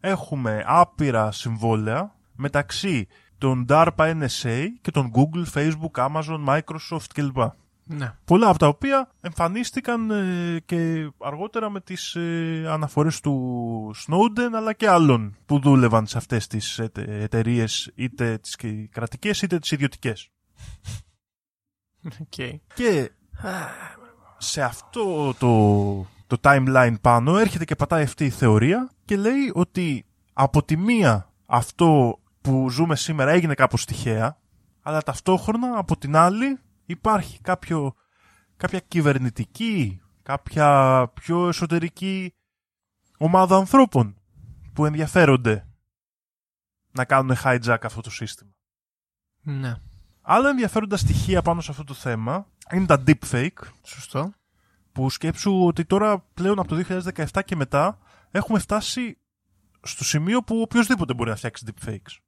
έχουμε 0.00 0.64
άπειρα 0.66 1.32
συμβόλαια 1.32 2.14
μεταξύ 2.34 3.06
των 3.38 3.66
DARPA 3.68 3.88
NSA 3.96 4.64
και 4.80 4.90
των 4.90 5.10
Google, 5.14 5.44
Facebook, 5.54 6.06
Amazon, 6.06 6.44
Microsoft 6.46 7.10
κλπ. 7.14 7.36
Ναι. 7.92 8.12
Πολλά 8.24 8.48
από 8.48 8.58
τα 8.58 8.68
οποία 8.68 9.10
εμφανίστηκαν 9.20 10.10
ε, 10.10 10.60
και 10.64 11.10
αργότερα 11.18 11.70
με 11.70 11.80
τις 11.80 12.14
ε, 12.14 12.64
αναφορές 12.68 13.20
του 13.20 13.94
Snowden 14.06 14.50
αλλά 14.54 14.72
και 14.72 14.88
άλλων 14.88 15.36
που 15.46 15.58
δούλευαν 15.58 16.06
σε 16.06 16.18
αυτές 16.18 16.46
τις 16.46 16.78
ετε, 16.78 17.22
εταιρείες 17.22 17.90
είτε 17.94 18.38
τις 18.38 18.56
κρατικές 18.90 19.42
είτε 19.42 19.58
τις 19.58 19.70
ιδιωτικές. 19.70 20.28
Οκ. 22.20 22.60
Και 22.74 23.10
σε 24.38 24.62
αυτό 24.62 25.34
το, 25.38 26.06
το 26.26 26.36
timeline 26.40 26.94
πάνω 27.00 27.38
έρχεται 27.38 27.64
και 27.64 27.74
πατάει 27.74 28.02
αυτή 28.02 28.24
η 28.24 28.30
θεωρία 28.30 28.90
και 29.04 29.16
λέει 29.16 29.50
ότι 29.54 30.06
από 30.32 30.62
τη 30.62 30.76
μία 30.76 31.32
αυτό 31.46 32.18
που 32.40 32.70
ζούμε 32.70 32.96
σήμερα 32.96 33.30
έγινε 33.30 33.54
κάπως 33.54 33.84
τυχαία 33.84 34.38
αλλά 34.82 35.02
ταυτόχρονα 35.02 35.78
από 35.78 35.96
την 35.96 36.16
άλλη 36.16 36.58
υπάρχει 36.90 37.40
κάποιο, 37.40 37.94
κάποια 38.56 38.80
κυβερνητική, 38.80 40.00
κάποια 40.22 41.10
πιο 41.14 41.48
εσωτερική 41.48 42.34
ομάδα 43.18 43.56
ανθρώπων 43.56 44.16
που 44.72 44.86
ενδιαφέρονται 44.86 45.66
να 46.92 47.04
κάνουν 47.04 47.36
hijack 47.44 47.78
αυτό 47.82 48.00
το 48.00 48.10
σύστημα; 48.10 48.50
Ναι. 49.40 49.74
Άλλα 50.22 50.48
ενδιαφέροντα 50.48 50.96
στοιχεία 50.96 51.42
πάνω 51.42 51.60
σε 51.60 51.70
αυτό 51.70 51.84
το 51.84 51.94
θέμα 51.94 52.46
είναι 52.72 52.86
τα 52.86 53.02
deepfake, 53.06 53.62
Σωστό. 53.82 54.32
που 54.92 55.10
σκέψου 55.10 55.64
ότι 55.66 55.84
τώρα 55.84 56.18
πλέον 56.18 56.58
από 56.58 56.68
το 56.68 57.00
2017 57.14 57.40
και 57.44 57.56
μετά 57.56 57.98
έχουμε 58.30 58.58
φτάσει 58.58 59.18
στο 59.82 60.04
σημείο 60.04 60.42
που 60.42 60.60
οποιοδήποτε 60.60 61.14
μπορεί 61.14 61.30
να 61.30 61.36
φτιάξει 61.36 61.64
deepfakes. 61.66 62.18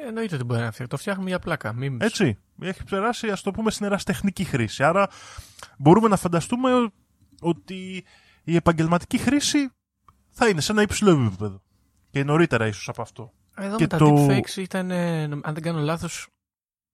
Ε, 0.00 0.06
εννοείται 0.06 0.34
ότι 0.34 0.44
μπορεί 0.44 0.60
να 0.60 0.70
φτιάξει. 0.70 0.86
Το 0.86 0.96
φτιάχνουμε 0.96 1.28
για 1.28 1.38
πλάκα. 1.38 1.74
Memes. 1.80 1.96
Έτσι. 2.00 2.38
Έχει 2.60 2.84
περάσει, 2.84 3.30
ας 3.30 3.42
το 3.42 3.50
πούμε, 3.50 3.70
στην 3.70 3.86
εραστεχνική 3.86 4.44
χρήση. 4.44 4.82
Άρα 4.84 5.08
μπορούμε 5.78 6.08
να 6.08 6.16
φανταστούμε 6.16 6.90
ότι 7.40 8.04
η 8.44 8.56
επαγγελματική 8.56 9.18
χρήση 9.18 9.70
θα 10.30 10.48
είναι 10.48 10.60
σε 10.60 10.72
ένα 10.72 10.82
υψηλό 10.82 11.10
επίπεδο. 11.26 11.62
Και 12.10 12.24
νωρίτερα 12.24 12.66
ίσως 12.66 12.88
από 12.88 13.02
αυτό. 13.02 13.32
Εδώ 13.56 13.76
Και 13.76 13.82
με 13.82 13.88
τα 13.88 13.96
το- 13.96 14.26
deepfakes 14.26 14.56
ήταν, 14.56 14.90
ε, 14.90 15.26
νομ- 15.26 15.46
αν 15.46 15.54
δεν 15.54 15.62
κάνω 15.62 15.80
λάθος, 15.80 16.28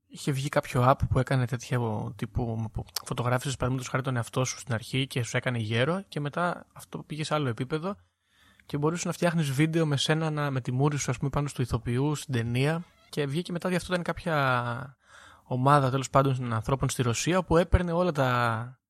είχε 0.06 0.32
βγει 0.32 0.48
κάποιο 0.48 0.84
app 0.90 0.98
που 1.10 1.18
έκανε 1.18 1.46
τέτοια 1.46 1.78
τύπου 2.16 2.68
που 2.72 2.84
φωτογράφησες 3.04 3.52
παραδείγματος 3.54 3.90
χάρη 3.90 4.02
τον 4.02 4.16
εαυτό 4.16 4.44
σου 4.44 4.58
στην 4.58 4.74
αρχή 4.74 5.06
και 5.06 5.22
σου 5.22 5.36
έκανε 5.36 5.58
γέρο 5.58 6.02
και 6.08 6.20
μετά 6.20 6.66
αυτό 6.72 6.98
πήγε 6.98 7.24
σε 7.24 7.34
άλλο 7.34 7.48
επίπεδο 7.48 7.96
και 8.66 8.78
μπορούσες 8.78 9.04
να 9.04 9.12
φτιάχνεις 9.12 9.50
βίντεο 9.50 9.86
με 9.86 9.96
σένα 9.96 10.30
να, 10.30 10.50
με 10.50 10.60
τη 10.60 10.72
μούρη 10.72 10.98
σου 10.98 11.10
ας 11.10 11.16
πούμε 11.18 11.30
πάνω 11.30 11.48
του 11.54 11.62
ηθοποιού 11.62 12.14
στην 12.14 12.34
ταινία 12.34 12.84
και 13.14 13.26
βγήκε 13.26 13.52
μετά 13.52 13.68
ότι 13.68 13.76
αυτό 13.76 13.92
ήταν 13.92 14.04
κάποια 14.04 14.96
ομάδα 15.42 15.90
τέλος 15.90 16.10
πάντων 16.10 16.36
των 16.36 16.52
ανθρώπων 16.52 16.88
στη 16.88 17.02
Ρωσία 17.02 17.42
που 17.42 17.56
έπαιρνε 17.56 17.92
όλα 17.92 18.12
τα, 18.12 18.80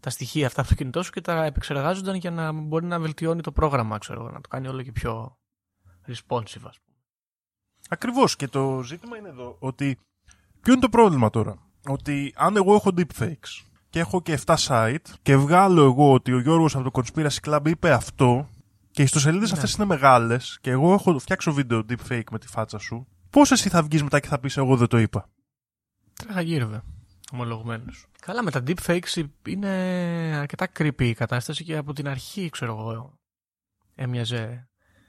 τα 0.00 0.10
στοιχεία 0.10 0.46
αυτά 0.46 0.60
από 0.60 0.70
το 0.70 0.74
κινητό 0.74 1.02
σου 1.02 1.10
και 1.10 1.20
τα 1.20 1.44
επεξεργάζονταν 1.44 2.14
για 2.14 2.30
να 2.30 2.52
μπορεί 2.52 2.86
να 2.86 3.00
βελτιώνει 3.00 3.40
το 3.40 3.52
πρόγραμμα, 3.52 3.98
ξέρω, 3.98 4.20
εγώ, 4.20 4.30
να 4.30 4.40
το 4.40 4.48
κάνει 4.48 4.68
όλο 4.68 4.82
και 4.82 4.92
πιο 4.92 5.38
responsive, 6.06 6.64
ας 6.64 6.78
πούμε. 6.80 6.96
Ακριβώς. 7.88 8.36
Και 8.36 8.48
το 8.48 8.82
ζήτημα 8.82 9.16
είναι 9.16 9.28
εδώ 9.28 9.56
ότι. 9.58 9.98
Ποιο 10.60 10.72
είναι 10.72 10.82
το 10.82 10.88
πρόβλημα 10.88 11.30
τώρα; 11.30 11.58
Ότι 11.88 12.34
αν 12.36 12.56
εγώ 12.56 12.74
έχω 12.74 12.90
deepfakes 12.96 13.64
και 13.90 13.98
έχω 13.98 14.22
και 14.22 14.38
7 14.46 14.54
site 14.66 14.96
και 15.22 15.36
βγάλω 15.36 15.84
εγώ 15.84 16.12
ότι 16.12 16.32
ο 16.32 16.40
Γιώργος 16.40 16.76
από 16.76 16.90
το 16.90 17.02
Conspiracy 17.02 17.48
Club 17.48 17.60
είπε 17.64 17.92
αυτό 17.92 18.48
και 18.90 19.00
οι 19.00 19.04
ιστοσελίδες 19.04 19.50
Ναι. 19.50 19.56
αυτές 19.56 19.74
είναι 19.74 19.84
μεγάλες 19.84 20.58
και 20.60 20.70
εγώ 20.70 20.92
έχω 20.92 21.18
φτιάξω 21.18 21.52
βίντεο 21.52 21.84
deepfake 21.88 22.30
με 22.30 22.38
τη 22.38 22.46
φάτσα 22.46 22.78
σου, 22.78 23.06
πώς 23.34 23.50
εσύ 23.50 23.68
θα 23.68 23.82
βγεις 23.82 24.02
μετά 24.02 24.20
και 24.20 24.28
θα 24.28 24.38
πεις 24.38 24.56
εγώ 24.56 24.76
δεν 24.76 24.86
το 24.86 24.98
είπα. 24.98 25.30
Τρέχα 26.14 26.84
ομολογουμένω. 27.32 27.92
Καλά, 28.20 28.42
με 28.42 28.50
τα 28.50 28.62
deepfakes 28.66 29.26
είναι 29.48 29.68
αρκετά 30.36 30.68
creepy 30.78 31.02
η 31.02 31.14
κατάσταση 31.14 31.64
και 31.64 31.76
από 31.76 31.92
την 31.92 32.08
αρχή, 32.08 32.48
ξέρω 32.50 32.72
εγώ, 32.72 33.18
έμοιαζε 33.94 34.68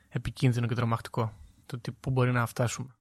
επικίνδυνο 0.10 0.68
και 0.68 0.76
τρομακτικό. 0.76 1.34
Το 1.66 1.80
τι, 1.80 1.92
πού 1.92 2.10
μπορεί 2.10 2.32
να 2.32 2.46
φτάσουμε. 2.46 2.96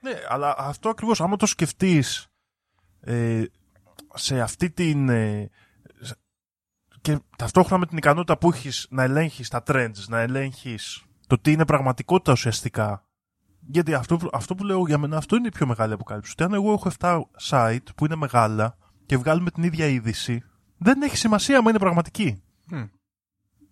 Ναι, 0.00 0.12
αλλά 0.28 0.54
αυτό 0.58 0.88
ακριβώς, 0.88 1.20
άμα 1.20 1.36
το 1.36 1.46
σκεφτείς 1.46 2.26
ε, 3.00 3.44
σε 4.14 4.40
αυτή 4.40 4.70
την... 4.70 5.08
ε, 5.08 5.50
σε- 6.00 6.18
και 7.00 7.18
ταυτόχρονα 7.36 7.78
με 7.78 7.86
την 7.86 7.96
ικανότητα 7.96 8.38
που 8.38 8.48
έχεις 8.52 8.86
να 8.90 9.02
ελέγχεις 9.02 9.48
τα 9.48 9.62
trends, 9.66 10.04
να 10.08 10.20
ελέγχεις 10.20 11.02
το 11.26 11.38
τι 11.38 11.52
είναι 11.52 11.64
πραγματικότητα 11.64 12.32
ουσιαστικά. 12.32 13.02
Γιατί 13.70 13.94
αυτό, 13.94 14.16
που- 14.16 14.28
αυτό 14.32 14.54
που 14.54 14.64
λέω 14.64 14.86
για 14.86 14.98
μένα, 14.98 15.16
αυτό 15.16 15.36
είναι 15.36 15.46
η 15.46 15.50
πιο 15.50 15.66
μεγάλη 15.66 15.92
αποκάλυψη. 15.92 16.30
Ότι 16.32 16.42
αν 16.42 16.52
εγώ 16.54 16.72
έχω 16.72 16.88
7 16.98 17.20
site 17.48 17.86
που 17.96 18.04
είναι 18.04 18.16
μεγάλα 18.16 18.76
και 19.06 19.16
βγάλουμε 19.16 19.50
την 19.50 19.62
ίδια 19.62 19.86
είδηση, 19.86 20.42
δεν 20.78 21.02
έχει 21.02 21.16
σημασία 21.16 21.58
αν 21.58 21.64
είναι 21.66 21.78
πραγματική. 21.78 22.42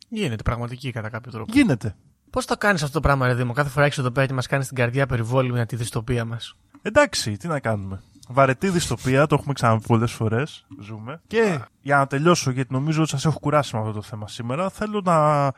Γίνεται 0.09 0.43
πραγματική 0.43 0.91
κατά 0.93 1.09
κάποιο 1.09 1.33
τρόπο. 1.33 1.53
Γίνεται. 1.53 1.97
Πώς 2.31 2.47
το 2.47 2.57
κάνεις 2.57 2.83
αυτό 2.83 2.95
το 2.95 3.01
πράγμα, 3.01 3.27
ρε 3.27 3.35
Δήμο, 3.35 3.53
κάθε 3.53 3.69
φορά 3.71 3.87
έχεις 3.87 3.99
εδώ 3.99 4.11
πέρα 4.11 4.27
και 4.27 4.33
μας 4.33 4.47
κάνεις 4.47 4.67
την 4.67 4.77
καρδιά 4.77 5.07
περιβόλη 5.07 5.53
με 5.53 5.67
τη 5.67 5.77
δυστοπία 5.77 6.25
μας; 6.25 6.57
Εντάξει, 6.83 7.37
τι 7.37 7.49
να 7.49 7.61
κάνουμε. 7.61 8.03
Βαρετή 8.29 8.69
δυστοπία, 8.69 9.27
το 9.27 9.35
έχουμε 9.35 9.53
ξαναπεί 9.53 9.87
πολλές 9.87 10.13
φορές. 10.13 10.67
Ζούμε. 10.81 11.21
Και 11.27 11.61
για 11.81 11.97
να 11.97 12.07
τελειώσω, 12.07 12.51
γιατί 12.51 12.73
νομίζω 12.73 13.01
ότι 13.01 13.11
σας 13.11 13.25
έχω 13.25 13.39
κουράσει 13.39 13.75
με 13.77 13.81
αυτό 13.81 13.93
το 13.93 14.03
θέμα 14.03 14.29
σήμερα, 14.29 14.71
θέλω 14.71 15.01
να 15.05 15.53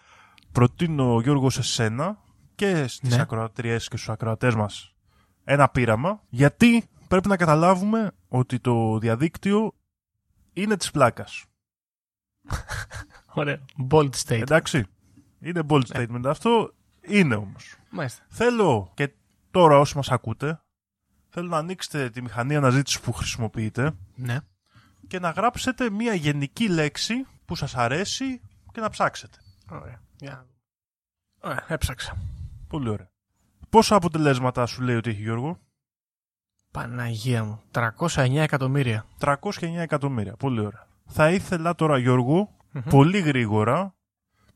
προτείνω 0.52 1.20
Γιώργο 1.20 1.50
σε 1.50 1.62
σένα 1.62 2.18
και 2.58 2.86
στις 2.86 3.14
Ναι. 3.14 3.20
ακροατριές 3.20 3.88
και 3.88 3.96
στους 3.96 4.08
ακροατές 4.08 4.54
μας 4.54 4.94
ένα 5.44 5.68
πείραμα. 5.68 6.22
Γιατί 6.28 6.88
πρέπει 7.08 7.28
να 7.28 7.36
καταλάβουμε 7.36 8.10
ότι 8.28 8.60
το 8.60 8.98
διαδίκτυο 8.98 9.72
είναι 10.52 10.76
της 10.76 10.90
πλάκας. 10.90 11.44
Ωραία. 13.34 13.58
Bold 13.90 14.10
state. 14.10 14.40
Εντάξει. 14.40 14.84
Είναι 15.40 15.62
bold 15.68 15.82
statement 15.86 16.22
αυτό. 16.24 16.74
Είναι 17.00 17.34
όμως. 17.34 17.76
Μάλιστα. 17.90 18.24
Θέλω 18.28 18.90
και 18.94 19.12
τώρα 19.50 19.78
όσοι 19.78 19.96
μας 19.96 20.10
ακούτε, 20.10 20.60
θέλω 21.28 21.48
να 21.48 21.56
ανοίξετε 21.58 22.10
τη 22.10 22.22
μηχανή 22.22 22.56
αναζήτηση 22.56 23.00
που 23.00 23.12
χρησιμοποιείτε 23.12 23.96
Ναι. 24.14 24.38
και 25.06 25.18
να 25.18 25.30
γράψετε 25.30 25.90
μία 25.90 26.14
γενική 26.14 26.68
λέξη 26.68 27.14
που 27.44 27.54
σας 27.56 27.74
αρέσει 27.76 28.40
και 28.72 28.80
να 28.80 28.88
ψάξετε. 28.90 29.38
Ωραία. 29.70 30.00
Για 30.16 30.30
να 30.30 30.36
δούμε. 30.36 30.52
Ωραία, 31.40 31.64
έψαξα. 31.68 32.16
Πολύ 32.68 32.88
ωραία. 32.88 33.10
Πόσα 33.70 33.94
αποτελέσματα 33.96 34.66
σου 34.66 34.82
λέει 34.82 34.96
ότι 34.96 35.10
έχει 35.10 35.22
Γιώργο; 35.22 35.58
Παναγία 36.70 37.44
μου. 37.44 37.62
309 37.70 38.34
εκατομμύρια. 38.42 39.06
309 39.18 39.80
εκατομμύρια. 39.80 40.36
Πολύ 40.36 40.60
ωραία. 40.60 40.86
Θα 41.06 41.30
ήθελα 41.30 41.74
τώρα 41.74 41.98
Γιώργο, 41.98 42.56
Μμμ. 42.72 42.82
πολύ 42.90 43.20
γρήγορα, 43.20 43.94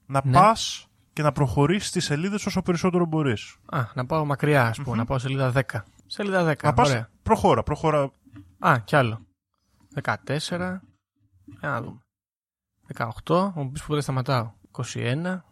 να 0.07 0.21
Ναι. 0.25 0.33
πας 0.33 0.87
και 1.13 1.23
να 1.23 1.33
προχωρήσεις 1.33 1.91
τις 1.91 2.05
σελίδες 2.05 2.47
όσο 2.47 2.63
περισσότερο 2.63 3.05
μπορείς. 3.07 3.57
Α, 3.67 3.81
να 3.95 4.07
πάω 4.07 4.25
μακριά, 4.25 4.67
ας 4.67 4.79
πούμε, 4.81 4.97
να 4.97 5.05
πάω 5.05 5.19
σελίδα 5.19 5.51
10. 5.51 5.85
Σελίδα 6.07 6.45
10. 6.45 6.67
Να 6.69 6.75
πας, 6.75 6.89
Ωραία. 6.89 7.09
προχώρα, 7.23 7.63
προχώρα. 7.63 8.11
Α, 8.59 8.79
κι 8.85 8.97
άλλο. 8.97 9.21
14. 9.95 10.83
Για 11.61 11.69
να 11.69 11.83
δούμε. 11.83 12.01
18. 12.87 13.53
Μου 13.55 13.71
πεις 13.71 13.83
που 13.83 13.93
δεν 13.93 14.03
σταματάω. 14.03 14.53
21. 14.71 15.45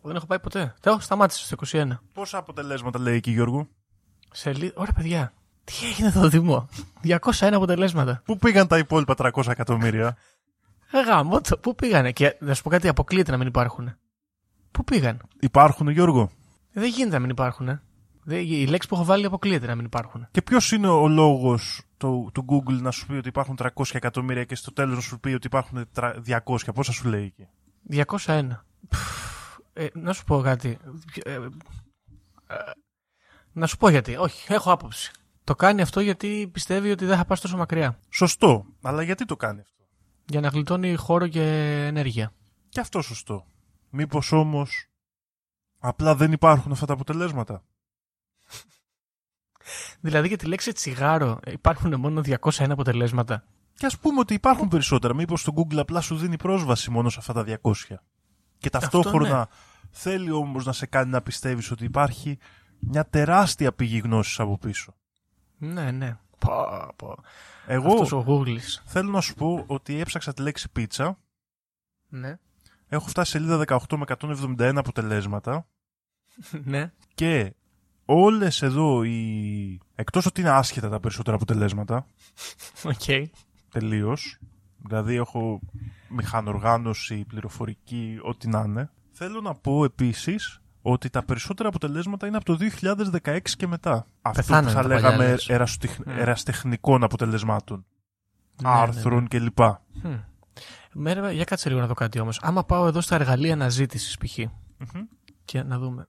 Που 0.00 0.06
δεν 0.08 0.16
έχω 0.16 0.26
πάει 0.26 0.40
ποτέ. 0.40 0.74
Θεό, 0.80 1.00
σταμάτησε 1.00 1.44
στο 1.44 1.56
21. 1.72 1.90
Πόσα 2.12 2.38
αποτελέσματα 2.38 2.98
λέει 2.98 3.16
εκεί, 3.16 3.30
Γιώργο; 3.30 3.68
Σελίδα. 4.32 4.72
Ωραία, 4.76 4.92
παιδιά. 4.92 5.32
Τι 5.64 5.72
έγινε 5.90 6.08
εδώ, 6.08 6.28
Δημό; 6.28 6.68
201 7.02 7.52
αποτελέσματα. 7.52 8.22
Πού 8.24 8.36
πήγαν 8.36 8.66
τα 8.66 8.78
υπόλοιπα 8.78 9.14
300 9.18 9.46
εκατομμύρια; 9.50 10.16
Ε, 10.92 11.00
Γάμο 11.00 11.40
το. 11.40 11.56
Πού 11.58 11.74
πήγανε; 11.74 12.12
Και 12.12 12.36
να 12.40 12.54
σου 12.54 12.62
πω 12.62 12.70
κάτι, 12.70 12.88
αποκλείεται 12.88 13.30
να 13.30 13.36
μην 13.36 13.46
υπάρχουν. 13.46 13.94
Πού 14.70 14.84
πήγαν; 14.84 15.20
Υπάρχουν, 15.40 15.88
Γιώργο; 15.88 16.30
Ε, 16.72 16.80
Δεν 16.80 16.88
γίνεται 16.90 17.14
να 17.14 17.20
μην 17.20 17.30
υπάρχουν. 17.30 17.68
Ε. 17.68 17.82
Δεν- 18.24 18.38
Οι 18.40 18.66
λέξεις 18.66 18.90
που 18.90 18.94
έχω 18.94 19.04
βάλει 19.04 19.26
αποκλείεται 19.26 19.66
να 19.66 19.74
μην 19.74 19.84
υπάρχουν. 19.84 20.28
Και 20.30 20.42
ποιος 20.42 20.72
είναι 20.72 20.88
ο 20.88 21.08
λόγος 21.08 21.82
του, 21.96 22.30
του 22.34 22.44
Google 22.48 22.80
να 22.80 22.90
σου 22.90 23.06
πει 23.06 23.12
ότι 23.14 23.28
υπάρχουν 23.28 23.56
300 23.56 23.94
εκατομμύρια 23.96 24.44
και 24.44 24.54
στο 24.54 24.72
τέλος 24.72 24.94
να 24.94 25.00
σου 25.00 25.20
πει 25.20 25.32
ότι 25.32 25.46
υπάρχουν 25.46 25.88
τρα- 25.92 26.20
200. 26.20 26.72
Πόσα 26.74 26.92
σου 26.92 27.08
λέει 27.08 27.24
εκεί; 27.24 27.48
201. 27.82 28.64
Πφ, 28.88 29.41
Ε, 29.72 29.86
να 29.92 30.12
σου 30.12 30.24
πω 30.24 30.40
κάτι. 30.40 30.78
Ε, 31.24 31.34
ε, 31.34 31.48
να 33.52 33.66
σου 33.66 33.76
πω 33.76 33.88
γιατί. 33.88 34.16
Όχι, 34.16 34.52
έχω 34.52 34.72
άποψη. 34.72 35.12
Το 35.44 35.54
κάνει 35.54 35.82
αυτό 35.82 36.00
γιατί 36.00 36.48
πιστεύει 36.52 36.90
ότι 36.90 37.04
δεν 37.04 37.16
θα 37.16 37.24
πας 37.24 37.40
τόσο 37.40 37.56
μακριά. 37.56 37.98
Σωστό. 38.08 38.66
Αλλά 38.82 39.02
γιατί 39.02 39.24
το 39.24 39.36
κάνει 39.36 39.60
αυτό; 39.60 39.84
Για 40.26 40.40
να 40.40 40.48
γλιτώνει 40.48 40.94
χώρο 40.94 41.26
και 41.28 41.42
ενέργεια. 41.86 42.32
Και 42.68 42.80
αυτό 42.80 43.02
σωστό. 43.02 43.46
Μήπως 43.90 44.32
όμως 44.32 44.88
απλά 45.78 46.14
δεν 46.14 46.32
υπάρχουν 46.32 46.72
αυτά 46.72 46.86
τα 46.86 46.92
αποτελέσματα; 46.92 47.64
Δηλαδή 50.00 50.28
για 50.28 50.36
τη 50.36 50.46
λέξη 50.46 50.72
τσιγάρο 50.72 51.40
υπάρχουν 51.46 52.00
μόνο 52.00 52.20
201 52.24 52.70
αποτελέσματα. 52.70 53.44
Και 53.74 53.86
ας 53.86 53.98
πούμε 53.98 54.20
ότι 54.20 54.34
υπάρχουν 54.34 54.68
περισσότερα. 54.68 55.14
Μήπως 55.14 55.44
το 55.44 55.52
Google 55.56 55.76
απλά 55.76 56.00
σου 56.00 56.16
δίνει 56.16 56.36
πρόσβαση 56.36 56.90
μόνο 56.90 57.08
σε 57.08 57.16
αυτά 57.18 57.32
τα 57.32 57.58
200. 57.62 57.72
Και 58.62 58.70
ταυτόχρονα 58.70 59.38
ναι. 59.38 59.44
θέλει 59.90 60.30
όμως 60.30 60.64
να 60.64 60.72
σε 60.72 60.86
κάνει 60.86 61.10
να 61.10 61.22
πιστεύεις 61.22 61.70
ότι 61.70 61.84
υπάρχει 61.84 62.38
μια 62.78 63.06
τεράστια 63.06 63.72
πηγή 63.72 63.98
γνώσης 63.98 64.40
από 64.40 64.58
πίσω. 64.58 64.94
Ναι, 65.58 65.90
ναι. 65.90 66.16
Πω, 66.38 66.52
πω. 66.96 67.14
Εγώ 67.66 67.92
Αυτός 67.92 68.12
ο 68.12 68.24
Googles. 68.28 68.82
θέλω 68.84 69.10
να 69.10 69.20
σου 69.20 69.34
πω 69.34 69.64
ότι 69.66 70.00
έψαξα 70.00 70.32
τη 70.32 70.42
λέξη 70.42 70.68
πίτσα. 70.70 71.18
Ναι. 72.08 72.38
Έχω 72.88 73.08
φτάσει 73.08 73.30
σελίδα 73.30 73.64
18 73.66 73.96
με 73.96 74.04
171 74.58 74.72
αποτελέσματα. 74.76 75.66
ναι. 76.64 76.92
Και 77.14 77.54
όλες 78.04 78.62
εδώ 78.62 79.04
οι... 79.04 79.80
Εκτός 79.94 80.26
ότι 80.26 80.40
είναι 80.40 80.50
άσχετα 80.50 80.88
τα 80.88 81.00
περισσότερα 81.00 81.36
αποτελέσματα, 81.36 82.06
Οκ. 82.84 83.28
τελείως, 83.70 84.38
δηλαδή 84.76 85.14
έχω 85.14 85.60
μηχανοργάνωση, 86.12 87.24
πληροφορική, 87.24 88.18
ό,τι 88.22 88.48
να 88.48 88.60
είναι, 88.60 88.90
θέλω 89.10 89.40
να 89.40 89.54
πω 89.54 89.84
επίσης 89.84 90.60
ότι 90.82 91.10
τα 91.10 91.22
περισσότερα 91.24 91.68
αποτελέσματα 91.68 92.26
είναι 92.26 92.36
από 92.36 92.44
το 92.44 92.56
2016 93.22 93.38
και 93.56 93.66
μετά. 93.66 94.06
Αυτό 94.22 94.40
Πεθάνανε 94.40 94.66
που 94.66 94.72
θα 94.72 94.82
τα 94.82 94.88
παλιά, 94.88 95.00
λέγαμε 95.10 95.30
λες. 95.30 95.48
ερασιτεχ- 95.48 96.00
Mm. 96.00 96.10
ερασιτεχνικών 96.16 97.02
αποτελεσμάτων. 97.04 97.84
Ναι, 98.62 98.68
ναι, 98.68 98.74
άρθρων 98.76 99.28
κλπ. 99.28 99.58
Μμ. 99.92 100.14
Μέρα, 100.94 101.32
για 101.32 101.44
κάτσε 101.44 101.68
λίγο 101.68 101.80
να 101.80 101.86
δω 101.86 101.94
κάτι 101.94 102.18
όμως. 102.20 102.38
Άμα 102.42 102.64
πάω 102.64 102.86
εδώ 102.86 103.00
στα 103.00 103.14
εργαλεία 103.14 103.52
αναζήτησης 103.52 104.16
π.χ. 104.18 104.38
Μμμ. 104.38 105.02
και 105.44 105.62
να 105.62 105.78
δούμε. 105.78 106.06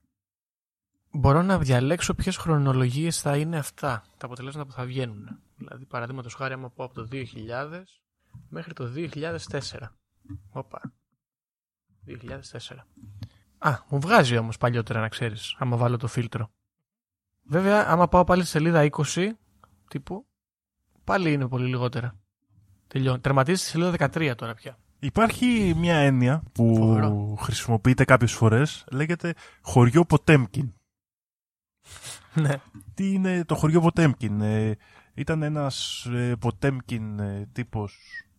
Μπορώ 1.10 1.42
να 1.42 1.58
διαλέξω 1.58 2.14
ποιες 2.14 2.36
χρονολογίες 2.36 3.20
θα 3.20 3.36
είναι 3.36 3.56
αυτά 3.58 4.04
τα 4.16 4.26
αποτελέσματα 4.26 4.66
που 4.68 4.72
θα 4.72 4.84
βγαίνουν. 4.84 5.38
Δηλαδή, 5.56 5.84
παραδείγματος 5.84 6.34
χάρη, 6.34 6.52
άμα 6.54 6.70
πω 6.70 6.84
από 6.84 6.94
το 6.94 7.04
2000 7.04 8.02
μέχρι 8.48 8.72
το 8.72 8.92
2004. 8.94 9.38
Όπα. 10.50 10.92
2004. 12.06 12.86
Α, 13.58 13.78
μου 13.88 14.00
βγάζει 14.00 14.36
όμως 14.36 14.56
παλιότερα 14.56 15.00
να 15.00 15.08
ξέρεις, 15.08 15.56
άμα 15.58 15.76
βάλω 15.76 15.96
το 15.96 16.06
φίλτρο. 16.06 16.50
Βέβαια, 17.42 17.86
άμα 17.88 18.08
πάω 18.08 18.24
πάλι 18.24 18.40
στη 18.42 18.50
σελίδα 18.50 18.88
20, 18.90 19.28
τύπου, 19.88 20.26
πάλι 21.04 21.32
είναι 21.32 21.48
πολύ 21.48 21.66
λιγότερα. 21.68 22.16
Τελειώνει. 22.86 23.20
Τερματίζει 23.20 23.60
στη 23.62 23.70
σελίδα 23.70 24.10
13 24.14 24.34
τώρα 24.36 24.54
πια. 24.54 24.78
Υπάρχει 24.98 25.74
μια 25.76 25.96
έννοια 25.96 26.42
που 26.52 26.74
Φοβερό. 26.76 27.36
χρησιμοποιείται 27.40 28.04
κάποιες 28.04 28.32
φορές, 28.32 28.84
λέγεται 28.90 29.34
χωριό 29.62 30.04
Ποτέμκιν. 30.04 30.72
Ναι. 32.34 32.54
Τι 32.94 33.12
είναι 33.12 33.44
το 33.44 33.54
χωριό 33.54 33.80
Ποτέμκιν; 33.80 34.40
Ε, 34.40 34.76
ήταν 35.14 35.42
ένας 35.42 36.04
ε, 36.04 36.36
Ποτέμκιν 36.36 37.18
ε, 37.18 37.48
τύπος, 37.52 37.98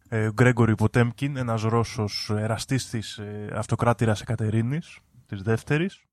ε, 0.09 0.31
Γκρέγκορη 0.31 0.75
Ποτέμκιν, 0.75 1.37
ένας 1.37 1.61
Ρώσος 1.61 2.29
εραστής 2.29 2.89
της 2.89 3.17
ε, 3.17 3.53
αυτοκράτηρας 3.55 4.21
Εκατερίνης, 4.21 4.99
της 5.25 5.41
δεύτερης. 5.41 6.03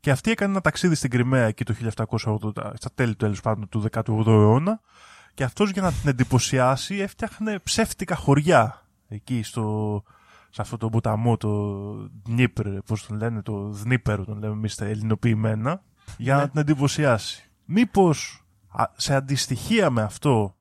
Και 0.00 0.10
αυτή 0.10 0.30
έκανε 0.30 0.50
ένα 0.50 0.60
ταξίδι 0.60 0.94
στην 0.94 1.10
Κρυμαία 1.10 1.46
εκεί 1.46 1.64
το 1.64 1.74
1780, 2.54 2.72
στα 2.74 2.90
τέλη 2.94 3.14
τέλος 3.14 3.40
πάντων 3.40 3.68
του 3.68 3.84
18ου 3.90 4.26
αιώνα. 4.26 4.80
Και 5.34 5.44
αυτός 5.44 5.70
για 5.70 5.82
να 5.82 5.92
την 5.92 6.08
εντυπωσιάσει 6.08 6.94
έφτιαχνε 6.94 7.58
ψεύτικα 7.58 8.14
χωριά 8.14 8.86
εκεί 9.08 9.42
στο, 9.42 10.02
σε 10.50 10.62
αυτό 10.62 10.76
το 10.76 10.88
ποταμό, 10.88 11.36
το 11.36 11.50
Δνίπρ, 12.24 12.68
πώς 12.86 13.06
τον 13.06 13.16
λένε, 13.16 13.42
το 13.42 13.68
Δνίπερ 13.68 14.24
τον 14.24 14.38
λέμε 14.38 14.52
εμείς 14.52 14.74
τα 14.74 14.84
ελληνοποιημένα, 14.84 15.82
για 16.16 16.36
να 16.36 16.48
την 16.48 16.60
εντυπωσιάσει. 16.60 17.50
Μήπως 17.64 18.44
α, 18.68 18.84
σε 18.96 19.14
αντιστοιχεία 19.14 19.90
με 19.90 20.02
αυτό 20.02 20.56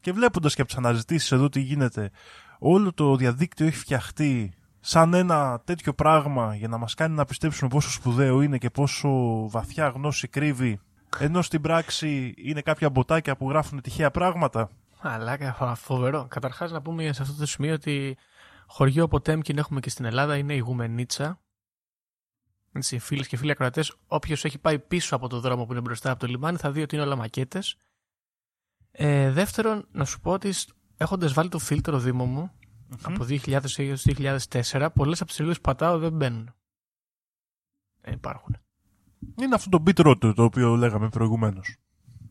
και 0.00 0.12
βλέποντας 0.12 0.54
και 0.54 0.60
από 0.60 0.70
τις 0.70 0.78
αναζητήσεις 0.78 1.32
εδώ 1.32 1.48
τι 1.48 1.60
γίνεται, 1.60 2.10
όλο 2.58 2.92
το 2.92 3.16
διαδίκτυο 3.16 3.66
έχει 3.66 3.76
φτιαχτεί 3.76 4.52
σαν 4.80 5.14
ένα 5.14 5.60
τέτοιο 5.64 5.94
πράγμα 5.94 6.54
για 6.54 6.68
να 6.68 6.78
μας 6.78 6.94
κάνει 6.94 7.14
να 7.14 7.24
πιστέψουμε 7.24 7.68
πόσο 7.70 7.90
σπουδαίο 7.90 8.40
είναι 8.42 8.58
και 8.58 8.70
πόσο 8.70 9.08
βαθιά 9.48 9.88
γνώση 9.88 10.28
κρύβει, 10.28 10.80
ενώ 11.18 11.42
στην 11.42 11.60
πράξη 11.60 12.34
είναι 12.36 12.60
κάποια 12.60 12.90
μποτάκια 12.90 13.36
που 13.36 13.48
γράφουν 13.48 13.80
τυχαία 13.80 14.10
πράγματα. 14.10 14.70
Μαλάκα, 15.02 15.52
φο- 15.52 15.74
φοβερό. 15.74 16.26
Καταρχάς, 16.30 16.70
να 16.70 16.82
πούμε 16.82 17.12
σε 17.12 17.22
αυτό 17.22 17.34
το 17.34 17.46
σημείο 17.46 17.74
ότι 17.74 18.16
χωριό 18.66 19.08
Ποτέμκιν 19.08 19.58
έχουμε 19.58 19.80
και 19.80 19.90
στην 19.90 20.04
Ελλάδα 20.04 20.36
είναι 20.36 20.54
η 20.54 20.58
Γουμενίτσα. 20.58 21.40
Έτσι, 22.72 22.98
φίλες 22.98 23.28
και 23.28 23.36
φίλοι 23.36 23.50
ακροατές, 23.50 23.96
όποιος 24.06 24.44
έχει 24.44 24.58
πάει 24.58 24.78
πίσω 24.78 25.16
από 25.16 25.28
το 25.28 25.40
δρόμο 25.40 25.64
που 25.64 25.72
είναι 25.72 25.80
μπροστά 25.80 26.10
από 26.10 26.20
το 26.20 26.26
λιμάνι 26.26 26.56
θα 26.56 26.70
δει 26.70 26.82
ότι 26.82 26.94
είναι 26.94 27.04
όλα 27.04 27.16
μακέτες. 27.16 27.76
Ε, 29.00 29.30
δεύτερον, 29.30 29.86
να 29.92 30.04
σου 30.04 30.20
πω 30.20 30.32
ότι 30.32 30.54
έχοντας 30.96 31.32
βάλει 31.32 31.48
το 31.48 31.58
φίλτρο 31.58 31.98
Δήμο 31.98 32.24
μου 32.24 32.50
από 33.02 33.24
2000 33.28 33.78
έως 33.78 34.06
2004, 34.06 34.88
πολλές 34.94 35.18
από 35.18 35.26
τις 35.26 35.34
σελίδες 35.34 35.56
που 35.56 35.62
πατάω 35.62 35.98
δεν 35.98 36.12
μπαίνουν. 36.12 36.54
Ε, 38.00 38.12
υπάρχουν. 38.12 38.56
Είναι 39.40 39.54
αυτό 39.54 39.70
το 39.70 39.82
bit 39.86 40.06
road 40.06 40.34
το 40.34 40.42
οποίο 40.42 40.76
λέγαμε 40.76 41.08
προηγουμένως. 41.08 41.76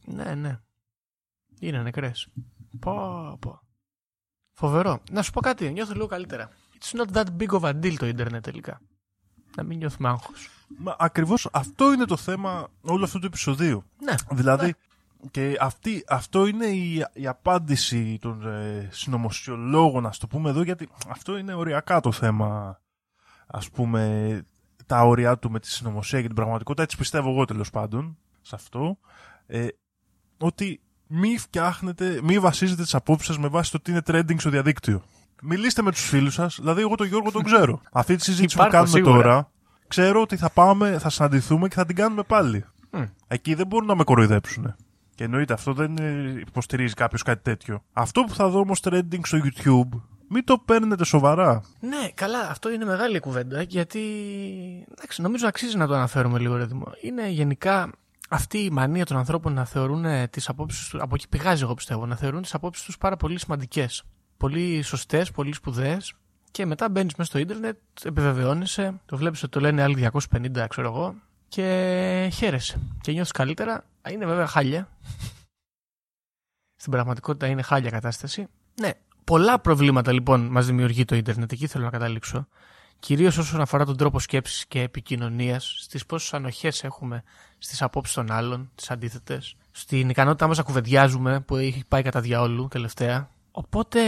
Ναι, 0.06 0.36
ναι. 0.36 0.60
Είναι 1.60 1.82
νεκρές. 1.82 2.28
Πω, 2.80 2.94
πω. 3.42 3.62
Φοβερό. 4.52 5.02
Να 5.12 5.22
σου 5.22 5.32
πω 5.32 5.40
κάτι, 5.40 5.72
νιώθω 5.72 5.94
λίγο 5.94 6.06
καλύτερα. 6.06 6.50
It's 6.80 7.00
not 7.00 7.18
that 7.18 7.26
big 7.38 7.60
of 7.60 7.62
a 7.62 7.74
deal 7.84 7.96
το 7.98 8.06
ίντερνετ 8.06 8.44
τελικά. 8.44 8.82
Να 9.56 9.64
μην 9.64 9.78
νιώθουμε 9.78 10.10
άγχος. 10.10 10.50
Μα 10.78 10.96
ακριβώς 11.00 11.50
αυτό 11.52 11.94
είναι 11.94 12.06
το 12.06 12.18
θέμα 12.18 12.68
όλου 12.82 13.04
αυτού 13.04 13.20
του 13.20 13.26
επεισοδίου. 13.26 13.84
Ναι. 14.04 14.16
Δηλαδή, 14.32 14.76
και 15.32 15.58
αυτή, 15.60 16.04
αυτό 16.08 16.46
είναι 16.48 16.66
η, 16.66 17.06
η 17.14 17.28
απάντηση 17.28 18.18
των 18.22 18.48
ε, 18.48 18.88
συνωμοσιολόγων, 18.92 20.04
να 20.04 20.10
το 20.20 20.28
πούμε 20.28 20.50
εδώ, 20.50 20.62
γιατί 20.62 20.88
αυτό 21.08 21.38
είναι 21.38 21.54
οριακά 21.54 22.00
το 22.00 22.12
θέμα, 22.12 22.80
ας 23.48 23.70
πούμε, 23.70 24.42
τα 24.86 25.02
όρια 25.02 25.38
του 25.38 25.52
με 25.52 25.60
τη 25.60 25.68
συνωμοσία 25.72 26.22
και 26.22 26.28
την 26.28 26.36
πραγματικότητα, 26.36 26.84
έτσι 26.84 26.98
πιστεύω 26.98 27.30
εγώ 27.30 27.46
τέλος 27.46 27.70
πάντων, 27.70 28.18
σε 28.42 28.56
αυτό, 28.56 28.98
ε, 29.48 29.68
ότι 30.38 30.82
μη 31.08 31.38
φτιάχνετε, 31.38 32.20
μη 32.24 32.40
βασίζετε 32.40 32.84
τις 32.84 32.96
απόψεις 32.96 33.28
σας 33.28 33.38
με 33.38 33.48
βάση 33.48 33.72
το 33.72 33.80
τι 33.80 33.92
είναι 33.92 34.02
trending 34.08 34.36
στο 34.40 34.50
διαδίκτυο. 34.50 35.02
Μιλήστε 35.42 35.82
με 35.82 35.92
τους 35.92 36.08
φίλους 36.08 36.34
σας, 36.34 36.58
δηλαδή 36.60 36.82
εγώ 36.82 36.96
τον 36.96 37.08
Γιώργο 37.08 37.32
τον 37.32 37.44
ξέρω. 37.44 37.82
Αυτή 37.92 38.16
τη 38.16 38.24
συζήτηση 38.24 38.56
που 38.56 38.64
Υπάρχω, 38.64 38.86
κάνουμε 38.86 39.06
σίγουρα. 39.06 39.24
τώρα, 39.24 39.52
ξέρω 39.88 40.22
ότι 40.22 40.38
θα 40.38 40.50
πάμε, 40.50 41.00
θα 41.00 41.10
συναντηθούμε 41.10 41.68
και 41.68 41.76
θα 41.76 41.86
την 41.86 41.96
κάνουμε 41.96 42.24
πάλι. 42.24 42.66
Μμ. 42.92 43.04
Εκεί 43.28 43.54
δεν 43.54 43.68
μπορούν 43.68 43.88
να 43.88 43.96
με 43.96 44.04
κοροϊδέψουν. 44.04 44.76
Και 45.18 45.24
εννοείται 45.24 45.54
αυτό 45.54 45.74
δεν 45.74 45.98
ε, 45.98 46.40
υποστηρίζει 46.48 46.94
κάποιος 46.94 47.24
κάτι 47.24 47.44
τέτοιο. 47.44 47.84
Αυτό 47.94 48.22
που 48.22 48.34
θα 48.34 48.50
δω 48.50 48.60
όμως 48.60 48.80
trending 48.84 49.20
στο 49.24 49.38
YouTube, 49.44 50.02
μην 50.28 50.44
το 50.44 50.58
παίρνετε 50.58 51.06
σοβαρά. 51.06 51.64
Ναι, 51.80 52.10
καλά, 52.14 52.50
αυτό 52.50 52.72
είναι 52.72 52.86
μεγάλη 52.86 53.20
κουβέντα 53.20 53.62
γιατί. 53.62 54.02
Εντάξει, 54.92 55.22
νομίζω 55.22 55.48
αξίζει 55.48 55.78
να 55.78 55.88
το 55.88 55.94
αναφέρουμε 55.94 56.40
λίγο, 56.40 56.56
ρε 56.56 56.66
Δημό. 56.66 56.92
Είναι 57.02 57.30
γενικά 57.30 57.90
αυτή 58.30 58.58
η 58.58 58.70
μανία 58.70 59.06
των 59.06 59.18
ανθρώπων 59.18 59.54
να 59.54 59.66
θεωρούν 59.66 60.30
τις 60.30 60.50
απόψεις 60.50 60.90
τους. 60.90 61.02
Από 61.02 61.16
εκεί 61.16 61.28
πηγάζει, 61.28 61.64
εγώ 61.64 61.74
πιστεύω, 61.74 62.06
να 62.06 62.16
θεωρούν 62.16 62.42
τις 62.42 62.54
απόψεις 62.54 62.86
τους 62.86 62.98
πάρα 62.98 63.18
πολύ 63.18 63.40
σημαντικές. 63.40 64.04
Πολύ 64.38 64.82
σωστές, 64.82 65.32
πολύ 65.32 65.54
σπουδαίες. 65.54 66.14
Και 66.52 66.66
μετά 66.66 66.90
μπαίνεις 66.90 67.16
μέσα 67.16 67.30
στο 67.30 67.40
ίντερνετ, 67.40 67.78
επιβεβαιώνεσαι, 68.04 69.02
το 69.06 69.18
βλέπεις 69.18 69.44
ότι 69.44 69.52
το 69.52 69.60
λένε 69.60 69.82
άλλοι 69.82 69.96
250, 69.96 70.66
ξέρω 70.68 70.88
εγώ, 70.88 71.16
και 71.48 72.30
χαίρεσαι. 72.34 72.80
Και 73.02 73.12
νιώθεις 73.12 73.32
καλύτερα. 73.32 73.84
Είναι 74.10 74.26
βέβαια 74.26 74.48
χάλια. 74.48 74.90
Στην 76.76 76.92
πραγματικότητα 76.92 77.48
είναι 77.48 77.62
χάλια 77.62 77.90
κατάσταση. 77.90 78.48
Ναι, 78.82 78.92
πολλά 79.24 79.60
προβλήματα 79.60 80.12
λοιπόν 80.12 80.46
μας 80.46 80.66
δημιουργεί 80.66 81.06
το 81.06 81.16
ίντερνετ, 81.16 81.52
εκεί 81.52 81.68
θέλω 81.68 81.84
να 81.84 81.90
καταλήξω. 81.90 82.48
Κυρίως 83.00 83.38
όσον 83.38 83.62
αφορά 83.62 83.86
τον 83.86 83.98
τρόπο 83.98 84.20
σκέψης 84.20 84.66
και 84.66 84.82
επικοινωνίας, 84.82 85.76
στις 85.80 86.06
πόσες 86.06 86.34
ανοχές 86.34 86.84
έχουμε 86.84 87.24
στις 87.58 87.82
απόψεις 87.82 88.16
των 88.16 88.32
άλλων, 88.32 88.72
τις 88.76 88.92
αντίθετες, 88.92 89.56
στην 89.72 90.10
ικανότητά 90.10 90.48
μας 90.48 90.58
να 90.58 90.64
κουβεντιάζουμε 90.64 91.40
που 91.40 91.56
έχει 91.56 91.84
πάει 91.88 92.02
κατά 92.02 92.22
διαόλου 92.22 92.68
τελευταία. 92.68 93.30
Οπότε 93.52 94.02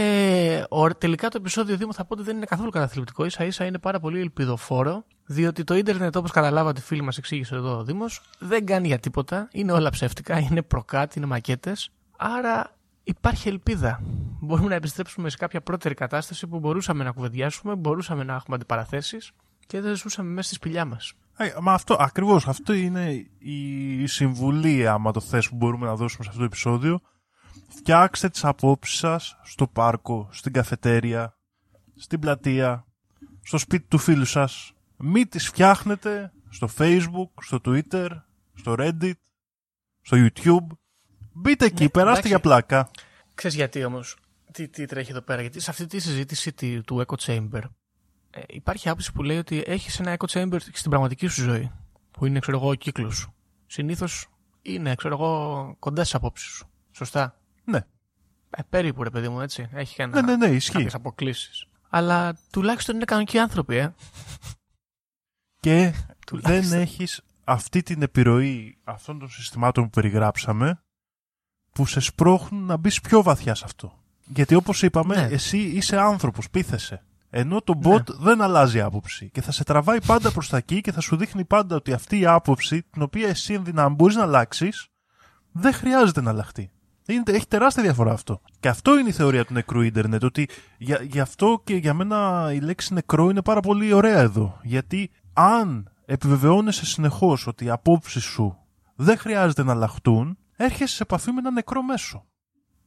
ο, 0.68 0.88
τελικά 0.94 1.28
το 1.28 1.36
επεισόδιο 1.40 1.76
Δήμο 1.76 1.92
θα 1.92 2.04
πω 2.04 2.14
ότι 2.14 2.22
δεν 2.22 2.36
είναι 2.36 2.44
καθόλου 2.44 2.70
καταθλιπτικό, 2.70 3.24
ίσα 3.24 3.44
ίσα 3.44 3.64
είναι 3.64 3.78
πάρα 3.78 4.00
πολύ 4.00 4.20
ελπιδοφόρο, 4.20 5.04
διότι 5.32 5.64
το 5.64 5.74
ίντερνετ 5.74 6.16
όπως 6.16 6.30
καταλάβατε 6.30 6.80
φίλοι 6.80 7.02
μας 7.02 7.18
εξήγησε 7.18 7.54
εδώ 7.54 7.76
ο 7.76 7.84
Δήμος, 7.84 8.22
δεν 8.38 8.66
κάνει 8.66 8.86
για 8.86 8.98
τίποτα, 8.98 9.48
είναι 9.52 9.72
όλα 9.72 9.90
ψεύτικα, 9.90 10.38
είναι 10.38 10.62
προκάτι, 10.62 11.18
είναι 11.18 11.26
μακέτες. 11.26 11.90
Άρα 12.16 12.76
υπάρχει 13.02 13.48
ελπίδα. 13.48 14.00
Μπορούμε 14.40 14.68
να 14.68 14.74
επιστρέψουμε 14.74 15.30
σε 15.30 15.36
κάποια 15.36 15.60
πρώτερη 15.60 15.94
κατάσταση 15.94 16.46
που 16.46 16.58
μπορούσαμε 16.58 17.04
να 17.04 17.10
κουβεντιάσουμε, 17.10 17.74
μπορούσαμε 17.74 18.24
να 18.24 18.34
έχουμε 18.34 18.56
αντιπαραθέσεις 18.56 19.32
και 19.66 19.80
δεν 19.80 19.96
ζούσαμε 19.96 20.28
μέσα 20.28 20.46
στη 20.46 20.54
σπηλιά 20.54 20.84
μας. 20.84 21.12
Ε, 21.36 21.52
μα 21.60 21.72
αυτό, 21.72 21.96
ακριβώς, 21.98 22.48
αυτό 22.48 22.72
είναι 22.72 23.26
η 23.38 24.06
συμβουλή, 24.06 24.88
άμα 24.88 25.12
το 25.12 25.20
θες, 25.20 25.48
που 25.48 25.56
μπορούμε 25.56 25.86
να 25.86 25.94
δώσουμε 25.94 26.22
σε 26.22 26.28
αυτό 26.28 26.38
το 26.40 26.46
επεισόδιο. 26.46 27.00
Φτιάξτε 27.68 28.28
τις 28.28 28.44
απόψεις 28.44 28.98
σας 28.98 29.36
στο 29.42 29.66
πάρκο, 29.66 30.28
στην 30.30 30.52
καφετέρια, 30.52 31.34
στην 31.96 32.20
πλατεία, 32.20 32.84
στο 33.42 33.58
σπίτι 33.58 33.86
του 33.88 33.98
φίλου 33.98 34.24
σας. 34.24 34.74
Μην 35.02 35.28
τις 35.28 35.46
φτιάχνετε 35.48 36.32
στο 36.48 36.68
facebook, 36.78 37.28
στο 37.42 37.58
twitter, 37.64 38.08
στο 38.54 38.74
reddit, 38.78 39.12
στο 40.00 40.16
youtube. 40.16 40.66
Μπείτε 41.32 41.64
εκεί, 41.64 41.82
Ναι, 41.82 41.88
περάστε 41.88 42.10
εντάξει. 42.10 42.28
για 42.28 42.40
πλάκα. 42.40 42.90
Ξέρεις 43.34 43.56
γιατί 43.56 43.84
όμως, 43.84 44.16
τι, 44.52 44.68
τι 44.68 44.84
τρέχει 44.86 45.10
εδώ 45.10 45.20
πέρα, 45.20 45.40
γιατί 45.40 45.60
σε 45.60 45.70
αυτή 45.70 45.86
τη 45.86 45.98
συζήτηση 45.98 46.52
τη- 46.52 46.82
του 46.82 47.04
echo 47.06 47.14
chamber 47.26 47.60
ε, 48.30 48.40
υπάρχει 48.48 48.88
άποψη 48.88 49.12
που 49.12 49.22
λέει 49.22 49.38
ότι 49.38 49.62
έχεις 49.66 50.00
ένα 50.00 50.16
echo 50.18 50.26
chamber 50.32 50.56
στην 50.72 50.90
πραγματική 50.90 51.26
σου 51.26 51.42
ζωή, 51.42 51.70
που 52.10 52.26
είναι 52.26 52.38
ξέρω 52.38 52.56
εγώ 52.56 52.68
ο 52.68 52.74
κύκλος 52.74 53.16
σου. 53.16 53.34
Συνήθως 53.66 54.26
είναι 54.62 54.94
ξέρω 54.94 55.14
εγώ 55.14 55.76
κοντά 55.78 56.00
στις 56.02 56.14
απόψεις 56.14 56.48
σου. 56.48 56.68
Σωστά; 56.90 57.40
Ναι. 57.64 57.78
Ε, 58.50 58.62
περίπου 58.70 59.02
ρε 59.02 59.10
παιδί 59.10 59.28
μου 59.28 59.40
έτσι. 59.40 59.68
Έχει 59.72 60.02
ένα, 60.02 60.22
Ναι, 60.22 60.36
ναι, 60.36 60.46
ναι, 60.46 60.54
ισχύει. 60.54 60.72
κάποιες 60.72 60.94
αποκλήσεις. 60.94 61.64
Αλλά 61.88 62.38
τουλάχιστον 62.52 62.94
είναι 62.94 63.04
κανονικοί 63.04 63.38
άνθρωποι, 63.38 63.76
ε. 63.76 63.94
Και 65.60 65.92
Τουλάχιστον. 66.26 66.68
δεν 66.68 66.80
έχεις 66.80 67.20
αυτή 67.44 67.82
την 67.82 68.02
επιρροή 68.02 68.78
αυτών 68.84 69.18
των 69.18 69.28
συστημάτων 69.30 69.84
που 69.84 69.90
περιγράψαμε 69.90 70.82
που 71.72 71.86
σε 71.86 72.00
σπρώχνουν 72.00 72.64
να 72.64 72.76
μπεις 72.76 73.00
πιο 73.00 73.22
βαθιά 73.22 73.54
σε 73.54 73.62
αυτό. 73.64 73.98
Γιατί 74.26 74.54
όπως 74.54 74.82
είπαμε, 74.82 75.14
Ναι. 75.16 75.22
εσύ 75.34 75.58
είσαι 75.58 75.98
άνθρωπος, 76.00 76.50
πείθεσαι. 76.50 77.04
Ενώ 77.30 77.60
το 77.62 77.80
bot 77.82 78.06
δεν 78.06 78.40
αλλάζει 78.40 78.80
άποψη 78.80 79.30
και 79.30 79.42
θα 79.42 79.52
σε 79.52 79.64
τραβάει 79.64 79.98
πάντα 80.06 80.32
προς 80.32 80.48
τα 80.48 80.56
εκεί 80.56 80.80
και 80.80 80.92
θα 80.92 81.00
σου 81.00 81.16
δείχνει 81.16 81.44
πάντα 81.44 81.76
ότι 81.76 81.92
αυτή 81.92 82.18
η 82.18 82.26
άποψη, 82.26 82.82
την 82.82 83.02
οποία 83.02 83.28
εσύ 83.28 83.52
ενδυνάμει 83.54 83.94
μπορείς 83.94 84.16
να 84.16 84.22
αλλάξεις, 84.22 84.88
δεν 85.52 85.72
χρειάζεται 85.72 86.20
να 86.20 86.30
αλλάχτεί. 86.30 86.70
Είναι, 87.06 87.22
έχει 87.26 87.46
τεράστια 87.46 87.82
διαφορά 87.82 88.12
αυτό. 88.12 88.40
Και 88.60 88.68
αυτό 88.68 88.98
είναι 88.98 89.08
η 89.08 89.12
θεωρία 89.12 89.44
του 89.44 89.52
νεκρού 89.52 89.80
ίντερνετ. 89.80 90.24
Ότι 90.24 90.48
για, 90.78 91.02
γι' 91.02 91.20
αυτό 91.20 91.60
και 91.64 91.74
για 91.74 91.94
μένα 91.94 92.50
η 92.54 92.58
λέξη 92.60 92.94
νεκρό 92.94 93.30
είναι 93.30 93.42
πάρα 93.42 93.60
πολύ 93.60 93.92
ωραία 93.92 94.18
εδώ. 94.18 94.58
Γιατί 94.62 95.10
αν 95.40 95.90
επιβεβαιώνεσαι 96.04 96.86
συνεχώς 96.86 97.46
ότι 97.46 97.64
οι 97.64 97.70
απόψεις 97.70 98.22
σου 98.24 98.56
δεν 98.94 99.18
χρειάζεται 99.18 99.62
να 99.62 99.72
αλλάχτούν, 99.72 100.38
έρχεσαι 100.56 100.94
σε 100.94 101.02
επαφή 101.02 101.30
με 101.32 101.38
ένα 101.38 101.50
νεκρό 101.50 101.82
μέσο. 101.82 102.24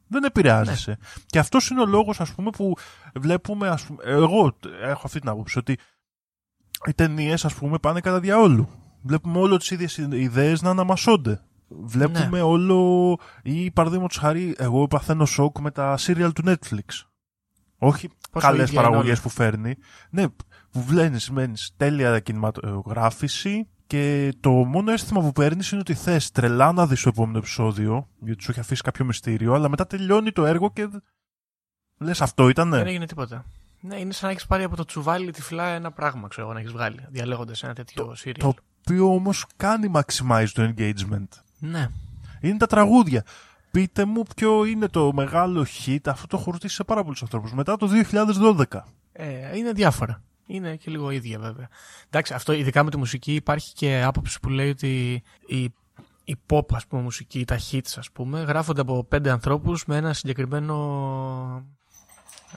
Δεν 0.08 0.24
επηρεάζεσαι. 0.24 0.98
Και 1.26 1.40
αυτός 1.40 1.70
είναι 1.70 1.82
ο 1.82 1.86
λόγος, 1.86 2.20
ας 2.22 2.32
πούμε, 2.34 2.50
που 2.50 2.74
βλέπουμε. 3.16 3.68
Ας 3.70 3.84
πούμε, 3.84 4.04
εγώ 4.06 4.58
έχω 4.82 5.02
αυτή 5.06 5.20
την 5.20 5.30
άποψη 5.30 5.58
ότι 5.58 5.78
οι 6.88 6.94
ταινίες, 6.94 7.46
ας 7.46 7.54
πούμε, 7.54 7.78
πάνε 7.78 8.00
κατά 8.00 8.20
διαόλου. 8.20 8.70
Βλέπουμε 9.02 9.40
όλο 9.40 9.58
τις 9.58 9.72
ίδιες 9.72 9.98
ιδέες 9.98 10.62
να 10.62 10.70
αναμασώνται. 10.70 11.42
Βλέπουμε 11.68 12.28
Ναι. 12.30 12.42
όλο. 12.42 13.18
ή 13.44 13.72
παραδείγματος 13.72 14.18
χάρη, 14.18 14.56
εγώ 14.58 14.88
παθαίνω 14.88 15.26
σοκ 15.26 15.60
με 15.60 15.72
τα 15.72 15.98
serial 16.00 16.32
του 16.36 16.44
Netflix. 16.46 17.06
Όχι 17.78 18.10
Πόσο 18.32 18.48
καλές 18.48 18.68
ίδια 18.68 18.80
είναι 18.82 18.90
παραγωγές 18.90 19.12
όλα. 19.14 19.22
που 19.22 19.30
φέρνει. 19.30 19.76
Ναι, 20.10 20.26
που 20.74 20.82
βλέπει, 20.82 21.32
μένει 21.32 21.54
τέλεια 21.78 22.20
κινηματογράφηση 22.20 23.68
και 23.88 24.34
το 24.40 24.52
μόνο 24.52 24.92
αίσθημα 24.92 25.22
που 25.22 25.32
παίρνεις 25.32 25.72
είναι 25.72 25.82
ότι 25.82 25.94
θες 25.94 26.32
τρελά 26.32 26.72
να 26.72 26.88
δεις 26.88 27.02
το 27.02 27.10
επόμενο 27.10 27.38
επεισόδιο, 27.38 28.08
γιατί 28.20 28.44
σου 28.44 28.52
έχει 28.52 28.60
αφήσει 28.60 28.82
κάποιο 28.82 29.06
μυστήριο, 29.06 29.54
αλλά 29.54 29.70
μετά 29.70 29.88
τελειώνει 29.88 30.32
το 30.32 30.46
έργο 30.46 30.72
και. 30.72 30.90
Λες, 31.98 32.22
αυτό 32.22 32.50
ήτανε. 32.50 32.78
Δεν 32.78 32.88
έγινε 32.88 33.06
τίποτα. 33.06 33.46
Ναι, 33.80 34.00
είναι 34.00 34.14
σαν 34.14 34.26
να 34.26 34.32
έχεις 34.32 34.46
πάρει 34.46 34.64
από 34.64 34.76
το 34.76 34.86
τσουβάλι 34.86 35.32
τυφλά 35.32 35.68
ένα 35.68 35.92
πράγμα, 35.92 36.28
ξέρω 36.28 36.46
εγώ, 36.46 36.54
να 36.54 36.60
έχεις 36.60 36.72
βγάλει, 36.72 37.06
διαλέγοντας 37.10 37.64
ένα 37.64 37.74
τέτοιο 37.74 38.16
serial. 38.24 38.36
Το 38.38 38.48
οποίο 38.80 39.14
όμως 39.14 39.46
κάνει 39.56 39.92
maximize 39.94 40.48
το 40.54 40.74
engagement. 40.76 41.28
Ναι. 41.60 41.90
Είναι 42.42 42.58
τα 42.58 42.68
τραγούδια. 42.68 43.26
Πείτε 43.72 44.06
μου 44.06 44.24
ποιο 44.36 44.66
είναι 44.66 44.88
το 44.88 45.14
μεγάλο 45.14 45.66
hit, 45.86 46.00
αυτό 46.06 46.28
το 46.28 46.38
έχω 46.38 46.52
ρωτήσει 46.52 46.76
σε 46.76 46.84
πάρα 46.84 47.04
πολλούς 47.04 47.22
ανθρώπους. 47.22 47.54
Μετά 47.54 47.78
το 47.78 47.88
2012. 47.88 48.66
Ε, 49.12 49.58
είναι 49.58 49.72
διάφορα. 49.72 50.22
Είναι 50.46 50.76
και 50.76 50.92
λίγο 50.92 51.10
ίδια 51.10 51.40
βέβαια. 51.40 51.70
Εντάξει, 52.06 52.34
αυτό 52.34 52.54
ειδικά 52.54 52.84
με 52.84 52.90
τη 52.90 52.98
μουσική 52.98 53.34
υπάρχει 53.34 53.74
και 53.74 54.04
άποψη 54.06 54.40
που 54.40 54.50
λέει 54.50 54.70
ότι 54.70 55.24
η, 55.46 55.64
η 56.24 56.38
pop 56.50 56.74
ας 56.74 56.86
πούμε 56.88 57.02
μουσική, 57.02 57.46
τα 57.46 57.60
hits 57.72 57.94
ας 57.98 58.12
πούμε, 58.12 58.42
γράφονται 58.42 58.82
από 58.82 59.04
πέντε 59.04 59.32
ανθρώπους 59.32 59.86
με 59.86 59.96
ένα 59.98 60.14
συγκεκριμένο 60.14 61.66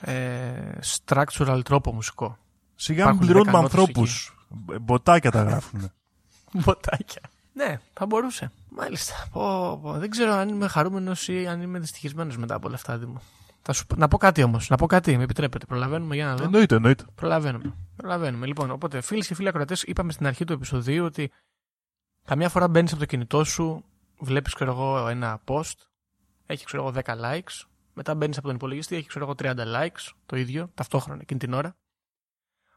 ε, 0.01 0.71
structural 0.81 1.61
τρόπο 1.63 1.93
μουσικό. 1.93 2.37
Σιγά 2.75 3.05
μην 3.05 3.13
Υπάρχουν 3.13 3.25
πληρώνουμε 3.25 3.51
δεκανότες 3.51 3.79
ανθρώπους. 3.79 4.35
Μποτάκια 4.81 5.31
τα 5.31 5.43
γράφουν. 5.43 5.91
Μποτάκια. 6.63 7.21
Ναι, 7.53 7.79
θα 7.93 8.05
μπορούσε. 8.05 8.51
Μάλιστα. 8.69 9.27
Πω, 9.31 9.79
πω. 9.81 9.91
Δεν 9.91 10.09
ξέρω 10.09 10.33
αν 10.33 10.49
είμαι 10.49 10.67
χαρούμενος 10.67 11.27
ή 11.27 11.47
αν 11.47 11.61
είμαι 11.61 11.79
δυστυχισμένος 11.79 12.37
μετά 12.37 12.55
από 12.55 12.67
όλα 12.67 12.75
αυτά, 12.75 12.97
Δήμο. 12.97 13.21
Θα 13.69 13.73
σου... 13.75 13.85
πω- 13.85 13.95
Να 13.95 14.07
πω 14.07 14.17
κάτι 14.17 14.43
όμως. 14.43 14.69
Να 14.69 14.75
πω 14.77 14.85
κάτι, 14.85 15.17
με 15.17 15.23
επιτρέπετε. 15.23 15.65
Προλαβαίνουμε 15.65 16.15
για 16.15 16.25
να 16.25 16.35
δω. 16.35 16.43
εννοείται, 16.43 16.75
εννοείται. 16.75 17.05
Προλαβαίνουμε. 17.15 17.73
Προλαβαίνουμε. 17.95 18.45
Λοιπόν, 18.45 18.71
οπότε 18.71 19.01
φίλε 19.01 19.23
και 19.23 19.35
φίλοι 19.35 19.47
ακροατές, 19.47 19.83
είπαμε 19.83 20.11
στην 20.11 20.27
αρχή 20.27 20.45
του 20.45 20.53
επεισοδίου 20.53 21.05
ότι 21.05 21.31
καμιά 22.25 22.49
φορά 22.49 22.67
μπαίνεις 22.67 22.91
από 22.91 22.99
το 22.99 23.05
κινητό 23.05 23.43
σου, 23.43 23.83
βλέπεις, 24.19 24.53
ξέρω 24.53 24.71
εγώ, 24.71 25.07
ένα 25.07 25.39
post, 25.45 25.73
έχει, 26.45 26.65
ξέρω 26.65 26.83
εγώ, 26.83 26.93
10 27.05 27.13
likes. 27.13 27.63
Μετά 27.93 28.15
μπαίνεις 28.15 28.37
από 28.37 28.47
τον 28.47 28.55
υπολογιστή, 28.55 28.95
έχει, 28.95 29.07
ξέρω 29.07 29.25
εγώ, 29.25 29.33
30 29.37 29.55
likes, 29.57 30.11
το 30.25 30.35
ίδιο, 30.37 30.69
ταυτόχρονα 30.73 31.19
εκείνη 31.21 31.39
την 31.39 31.53
ώρα. 31.53 31.75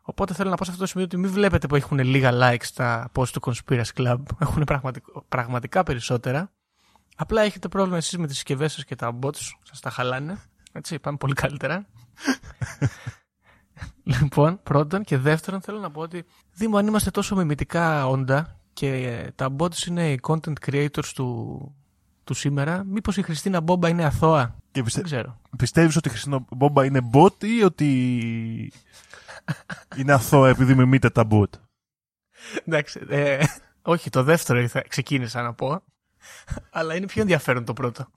Οπότε 0.03 0.35
θέλω 0.35 0.51
να 0.51 0.57
πω 0.57 0.65
σε 0.65 0.71
αυτό 0.71 0.83
το 0.83 0.89
σημείο 0.89 1.05
ότι 1.05 1.17
μην 1.17 1.31
βλέπετε 1.31 1.67
που 1.67 1.77
έχουν 1.77 1.99
λίγα 1.99 2.31
likes 2.33 2.67
τα 2.75 3.11
post 3.15 3.29
του 3.29 3.41
Conspiracy 3.41 3.83
Club. 3.97 4.19
Έχουν 4.39 4.65
πραγματικ- 4.65 5.19
πραγματικά 5.29 5.83
περισσότερα. 5.83 6.53
Απλά 7.17 7.43
έχετε 7.43 7.69
πρόβλημα 7.69 7.97
εσείς 7.97 8.19
με 8.19 8.27
τις 8.27 8.35
συσκευές 8.37 8.73
σας 8.73 8.85
και 8.85 8.97
τα 8.97 9.19
bots, 9.23 9.39
σας 9.63 9.81
τα 9.81 9.91
χαλάνε. 9.91 10.39
Έτσι, 10.73 10.99
πάμε 10.99 11.17
πολύ 11.17 11.35
καλύτερα. 11.35 11.87
λοιπόν, 14.03 14.63
πρώτον 14.63 15.05
και 15.05 15.19
δεύτερον 15.19 15.61
θέλω 15.61 15.79
να 15.79 15.91
πω 15.91 16.01
ότι 16.01 16.25
Δήμο, 16.53 16.77
αν 16.77 16.87
είμαστε 16.87 17.11
τόσο 17.11 17.37
μιμητικά 17.37 18.07
όντα 18.07 18.61
και 18.73 19.33
τα 19.35 19.57
bots 19.59 19.87
είναι 19.87 20.13
οι 20.13 20.21
content 20.23 20.53
creators 20.67 21.07
του, 21.15 21.75
του 22.25 22.35
σήμερα, 22.35 22.85
μήπως 22.85 23.17
η 23.17 23.23
Χριστίνα 23.23 23.61
Μπόμπα 23.61 23.89
είναι 23.89 24.05
αθώα; 24.05 24.57
Και 24.71 24.83
πιστε... 24.83 25.01
Δεν 25.01 25.11
ξέρω. 25.11 25.41
πιστεύεις 25.57 25.97
ότι 25.97 26.09
η 26.09 26.11
Χριστίνα 26.11 26.45
Μπόμπα 26.51 26.85
είναι 26.85 27.11
bot 27.13 27.45
ή 27.45 27.63
ότι 27.63 28.73
είναι 29.97 30.13
αθώα 30.13 30.49
επειδή 30.49 30.75
μιμείται 30.75 31.11
τα 31.11 31.27
bot; 31.31 31.49
Εντάξει, 32.65 33.01
ε, 33.09 33.45
όχι, 33.83 34.11
το 34.11 34.23
δεύτερο 34.23 34.61
ήρθα, 34.61 34.83
ξεκίνησα 34.89 35.43
να 35.43 35.55
πω. 35.55 35.83
Αλλά 36.71 36.95
είναι 36.95 37.07
πιο 37.07 37.21
ενδιαφέρον 37.21 37.65
το 37.65 37.73
πρώτο. 37.73 38.11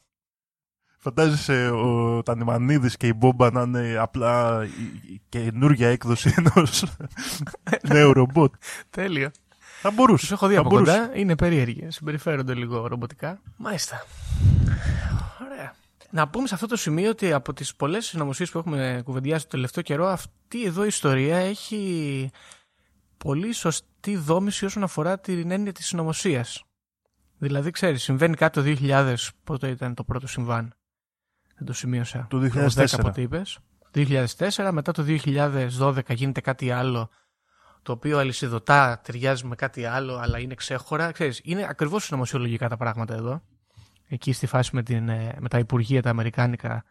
Φαντάζεσαι 1.04 1.70
ο 1.70 2.22
Τανιμανίδης 2.24 2.98
και 2.98 3.08
η 3.08 3.14
Μπόμπα 3.16 3.52
να 3.52 3.62
είναι 3.62 3.98
απλά 3.98 4.64
η- 4.66 5.14
η 5.14 5.22
καινούργια 5.30 5.90
έκδοση 5.90 6.34
ενός 6.38 6.86
νέου 7.94 8.14
ρομπότ. 8.14 8.54
Τέλειο. 8.90 9.32
Θα 9.82 9.92
μπορούσε. 9.92 10.22
Τους 10.22 10.32
έχω 10.32 10.48
δει 10.48 10.54
θα 10.54 10.60
από 10.60 10.70
μπορούσε. 10.70 10.92
κοντά. 11.00 11.18
Είναι 11.18 11.36
περίεργοι. 11.36 11.88
Συμπεριφέρονται 11.90 12.54
λίγο 12.54 12.88
ρομποτικά. 12.88 13.42
Μάλιστα. 13.58 14.06
Ωραία. 15.52 15.74
Να 16.10 16.28
πούμε 16.28 16.48
σε 16.48 16.54
αυτό 16.54 16.68
το 16.68 16.76
σημείο 16.76 17.10
ότι 17.10 17.34
από 17.34 17.54
τις 17.54 17.76
πολλές 17.76 18.06
συνωμοσίες 18.06 18.52
που 18.52 18.58
έχουμε 18.58 19.02
κουβεντιάσει 19.06 19.44
το 19.44 19.50
τελευταίο 19.52 19.84
καιρό, 19.84 20.08
αυτή 20.08 20.64
εδώ 20.66 20.84
η 20.84 20.88
ιστορία 20.88 21.38
έχει 21.38 22.30
πολύ 23.18 23.52
σωστή 23.54 24.16
δόμηση 24.18 24.66
όσον 24.66 24.84
αφορά 24.84 25.20
την 25.20 25.52
έννοια 25.52 25.72
της 25.72 25.86
συνωμοσίας. 25.86 26.64
Δηλαδή, 27.38 27.72
ξέρεις, 27.72 28.04
συμβαίνει 28.04 28.36
κάτι 28.36 28.76
το 28.76 28.76
2000, 28.82 29.16
πότε 29.44 29.68
ήταν 29.68 29.94
το 29.94 30.04
πρώτο 30.04 30.28
συμβάν. 30.28 30.74
Δεν 31.64 31.72
το 31.74 31.80
σημείωσα. 31.80 32.28
Το 32.30 32.40
10 32.40 32.70
2004. 32.70 33.00
πότε 33.02 33.22
είπες. 33.22 33.60
2004, 33.94 34.70
μετά 34.72 34.92
το 34.92 35.06
2012 35.80 36.00
γίνεται 36.10 36.42
κάτι 36.42 36.72
άλλο 36.72 37.10
το 37.82 37.92
οποίο 37.92 38.20
αλυσιδωτά 38.20 39.02
ταιριάζει 39.04 39.46
με 39.46 39.56
κάτι 39.56 39.86
άλλο, 39.86 40.16
αλλά 40.16 40.40
είναι 40.40 40.54
ξέχωρα. 40.54 41.12
Ξέρεις, 41.12 41.42
είναι 41.44 41.66
ακριβώς 41.70 42.04
συνωμοσιολογικά 42.04 42.70
τα 42.70 42.78
πράγματα 42.78 43.14
εδώ. 43.14 43.42
Εκεί 44.08 44.34
στη 44.34 44.46
φάση 44.46 44.76
με, 44.76 44.84
την, 44.84 45.10
ε, 45.10 45.36
με 45.40 45.50
τα 45.50 45.58
υπουργεία 45.60 46.02
τα 46.02 46.10
αμερικάνικα, 46.10 46.84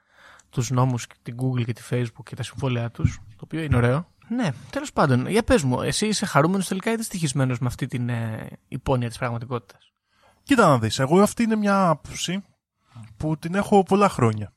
τους 0.50 0.70
νόμους, 0.70 1.06
την 1.22 1.36
Google 1.40 1.64
και 1.64 1.72
τη 1.72 1.82
Facebook 1.90 2.22
και 2.24 2.36
τα 2.36 2.42
συμβόλαια 2.42 2.90
τους, 2.90 3.20
το 3.28 3.40
οποίο 3.44 3.62
είναι 3.62 3.76
ωραίο. 3.76 4.10
Ναι, 4.28 4.50
τέλος 4.70 4.92
πάντων, 4.92 5.26
για 5.26 5.42
πες 5.42 5.62
μου, 5.62 5.82
εσύ 5.82 6.06
είσαι 6.06 6.26
χαρούμενος 6.26 6.68
τελικά 6.68 6.90
ή 6.90 6.96
δυστυχισμένος 6.96 7.58
με 7.58 7.66
αυτή 7.66 7.86
την 7.86 8.08
ε, 8.08 8.48
υπόνοια 8.68 9.08
της 9.08 9.18
πραγματικότητας; 9.18 9.92
Κοίτα 10.42 10.66
να 10.66 10.78
δεις, 10.78 10.98
εγώ 10.98 11.20
αυτή 11.20 11.42
είναι 11.42 11.56
μια 11.56 11.88
άποψη 11.88 12.44
που 13.16 13.36
την 13.38 13.54
έχω 13.54 13.82
πολλά 13.82 14.08
χρόνια. 14.08 14.52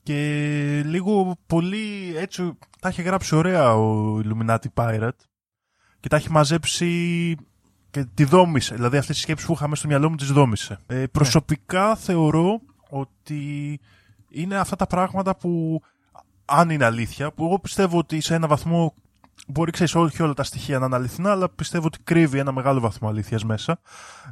Μμ. 0.00 0.02
Και 0.02 0.82
λίγο 0.86 1.36
πολύ 1.46 2.14
έτσι 2.16 2.58
τα 2.80 2.88
έχει 2.88 3.02
γράψει 3.02 3.34
ωραία 3.34 3.74
ο 3.76 4.16
Illuminati 4.24 4.64
Pirate 4.74 5.10
και 6.00 6.08
τα 6.08 6.16
έχει 6.16 6.30
μαζέψει 6.30 7.34
και 7.90 8.04
τη 8.14 8.24
δόμησε. 8.24 8.74
Δηλαδή 8.74 8.96
αυτές 8.96 9.14
τις 9.14 9.24
σκέψεις 9.24 9.46
που 9.46 9.52
είχαμε 9.52 9.76
στο 9.76 9.88
μυαλό 9.88 10.10
μου 10.10 10.16
τις 10.16 10.30
δόμησε. 10.32 10.78
Ε, 10.86 11.06
προσωπικά 11.06 11.96
θεωρώ 11.96 12.60
ότι 12.88 13.80
είναι 14.28 14.56
αυτά 14.56 14.76
τα 14.76 14.86
πράγματα 14.86 15.36
που 15.36 15.82
αν 16.44 16.70
είναι 16.70 16.84
αλήθεια, 16.84 17.32
που 17.32 17.44
εγώ 17.44 17.58
πιστεύω 17.58 17.98
ότι 17.98 18.20
σε 18.20 18.34
ένα 18.34 18.46
βαθμό 18.46 18.94
μπορεί 19.48 19.70
ξέρεις 19.70 19.94
όχι 19.94 20.22
όλα 20.22 20.34
τα 20.34 20.42
στοιχεία 20.42 20.78
να 20.78 20.86
είναι 20.86 20.94
αληθινά, 20.96 21.30
αλλά 21.30 21.48
πιστεύω 21.48 21.86
ότι 21.86 21.98
κρύβει 22.04 22.38
ένα 22.38 22.52
μεγάλο 22.52 22.80
βαθμό 22.80 23.08
αλήθειας 23.08 23.44
μέσα. 23.44 23.80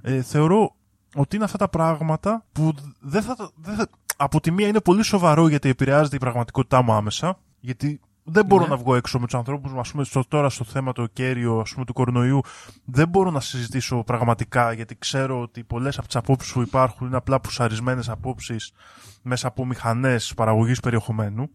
Ε, 0.02 0.22
θεωρώ 0.22 0.74
ότι 1.14 1.36
είναι 1.36 1.44
αυτά 1.44 1.58
τα 1.58 1.68
πράγματα 1.68 2.44
που 2.52 2.72
δεν 3.00 3.22
θα, 3.22 3.34
τα- 3.36 3.50
δεν 3.56 3.74
θα, 3.74 3.88
από 4.20 4.40
τη 4.40 4.50
μία 4.50 4.68
είναι 4.68 4.80
πολύ 4.80 5.02
σοβαρό 5.02 5.48
γιατί 5.48 5.68
επηρεάζεται 5.68 6.16
η 6.16 6.18
πραγματικότητά 6.18 6.82
μου 6.82 6.92
άμεσα, 6.92 7.38
γιατί 7.60 8.00
δεν 8.24 8.44
μπορώ 8.46 8.62
Ναι. 8.62 8.68
να 8.68 8.76
βγω 8.76 8.94
έξω 8.94 9.18
με 9.18 9.24
τους 9.24 9.34
ανθρώπους 9.34 9.72
μου, 9.72 9.80
ας 9.80 9.90
πούμε, 9.90 10.04
στο, 10.04 10.22
τώρα 10.28 10.48
στο 10.48 10.64
θέμα 10.64 10.92
το 10.92 11.06
κέριο 11.06 11.58
ας 11.58 11.72
πούμε, 11.72 11.84
του 11.84 11.92
κορονοϊού. 11.92 12.40
Δεν 12.84 13.08
μπορώ 13.08 13.30
να 13.30 13.40
συζητήσω 13.40 14.02
πραγματικά, 14.02 14.72
γιατί 14.72 14.96
ξέρω 14.98 15.40
ότι 15.40 15.64
πολλές 15.64 15.98
από 15.98 16.06
τις 16.06 16.16
απόψεις 16.16 16.52
που 16.52 16.60
υπάρχουν 16.62 17.06
είναι 17.06 17.16
απλά 17.16 17.40
πουσαρισμένες 17.40 18.08
απόψεις 18.08 18.72
μέσα 19.22 19.48
από 19.48 19.66
μηχανές 19.66 20.32
παραγωγής 20.36 20.80
περιεχομένου. 20.80 21.50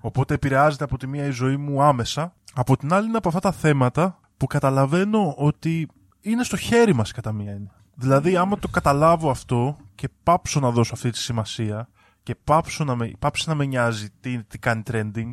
Οπότε 0.00 0.34
επηρεάζεται 0.34 0.84
από 0.84 0.98
τη 0.98 1.06
μία 1.06 1.26
η 1.26 1.30
ζωή 1.30 1.56
μου 1.56 1.82
άμεσα. 1.82 2.34
Από 2.54 2.76
την 2.76 2.92
άλλη 2.92 3.08
είναι 3.08 3.16
από 3.16 3.28
αυτά 3.28 3.40
τα 3.40 3.52
θέματα 3.52 4.20
που 4.36 4.46
καταλαβαίνω 4.46 5.34
ότι 5.36 5.88
είναι 6.20 6.44
στο 6.44 6.56
χέρι 6.56 6.94
μας 6.94 7.12
κατά 7.12 7.32
μία 7.32 7.50
έννοια. 7.52 7.74
Δηλαδή 7.98 8.36
άμα 8.36 8.58
το 8.58 8.68
καταλάβω 8.68 9.30
αυτό 9.30 9.76
και 9.94 10.08
πάψω 10.22 10.60
να 10.60 10.70
δώσω 10.70 10.94
αυτή 10.94 11.10
τη 11.10 11.18
σημασία 11.18 11.88
και 12.22 12.34
πάψω 12.34 12.84
να 12.84 12.96
με, 12.96 13.12
πάψει 13.18 13.48
να 13.48 13.54
με 13.54 13.64
νοιάζει 13.64 14.10
τι, 14.20 14.44
τι 14.44 14.58
κάνει 14.58 14.82
trending 14.86 15.30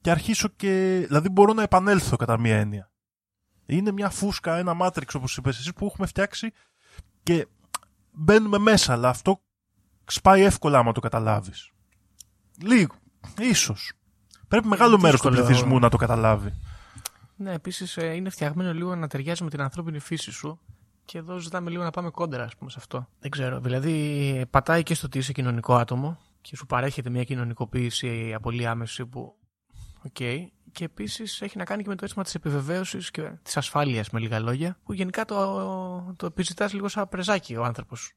και 0.00 0.10
αρχίσω 0.10 0.48
και... 0.48 1.04
Δηλαδή 1.06 1.28
μπορώ 1.28 1.52
να 1.52 1.62
επανέλθω 1.62 2.16
κατά 2.16 2.38
μία 2.38 2.56
έννοια. 2.56 2.90
Είναι 3.66 3.92
μια 3.92 4.10
φούσκα, 4.10 4.56
ένα 4.56 4.76
matrix 4.80 5.08
όπως 5.14 5.36
είπες 5.36 5.58
εσύ 5.58 5.72
που 5.72 5.86
έχουμε 5.86 6.06
φτιάξει 6.06 6.52
και 7.22 7.46
μπαίνουμε 8.10 8.58
μέσα 8.58 8.92
αλλά 8.92 9.08
αυτό 9.08 9.40
σπάει 10.06 10.42
εύκολα 10.42 10.78
άμα 10.78 10.92
το 10.92 11.00
καταλάβεις. 11.00 11.70
Λίγο. 12.62 12.94
Ίσως. 13.38 13.92
Πρέπει 14.48 14.66
μεγάλο 14.66 14.98
μέρος 14.98 15.20
του 15.20 15.28
δύσκολο. 15.28 15.46
πληθυσμού 15.46 15.78
να 15.78 15.88
το 15.88 15.96
καταλάβει. 15.96 16.52
Ναι, 17.36 17.52
επίσης 17.52 17.96
είναι 17.96 18.30
φτιαγμένο 18.30 18.74
λίγο 18.74 18.94
να 18.94 19.06
ταιριάζει 19.06 19.44
με 19.44 19.50
την 19.50 19.60
ανθρώπινη 19.60 19.98
φύση 19.98 20.30
σου. 20.30 20.60
Και 21.08 21.18
εδώ 21.18 21.38
ζητάμε 21.38 21.70
λίγο 21.70 21.82
να 21.82 21.90
πάμε 21.90 22.10
κόντρα, 22.10 22.44
ας 22.44 22.56
πούμε, 22.56 22.70
σε 22.70 22.76
αυτό. 22.78 23.08
Δεν 23.20 23.30
ξέρω. 23.30 23.60
Δηλαδή, 23.60 24.46
πατάει 24.50 24.82
και 24.82 24.94
στο 24.94 25.06
ότι 25.06 25.18
είσαι 25.18 25.32
κοινωνικό 25.32 25.74
άτομο 25.74 26.18
και 26.40 26.56
σου 26.56 26.66
παρέχεται 26.66 27.10
μια 27.10 27.24
κοινωνικοποίηση 27.24 28.36
πολύ 28.42 28.66
άμεση 28.66 29.06
που. 29.06 29.34
Οκ. 30.04 30.16
Και 30.72 30.84
επίσης 30.84 31.40
έχει 31.42 31.58
να 31.58 31.64
κάνει 31.64 31.82
και 31.82 31.88
με 31.88 31.94
το 31.94 32.04
αίσθημα 32.04 32.24
της 32.24 32.34
επιβεβαίωσης 32.34 33.10
και 33.10 33.30
της 33.42 33.56
ασφάλειας, 33.56 34.10
με 34.10 34.20
λίγα 34.20 34.38
λόγια, 34.38 34.78
που 34.84 34.92
γενικά 34.92 35.24
το, 35.24 36.14
το 36.16 36.26
επιζητάς 36.26 36.72
λίγο 36.72 36.88
σαν 36.88 37.08
πρεζάκι 37.08 37.56
ο 37.56 37.64
άνθρωπος. 37.64 38.12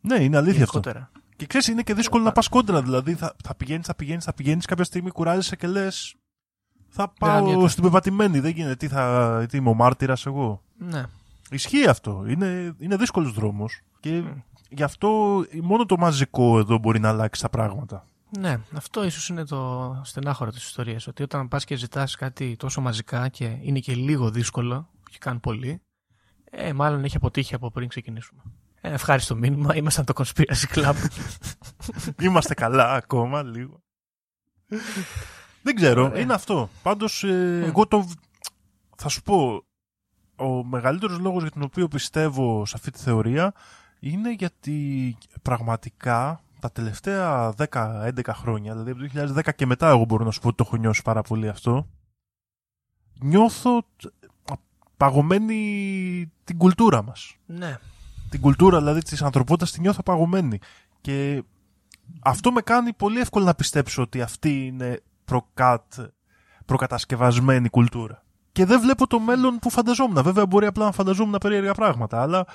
Ναι, 0.00 0.22
είναι 0.22 0.36
αλήθεια 0.36 0.62
αυτό. 0.62 0.78
Γενικότερα. 0.78 1.10
Και 1.36 1.46
ξέρεις, 1.46 1.66
είναι 1.68 1.82
και 1.82 1.94
δύσκολο 1.94 2.24
να 2.24 2.32
πας 2.32 2.48
κόντρα. 2.48 2.82
Δηλαδή, 2.82 3.14
θα, 3.14 3.36
θα 3.44 3.54
πηγαίνεις, 3.54 3.86
θα 3.86 3.94
πηγαίνεις, 3.94 4.24
θα 4.24 4.34
πηγαίνεις. 4.34 4.66
Κάποια 4.66 4.84
στιγμή 4.84 5.10
κουράζεσαι 5.10 5.56
και 5.56 5.66
λες. 5.66 6.14
Θα 6.88 7.08
πάω 7.08 7.36
ανιέται. 7.36 7.68
στην 7.68 7.82
πεπατημένη. 7.82 8.40
Δεν 8.40 8.50
γίνεται. 8.50 8.76
Τι, 8.76 8.88
θα, 8.88 9.44
τι 9.48 9.56
είμαι 9.56 9.68
ο 9.68 9.74
μάρτυρας 9.74 10.26
εγώ; 10.26 10.62
Ναι. 10.78 11.04
Ισχύει 11.50 11.88
αυτό. 11.88 12.24
Είναι, 12.28 12.74
είναι 12.78 12.96
δύσκολος 12.96 13.32
δρόμος. 13.32 13.80
Και 14.00 14.22
γι' 14.68 14.82
αυτό 14.82 15.42
μόνο 15.62 15.86
το 15.86 15.96
μαζικό 15.96 16.58
εδώ 16.58 16.78
μπορεί 16.78 16.98
να 16.98 17.08
αλλάξει 17.08 17.42
τα 17.42 17.48
πράγματα. 17.48 18.06
Ναι, 18.38 18.60
αυτό 18.72 19.04
ίσως 19.04 19.28
είναι 19.28 19.44
το 19.44 20.00
στενάχωρο 20.04 20.50
της 20.50 20.64
ιστορίας. 20.64 21.06
Ότι 21.06 21.22
όταν 21.22 21.48
πας 21.48 21.64
και 21.64 21.76
ζητάς 21.76 22.16
κάτι 22.16 22.56
τόσο 22.56 22.80
μαζικά 22.80 23.28
και 23.28 23.58
είναι 23.60 23.78
και 23.78 23.94
λίγο 23.94 24.30
δύσκολο, 24.30 24.88
και 25.10 25.18
καν 25.20 25.40
πολύ, 25.40 25.80
ε, 26.50 26.72
μάλλον 26.72 27.04
έχει 27.04 27.16
αποτύχει 27.16 27.54
από 27.54 27.70
πριν 27.70 27.88
ξεκινήσουμε. 27.88 28.42
Ε, 28.80 28.92
ευχάριστο 28.92 29.36
μήνυμα. 29.36 29.76
Ήμασταν 29.76 30.04
το 30.04 30.12
Conspiracy 30.16 30.74
Club. 30.74 30.94
Είμαστε 32.22 32.54
καλά 32.54 32.92
ακόμα 32.92 33.42
λίγο. 33.42 33.82
Δεν 35.62 35.74
ξέρω, 35.74 36.04
Ωραία. 36.04 36.20
είναι 36.20 36.34
αυτό. 36.34 36.68
Πάντως, 36.82 37.24
ε, 37.24 37.62
εγώ 37.64 37.86
το... 37.86 38.08
Θα 38.96 39.08
σου 39.08 39.22
πω, 39.22 39.64
ο 40.36 40.64
μεγαλύτερος 40.64 41.18
λόγος 41.18 41.42
για 41.42 41.50
τον 41.50 41.62
οποίο 41.62 41.88
πιστεύω 41.88 42.66
σε 42.66 42.72
αυτή 42.76 42.90
τη 42.90 42.98
θεωρία 42.98 43.52
είναι 44.00 44.32
γιατί 44.32 45.16
πραγματικά 45.42 46.40
τα 46.60 46.70
τελευταία 46.70 47.54
10-11 47.70 48.10
χρόνια, 48.28 48.76
δηλαδή 48.76 48.90
από 48.90 49.34
το 49.34 49.40
2010 49.40 49.54
και 49.56 49.66
μετά 49.66 49.88
εγώ 49.88 50.04
μπορώ 50.04 50.24
να 50.24 50.30
σου 50.30 50.40
πω 50.40 50.48
ότι 50.48 50.56
το 50.56 50.64
έχω 50.66 50.76
νιώσει 50.76 51.02
πάρα 51.02 51.22
πολύ 51.22 51.48
αυτό, 51.48 51.86
νιώθω 53.20 53.82
τ- 53.96 54.52
παγωμένη 54.96 56.32
την 56.44 56.58
κουλτούρα 56.58 57.02
μας 57.02 57.36
ναι. 57.46 57.78
την 58.30 58.40
κουλτούρα 58.40 58.78
δηλαδή 58.78 59.02
της 59.02 59.22
ανθρωπότητας 59.22 59.72
τη 59.72 59.80
νιώθω 59.80 60.02
παγωμένη. 60.02 60.58
Και 61.00 61.42
αυτό 62.20 62.52
με 62.52 62.60
κάνει 62.60 62.92
πολύ 62.92 63.20
εύκολο 63.20 63.44
να 63.44 63.54
πιστέψω 63.54 64.02
ότι 64.02 64.22
αυτή 64.22 64.66
είναι 64.66 65.00
προκάτ, 65.24 65.94
προκατασκευασμένη 66.64 67.68
κουλτούρα. 67.68 68.24
Και 68.56 68.64
δεν 68.64 68.80
βλέπω 68.80 69.06
το 69.06 69.20
μέλλον 69.20 69.58
που 69.58 69.70
φανταζόμουν. 69.70 70.22
Βέβαια 70.22 70.46
μπορεί 70.46 70.66
απλά 70.66 70.84
να 70.84 70.92
φανταζόμουν 70.92 71.38
περίεργα 71.40 71.74
πράγματα, 71.74 72.22
αλλά 72.22 72.46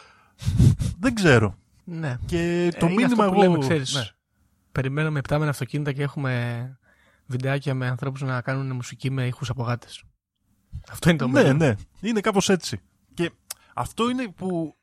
δεν 0.99 1.15
ξέρω. 1.15 1.55
ναι. 1.83 2.17
Και 2.25 2.71
το 2.79 2.85
Ε, 2.85 2.91
είναι 2.91 3.01
μήνυμα 3.01 3.23
αυτό 3.25 3.33
που 3.35 3.41
εγώ... 3.41 3.51
λέμε, 3.51 3.57
ξέρεις, 3.57 3.93
ναι. 3.95 4.01
Περιμένουμε 4.71 5.19
επτάμενα 5.19 5.49
αυτοκίνητα 5.49 5.91
και 5.91 6.01
έχουμε 6.01 6.79
βιντεάκια 7.25 7.73
με 7.73 7.87
ανθρώπους 7.87 8.21
να 8.21 8.41
κάνουν 8.41 8.71
μουσική 8.75 9.11
με 9.11 9.25
ήχους 9.27 9.49
από 9.49 9.63
γάτες. 9.63 10.03
Αυτό 10.91 11.09
είναι 11.09 11.17
το 11.17 11.27
ναι, 11.27 11.31
μέλλον. 11.41 11.57
ναι. 11.57 11.75
Είναι 12.01 12.19
κάπως 12.21 12.49
έτσι. 12.49 12.81
Και 13.13 13.31
αυτό 13.73 14.09
είναι 14.09 14.27
που... 14.27 14.75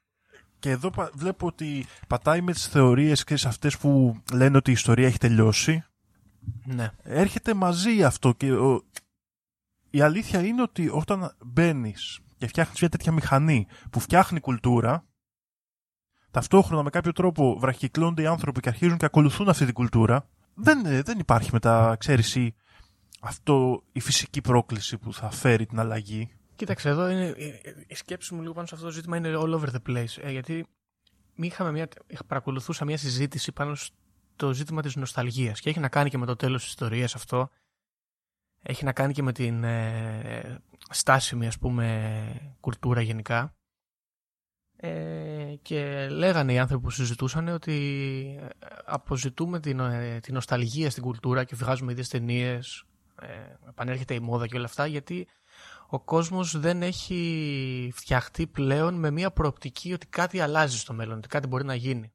Και 0.58 0.70
εδώ 0.70 0.90
πα- 0.90 1.10
βλέπω 1.14 1.46
ότι 1.46 1.86
πατάει 2.08 2.40
με 2.40 2.52
τις 2.52 2.66
θεωρίες 2.66 3.24
και 3.24 3.36
σε 3.36 3.48
αυτές 3.48 3.78
που 3.78 4.16
λένε 4.32 4.56
ότι 4.56 4.70
η 4.70 4.72
ιστορία 4.72 5.06
έχει 5.06 5.18
τελειώσει. 5.18 5.84
ναι. 6.64 6.90
έρχεται 7.02 7.54
μαζί 7.54 8.04
αυτό 8.04 8.32
και 8.32 8.52
ο... 8.52 8.82
η 9.91 10.01
αλήθεια 10.01 10.41
είναι 10.47 10.62
ότι 10.62 10.89
όταν 10.93 11.36
μπαίνεις 11.45 12.18
και 12.36 12.47
φτιάχνεις 12.47 12.80
μια 12.80 12.91
τέτοια 12.91 13.12
μηχανή 13.12 13.66
που 13.91 14.01
φτιάχνει 14.01 14.41
κουλτούρα 14.41 15.07
ταυτόχρονα 16.30 16.82
με 16.82 16.91
κάποιο 16.91 17.12
τρόπο 17.12 17.59
βραχυκλώνται 17.59 18.22
οι 18.22 18.26
άνθρωποι 18.26 18.61
και 18.61 18.68
αρχίζουν 18.68 18.97
και 18.97 19.05
ακολουθούν 19.05 19.49
αυτή 19.49 19.64
την 19.64 19.74
κουλτούρα 19.74 20.28
δεν, 20.55 20.86
ε, 20.86 21.03
δεν 21.03 21.18
υπάρχει 21.18 21.51
μετά, 21.53 21.97
ξέρεις, 21.99 22.34
η, 22.34 22.55
αυτό, 23.20 23.82
η 23.93 24.01
φυσική 24.01 24.41
πρόκληση 24.41 24.99
που 24.99 25.12
θα 25.12 25.30
φέρει 25.30 25.66
την 25.66 25.78
αλλαγή. 25.78 26.30
Κοίταξε, 26.57 26.89
εδώ 26.89 27.09
είναι, 27.09 27.34
η 27.86 27.95
σκέψη 27.95 28.34
μου 28.34 28.41
λίγο 28.41 28.53
πάνω 28.53 28.66
σε 28.66 28.74
αυτό 28.74 28.86
το 28.86 28.93
ζήτημα 28.93 29.16
είναι 29.16 29.32
all 29.36 29.55
over 29.59 29.66
the 29.68 29.91
place. 29.91 30.22
Ε, 30.22 30.30
γιατί 30.30 30.66
μη 31.34 31.47
είχαμε 31.47 31.72
μια, 31.72 31.89
είχα- 32.07 32.24
παρακολουθούσα 32.24 32.84
μια 32.84 32.97
συζήτηση 32.97 33.53
πάνω 33.53 33.74
στο 33.74 34.53
ζήτημα 34.53 34.82
της 34.82 34.97
νοσταλγίας 34.97 35.61
και 35.61 35.70
έχει 35.70 35.80
να 35.80 35.89
κάνει 35.89 36.11
και 36.11 36.18
με 36.18 36.26
το 36.26 36.36
τέλος 36.36 36.61
της 36.61 36.68
ιστορίας 36.70 37.14
αυτό. 37.14 37.51
Έχει 38.62 38.84
να 38.84 38.92
κάνει 38.92 39.12
και 39.12 39.22
με 39.22 39.32
την 39.32 39.64
ε, 39.64 40.62
στάσιμη, 40.90 41.46
ας 41.46 41.59
πούμε, 41.59 42.56
κουλτούρα 42.61 43.00
γενικά. 43.00 43.52
Ε, 44.80 45.54
και 45.62 46.09
λέγανε 46.09 46.52
οι 46.52 46.59
άνθρωποι 46.59 46.84
που 46.84 46.90
συζητούσαν 46.90 47.48
ότι 47.48 47.74
ε, 48.40 48.66
αποζητούμε 48.84 49.61
την, 49.61 49.80
ε, 49.80 50.18
την 50.20 50.34
νοσταλγία 50.34 50.90
στην 50.90 51.02
κουλτούρα 51.02 51.44
και 51.44 51.56
βγάζουμε 51.56 51.92
ίδιες 51.92 52.09
ταινίες, 52.09 52.84
ε, 53.20 53.68
επανέρχεται 53.68 54.14
η 54.14 54.20
μόδα 54.20 54.46
και 54.46 54.56
όλα 54.56 54.64
αυτά 54.64 54.86
γιατί 54.86 55.28
ο 55.88 56.00
κόσμος 56.00 56.59
δεν 56.59 56.82
έχει 56.82 57.92
φτιαχτεί 57.94 58.46
πλέον 58.46 58.94
με 58.94 59.11
μια 59.11 59.30
προοπτική 59.30 59.92
ότι 59.92 60.06
κάτι 60.06 60.40
αλλάζει 60.40 60.78
στο 60.78 60.92
μέλλον, 60.92 61.18
ότι 61.18 61.28
κάτι 61.28 61.46
μπορεί 61.46 61.64
να 61.64 61.74
γίνει. 61.74 62.12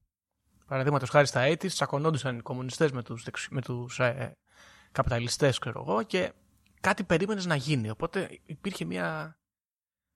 Παραδείγματος 0.66 1.10
χάρη 1.10 1.28
στα 1.28 1.42
έτη, 1.42 1.68
τσακωνόντουσαν 1.68 2.38
οι 2.38 2.42
κομμουνιστές 2.42 2.92
με 2.92 3.04
τους, 3.04 3.24
δεξι- 3.24 3.52
με 3.52 3.62
τους 3.62 4.00
ε, 4.00 4.38
καπιταλιστές, 4.94 5.60
ξέρω 5.60 5.86
εγώ, 5.88 6.04
και 6.04 6.34
κάτι 6.82 7.04
περίμενες 7.04 7.46
να 7.46 7.56
γίνει. 7.56 7.90
Οπότε 7.90 8.40
υπήρχε 8.46 8.86
μια, 8.86 9.38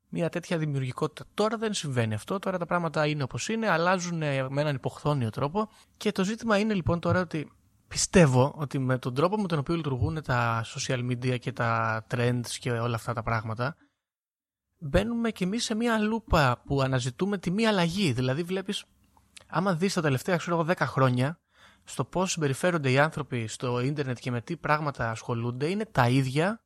μια 0.10 0.30
τέτοια 0.30 0.58
δημιουργικότητα. 0.58 1.30
Τώρα 1.34 1.58
δεν 1.58 1.74
συμβαίνει 1.74 2.14
αυτό, 2.14 2.40
τώρα 2.40 2.58
τα 2.58 2.66
πράγματα 2.66 3.08
είναι 3.08 3.24
όπως 3.24 3.50
είναι, 3.50 3.70
αλλάζουν 3.70 4.22
ε, 4.22 4.50
με 4.50 4.62
έναν 4.62 4.76
υποχθόνιο 4.76 5.30
τρόπο 5.30 5.70
και 5.98 6.12
το 6.12 6.24
ζήτημα 6.24 6.58
είναι 6.58 6.74
λοιπόν 6.74 7.00
τώρα 7.00 7.20
ότι 7.20 7.52
πιστεύω 7.88 8.54
ότι 8.58 8.80
με 8.80 8.98
τον 8.98 9.14
τρόπο 9.14 9.38
με 9.38 9.48
τον 9.48 9.60
οποίο 9.60 9.76
λειτουργούν 9.76 10.24
τα 10.24 10.66
social 10.66 11.00
media 11.12 11.40
και 11.40 11.52
τα 11.52 12.04
trends 12.12 12.48
και 12.60 12.72
όλα 12.72 12.96
αυτά 12.96 13.14
τα 13.14 13.24
πράγματα 13.24 13.76
μπαίνουμε 14.80 15.32
κι 15.32 15.44
εμείς 15.44 15.64
σε 15.64 15.76
μια 15.76 15.98
λούπα 15.98 16.62
που 16.66 16.82
αναζητούμε 16.82 17.38
τη 17.38 17.52
μία 17.52 17.70
αλλαγή. 17.70 18.12
Δηλαδή 18.12 18.44
βλέπεις, 18.44 18.86
άμα 19.48 19.74
δεις 19.76 19.94
τα 19.94 20.02
τελευταία 20.02 20.38
ξέρω 20.38 20.60
εγώ 20.60 20.66
10 20.70 20.76
χρόνια 20.78 21.40
στο 21.90 22.06
πώς 22.06 22.32
συμπεριφέρονται 22.32 22.92
οι 22.92 23.00
άνθρωποι 23.00 23.48
στο 23.48 23.80
ίντερνετ 23.80 24.18
και 24.20 24.32
με 24.32 24.42
τι 24.42 24.58
πράγματα 24.58 25.10
ασχολούνται 25.10 25.70
είναι 25.70 25.86
τα 25.86 26.10
ίδια 26.10 26.62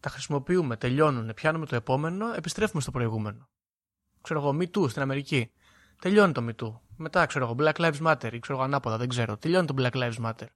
τα 0.00 0.08
χρησιμοποιούμε, 0.08 0.76
τελειώνουν, 0.76 1.34
πιάνουμε 1.34 1.66
το 1.66 1.76
επόμενο, 1.76 2.32
επιστρέφουμε 2.34 2.82
στο 2.82 2.90
προηγούμενο. 2.90 3.48
Ξέρω 4.20 4.40
εγώ, 4.40 4.56
Me 4.60 4.76
Too 4.76 4.90
στην 4.90 5.02
Αμερική. 5.02 5.50
Τελειώνει 6.00 6.32
το 6.32 6.46
Me 6.48 6.62
Too. 6.62 6.78
Μετά, 6.96 7.26
ξέρω 7.26 7.44
εγώ, 7.44 7.54
Black 7.58 7.72
Lives 7.72 8.06
Matter 8.06 8.32
ή 8.32 8.38
ξέρω 8.38 8.58
εγώ 8.58 8.62
ανάποδα, 8.62 8.96
δεν 8.96 9.08
ξέρω. 9.08 9.36
Τελειώνει 9.36 9.66
το 9.66 9.74
Black 9.78 9.92
Lives 9.92 10.24
Matter. 10.24 10.46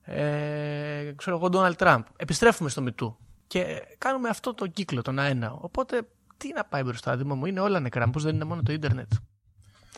Ε, 0.00 1.12
ξέρω 1.16 1.36
εγώ, 1.36 1.48
Donald 1.52 1.76
Trump. 1.76 2.02
Επιστρέφουμε 2.16 2.68
στο 2.68 2.84
Me 2.86 3.02
Too. 3.02 3.14
Και 3.46 3.82
κάνουμε 3.98 4.28
αυτό 4.28 4.54
το 4.54 4.66
κύκλο, 4.66 5.02
τον 5.02 5.18
αένα. 5.18 5.52
Οπότε, 5.52 6.08
τι 6.36 6.52
να 6.52 6.64
πάει 6.64 6.82
μπροστά, 6.82 7.16
Δήμο 7.16 7.34
μου, 7.34 7.46
είναι 7.46 7.60
όλα 7.60 7.80
νεκρά. 7.80 8.10
Πώς 8.10 8.22
δεν 8.22 8.34
είναι 8.34 8.44
μόνο 8.44 8.62
το 8.62 8.72
ίντερνετ. 8.72 9.12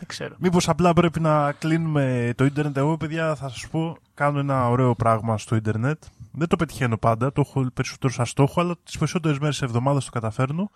Δεν 0.02 0.10
ξέρω. 0.10 0.34
Μήπως 0.38 0.68
απλά 0.68 0.92
πρέπει 0.92 1.20
να 1.20 1.52
κλείνουμε 1.52 2.32
το 2.36 2.44
ίντερνετ. 2.44 2.76
Εγώ, 2.76 2.96
παιδιά, 2.96 3.34
θα 3.34 3.48
σας 3.48 3.68
πω, 3.68 3.96
κάνω 4.14 4.38
ένα 4.38 4.68
ωραίο 4.68 4.94
πράγμα 4.94 5.38
στο 5.38 5.56
ίντερνετ. 5.56 6.02
Δεν 6.32 6.48
το 6.48 6.56
πετυχαίνω 6.56 6.96
πάντα, 6.98 7.32
το 7.32 7.40
έχω 7.46 7.70
περισσότερο 7.74 8.12
σαν 8.12 8.26
στόχο, 8.26 8.60
αλλά 8.60 8.74
τις 8.84 8.98
περισσότερες 8.98 9.38
μέρες 9.38 9.58
της 9.58 9.66
εβδομάδας 9.68 10.04
το 10.04 10.10
καταφέρνω. 10.10 10.70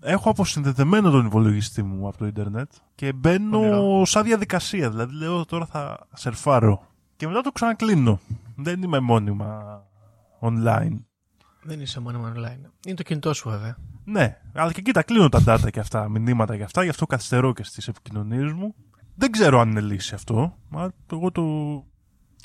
Έχω 0.00 0.30
αποσυνδεδεμένο 0.30 1.10
τον 1.10 1.26
υπολογιστή 1.26 1.82
μου 1.82 2.08
από 2.08 2.18
το 2.18 2.26
ίντερνετ 2.26 2.70
και 2.94 3.12
μπαίνω 3.12 3.58
Όνειρο. 3.58 4.04
σαν 4.04 4.24
διαδικασία. 4.24 4.90
Δηλαδή, 4.90 5.14
λέω 5.14 5.44
τώρα 5.44 5.66
θα 5.66 6.06
σερφάρω. 6.14 6.86
Και 7.16 7.26
μετά 7.26 7.40
το 7.40 7.52
ξανακλίνω. 7.52 8.20
Δεν 8.56 8.82
είμαι 8.82 9.00
μόνιμα 9.00 9.82
online. 10.40 10.98
Δεν 11.62 11.80
είσαι 11.80 12.00
μόνο 12.00 12.32
online. 12.34 12.70
Είναι 12.86 12.96
το 12.96 13.02
κινητό 13.02 13.34
σου, 13.34 13.50
βέβαια. 13.50 13.76
Ναι, 14.10 14.38
αλλά 14.54 14.72
και 14.72 14.80
εκεί 14.80 14.92
τα 14.92 15.02
κλείνω 15.02 15.28
τα 15.28 15.42
data 15.46 15.70
και 15.70 15.80
αυτά, 15.80 16.08
μηνύματα 16.08 16.56
και 16.56 16.62
αυτά, 16.62 16.82
γι' 16.82 16.88
αυτό 16.90 17.06
καθυστερώ 17.06 17.52
και 17.52 17.62
στις 17.62 17.88
επικοινωνίες 17.88 18.52
μου. 18.52 18.74
Δεν 19.14 19.30
ξέρω 19.30 19.60
αν 19.60 19.70
είναι 19.70 19.80
λύση 19.80 20.14
αυτό, 20.14 20.56
μα 20.68 20.90
εγώ 21.12 21.30
το 21.32 21.42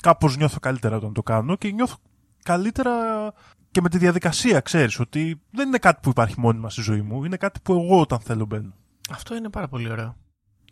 κάπως 0.00 0.36
νιώθω 0.36 0.58
καλύτερα 0.60 0.96
όταν 0.96 1.12
το 1.12 1.22
κάνω 1.22 1.56
και 1.56 1.70
νιώθω 1.72 1.96
καλύτερα 2.42 2.92
και 3.70 3.80
με 3.80 3.88
τη 3.88 3.98
διαδικασία, 3.98 4.60
ξέρεις, 4.60 5.00
ότι 5.00 5.40
δεν 5.50 5.66
είναι 5.68 5.78
κάτι 5.78 5.98
που 6.02 6.08
υπάρχει 6.08 6.40
μόνιμα 6.40 6.70
στη 6.70 6.80
ζωή 6.82 7.00
μου, 7.02 7.24
είναι 7.24 7.36
κάτι 7.36 7.60
που 7.62 7.72
εγώ 7.72 8.00
όταν 8.00 8.18
θέλω 8.20 8.44
μπαίνω. 8.46 8.72
Αυτό 9.10 9.36
είναι 9.36 9.48
πάρα 9.50 9.68
πολύ 9.68 9.90
ωραίο. 9.90 10.16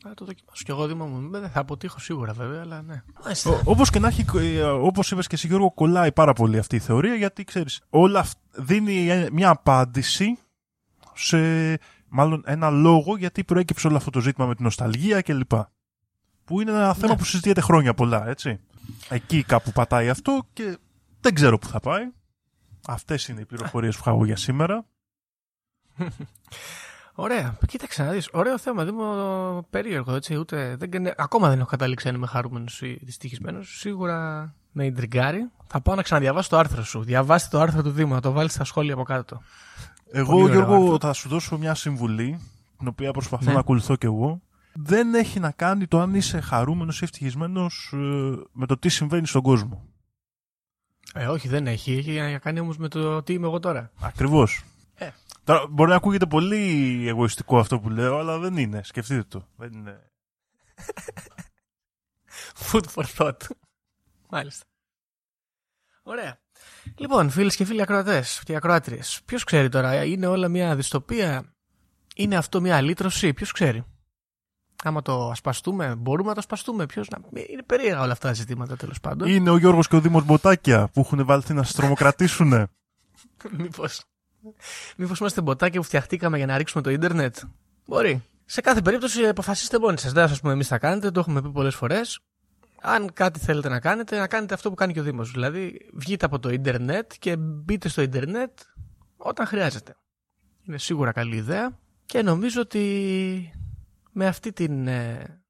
Θα 0.03 0.15
το 0.15 0.25
δοκιμάσω 0.25 0.63
κι 0.65 0.71
εγώ, 0.71 0.87
Δήμο 0.87 1.07
μου. 1.07 1.31
Δεν 1.31 1.49
θα 1.51 1.61
αποτύχω 1.61 1.99
σίγουρα, 1.99 2.33
βέβαια, 2.33 2.61
αλλά 2.61 2.83
ναι. 2.83 3.03
Μάλιστα. 3.25 3.51
Ο- 3.51 3.61
όπως 3.65 3.91
και 3.91 3.99
να 3.99 4.09
έχει, 4.09 4.25
ε, 4.37 4.63
όπως 4.63 5.11
είπες 5.11 5.27
και 5.27 5.35
εσύ 5.35 5.47
Γιώργο, 5.47 5.71
κολλάει 5.73 6.13
πάρα 6.13 6.33
πολύ 6.33 6.59
αυτή 6.59 6.77
η 6.77 6.79
θεωρία, 6.79 7.15
γιατί 7.15 7.45
ξέρεις, 7.45 7.81
όλα 7.91 8.19
αυ- 8.21 8.39
δίνει 8.53 9.09
ε, 9.09 9.29
μια 9.33 9.49
απάντηση 9.51 10.39
σε 11.15 11.79
μάλλον 12.09 12.43
ένα 12.47 12.71
λόγο 12.71 13.17
γιατί 13.17 13.45
προέκυψε 13.45 13.87
όλο 13.87 13.97
αυτό 13.97 14.11
το 14.11 14.21
ζήτημα 14.21 14.47
με 14.47 14.55
την 14.55 14.65
νοσταλγία 14.65 15.21
κλπ. 15.23 15.53
Που 16.45 16.61
είναι 16.61 16.71
ένα 16.71 16.95
θέμα 16.95 17.13
Ναι. 17.13 17.19
που 17.19 17.25
συζητιέται 17.25 17.61
χρόνια 17.61 17.95
πολλά, 17.95 18.29
έτσι. 18.29 18.61
Εκεί 19.09 19.43
κάπου 19.43 19.73
πατάει 19.73 20.09
αυτό 20.09 20.47
και 20.53 20.79
δεν 21.21 21.35
ξέρω 21.35 21.59
που 21.59 21.67
θα 21.67 21.81
πάει. 21.81 22.03
Αυτές 22.87 23.29
είναι 23.29 23.41
οι 23.41 23.45
πληροφορίες 23.45 23.95
που 23.95 24.01
είχα 24.03 24.11
εγώ 24.11 24.25
για 24.25 24.37
σήμερα. 24.37 24.87
Ωραία. 27.15 27.59
Κοίταξε 27.67 28.03
να 28.03 28.11
δεις. 28.11 28.29
Ωραίο 28.33 28.59
θέμα. 28.59 28.85
Δήμο 28.85 29.67
περίεργο, 29.71 30.15
έτσι. 30.15 30.37
Ούτε, 30.37 30.77
δεν, 30.79 30.91
κανε- 30.91 31.15
ακόμα 31.17 31.49
δεν 31.49 31.59
έχω 31.59 31.69
καταλήξει 31.69 32.09
αν 32.09 32.15
είμαι 32.15 32.27
χαρούμενος 32.27 32.83
ή 32.83 32.99
δυστυχισμένος. 33.03 33.79
Σίγουρα 33.79 34.55
με 34.73 34.85
ιντριγκάρει. 34.85 35.51
Θα 35.67 35.81
πάω 35.81 35.95
να 35.95 36.03
ξαναδιαβάσω 36.03 36.49
το 36.49 36.59
άρθρο 36.59 36.83
σου. 36.85 37.03
Διαβάστε 37.03 37.49
το 37.57 37.63
άρθρο 37.63 37.83
του 37.83 37.91
Δήμου, 37.91 38.15
να 38.15 38.21
το 38.21 38.33
βάλεις 38.33 38.53
στα 38.53 38.65
σχόλια 38.65 38.95
από 38.95 39.03
κάτω. 39.03 39.43
Εγώ, 40.15 40.31
Πολύ 40.33 40.43
ωραίο 40.45 40.55
Γιώργο, 40.55 40.83
άρθρο. 40.93 40.99
θα 40.99 41.13
σου 41.13 41.29
δώσω 41.29 41.59
μια 41.59 41.75
συμβουλή, 41.75 42.39
την 42.79 42.89
οποία 42.89 43.11
προσπαθώ 43.13 43.45
Ναι. 43.45 43.53
να 43.53 43.59
ακολουθώ 43.59 43.97
κι 43.97 44.07
εγώ. 44.07 44.43
Δεν 44.75 45.15
έχει 45.15 45.41
να 45.41 45.51
κάνει 45.51 45.87
το 45.87 46.01
αν 46.01 46.15
είσαι 46.15 46.41
χαρούμενος 46.41 47.01
ή 47.01 47.05
ευτυχισμένος 47.05 47.91
ε, 47.95 47.97
με 48.53 48.67
το 48.67 48.79
τι 48.79 48.89
συμβαίνει 48.89 49.27
στον 49.27 49.43
κόσμο. 49.43 49.87
Ε, 51.15 51.27
όχι, 51.27 51.49
δεν 51.49 51.67
έχει. 51.67 51.93
Έχει 51.93 52.13
να 52.21 52.39
κάνει 52.39 52.61
όμως 52.61 52.77
με 52.77 52.89
το 52.89 53.23
τι 53.23 53.33
είμαι 53.33 53.47
εγώ 53.47 53.59
τώρα. 53.61 53.91
Ακριβώς. 54.01 54.63
Ε. 54.95 55.11
Τώρα, 55.45 55.67
μπορεί 55.71 55.91
να 55.91 55.97
ακούγεται 55.97 56.27
πολύ 56.27 57.05
εγωιστικό 57.09 57.59
αυτό 57.59 57.81
που 57.81 57.91
λέω, 57.91 58.19
αλλά 58.19 58.39
δεν 58.39 58.57
είναι. 58.57 58.83
Σκεφτείτε 58.83 59.23
το. 59.23 59.49
Δεν 59.57 59.73
είναι. 59.73 60.11
Food 62.71 62.85
for 62.95 63.05
thought. 63.17 63.37
Μάλιστα. 64.31 64.65
Ωραία. 66.03 66.41
Λοιπόν, 66.97 67.31
φίλες 67.31 67.57
και 67.57 67.65
φίλοι 67.65 67.83
ακροατές 67.83 68.43
και 68.45 68.57
ακροάτριες, 68.57 69.21
ποιος 69.25 69.45
ξέρει 69.45 69.69
τώρα, 69.69 70.05
είναι 70.05 70.27
όλα 70.27 70.49
μια 70.49 70.77
δυστοπία, 70.77 71.45
είναι 72.17 72.37
αυτό 72.37 72.61
μια 72.61 72.77
αλήτρωση, 72.77 73.33
ποιος 73.33 73.53
ξέρει. 73.53 73.85
Άμα 74.85 75.03
το 75.03 75.31
ασπαστούμε, 75.31 75.95
μπορούμε 75.95 76.29
να 76.29 76.35
το 76.35 76.41
ασπαστούμε. 76.41 76.87
Ποιος 76.87 77.09
να... 77.09 77.19
Είναι 77.51 77.63
περίεργα 77.63 78.01
όλα 78.01 78.13
αυτά 78.13 78.29
τα 78.29 78.35
ζητήματα 78.35 78.77
τέλος 78.77 79.01
πάντων. 79.01 79.29
Είναι 79.29 79.51
ο 79.51 79.57
Γιώργος 79.57 79.89
και 79.89 79.97
ο 79.97 80.01
Δήμος 80.01 80.25
Μποτάκια 80.25 80.89
που 80.93 81.01
έχουν 81.01 81.25
βάλθει 81.25 81.55
να 81.55 81.63
σας 81.63 81.75
τρομοκρατήσουνε. 81.75 82.67
Μήπω. 83.59 83.85
Μήπως 84.97 85.19
είμαστε 85.19 85.41
μποτάκια 85.41 85.81
που 85.81 85.87
φτιαχτήκαμε 85.87 86.37
για 86.37 86.47
να 86.47 86.57
ρίξουμε 86.57 86.83
το 86.83 86.91
ίντερνετ; 86.91 87.37
Μπορεί. 87.87 88.23
Σε 88.45 88.61
κάθε 88.61 88.83
περίπτωση 88.83 89.27
αποφασίστε 89.27 89.79
μόνοι 89.79 89.99
σας. 89.99 90.13
Δεν 90.13 90.23
θα 90.23 90.29
σας 90.29 90.41
πούμε 90.41 90.53
εμείς 90.53 90.69
θα 90.69 90.79
κάνετε, 90.79 91.11
το 91.11 91.21
έχουμε 91.21 91.43
πει 91.43 91.51
πολλές 91.51 91.75
φορές. 91.75 92.19
Αν 92.83 93.13
κάτι 93.13 93.39
θέλετε 93.39 93.69
να 93.69 93.81
κάνετε, 93.81 94.19
να 94.19 94.27
κάνετε 94.27 94.55
αυτό 94.55 94.69
που 94.69 94.75
κάνει 94.75 94.93
και 94.93 95.01
ο 95.01 95.03
Δήμος. 95.03 95.31
Δηλαδή, 95.31 95.91
βγείτε 95.93 96.27
από 96.27 96.39
το 96.39 96.51
ίντερνετ 96.51 97.13
και 97.19 97.37
μπείτε 97.37 97.89
στο 97.89 98.03
ίντερνετ 98.03 98.59
όταν 99.17 99.47
χρειάζεται. 99.47 99.97
Είναι 100.63 100.79
σίγουρα 100.79 101.13
καλή 101.13 101.37
ιδέα 101.37 101.79
και 102.05 102.23
νομίζω 102.23 102.61
ότι 102.61 103.53
με 104.13 104.27
αυτή 104.27 104.53
την 104.53 104.87
ε, 104.87 105.43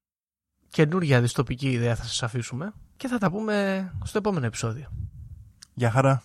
καινούργια 0.68 1.20
δυστοπική 1.20 1.70
ιδέα 1.70 1.96
θα 1.96 2.02
σας 2.02 2.22
αφήσουμε 2.22 2.72
και 2.96 3.08
θα 3.08 3.18
τα 3.18 3.30
πούμε 3.30 3.90
στο 4.04 4.18
επόμενο 4.18 4.46
επεισόδιο. 4.46 4.92
Γεια 5.74 5.90
χαρά. 5.90 6.24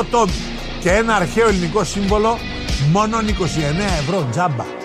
8 0.00 0.04
τόμοι 0.10 0.32
και 0.80 0.90
ένα 0.90 1.14
αρχαίο 1.14 1.48
ελληνικό 1.48 1.84
σύμβολο 1.84 2.38
μόνο 2.92 3.18
29 3.18 3.22
ευρώ 4.00 4.26
τζάμπα 4.30 4.79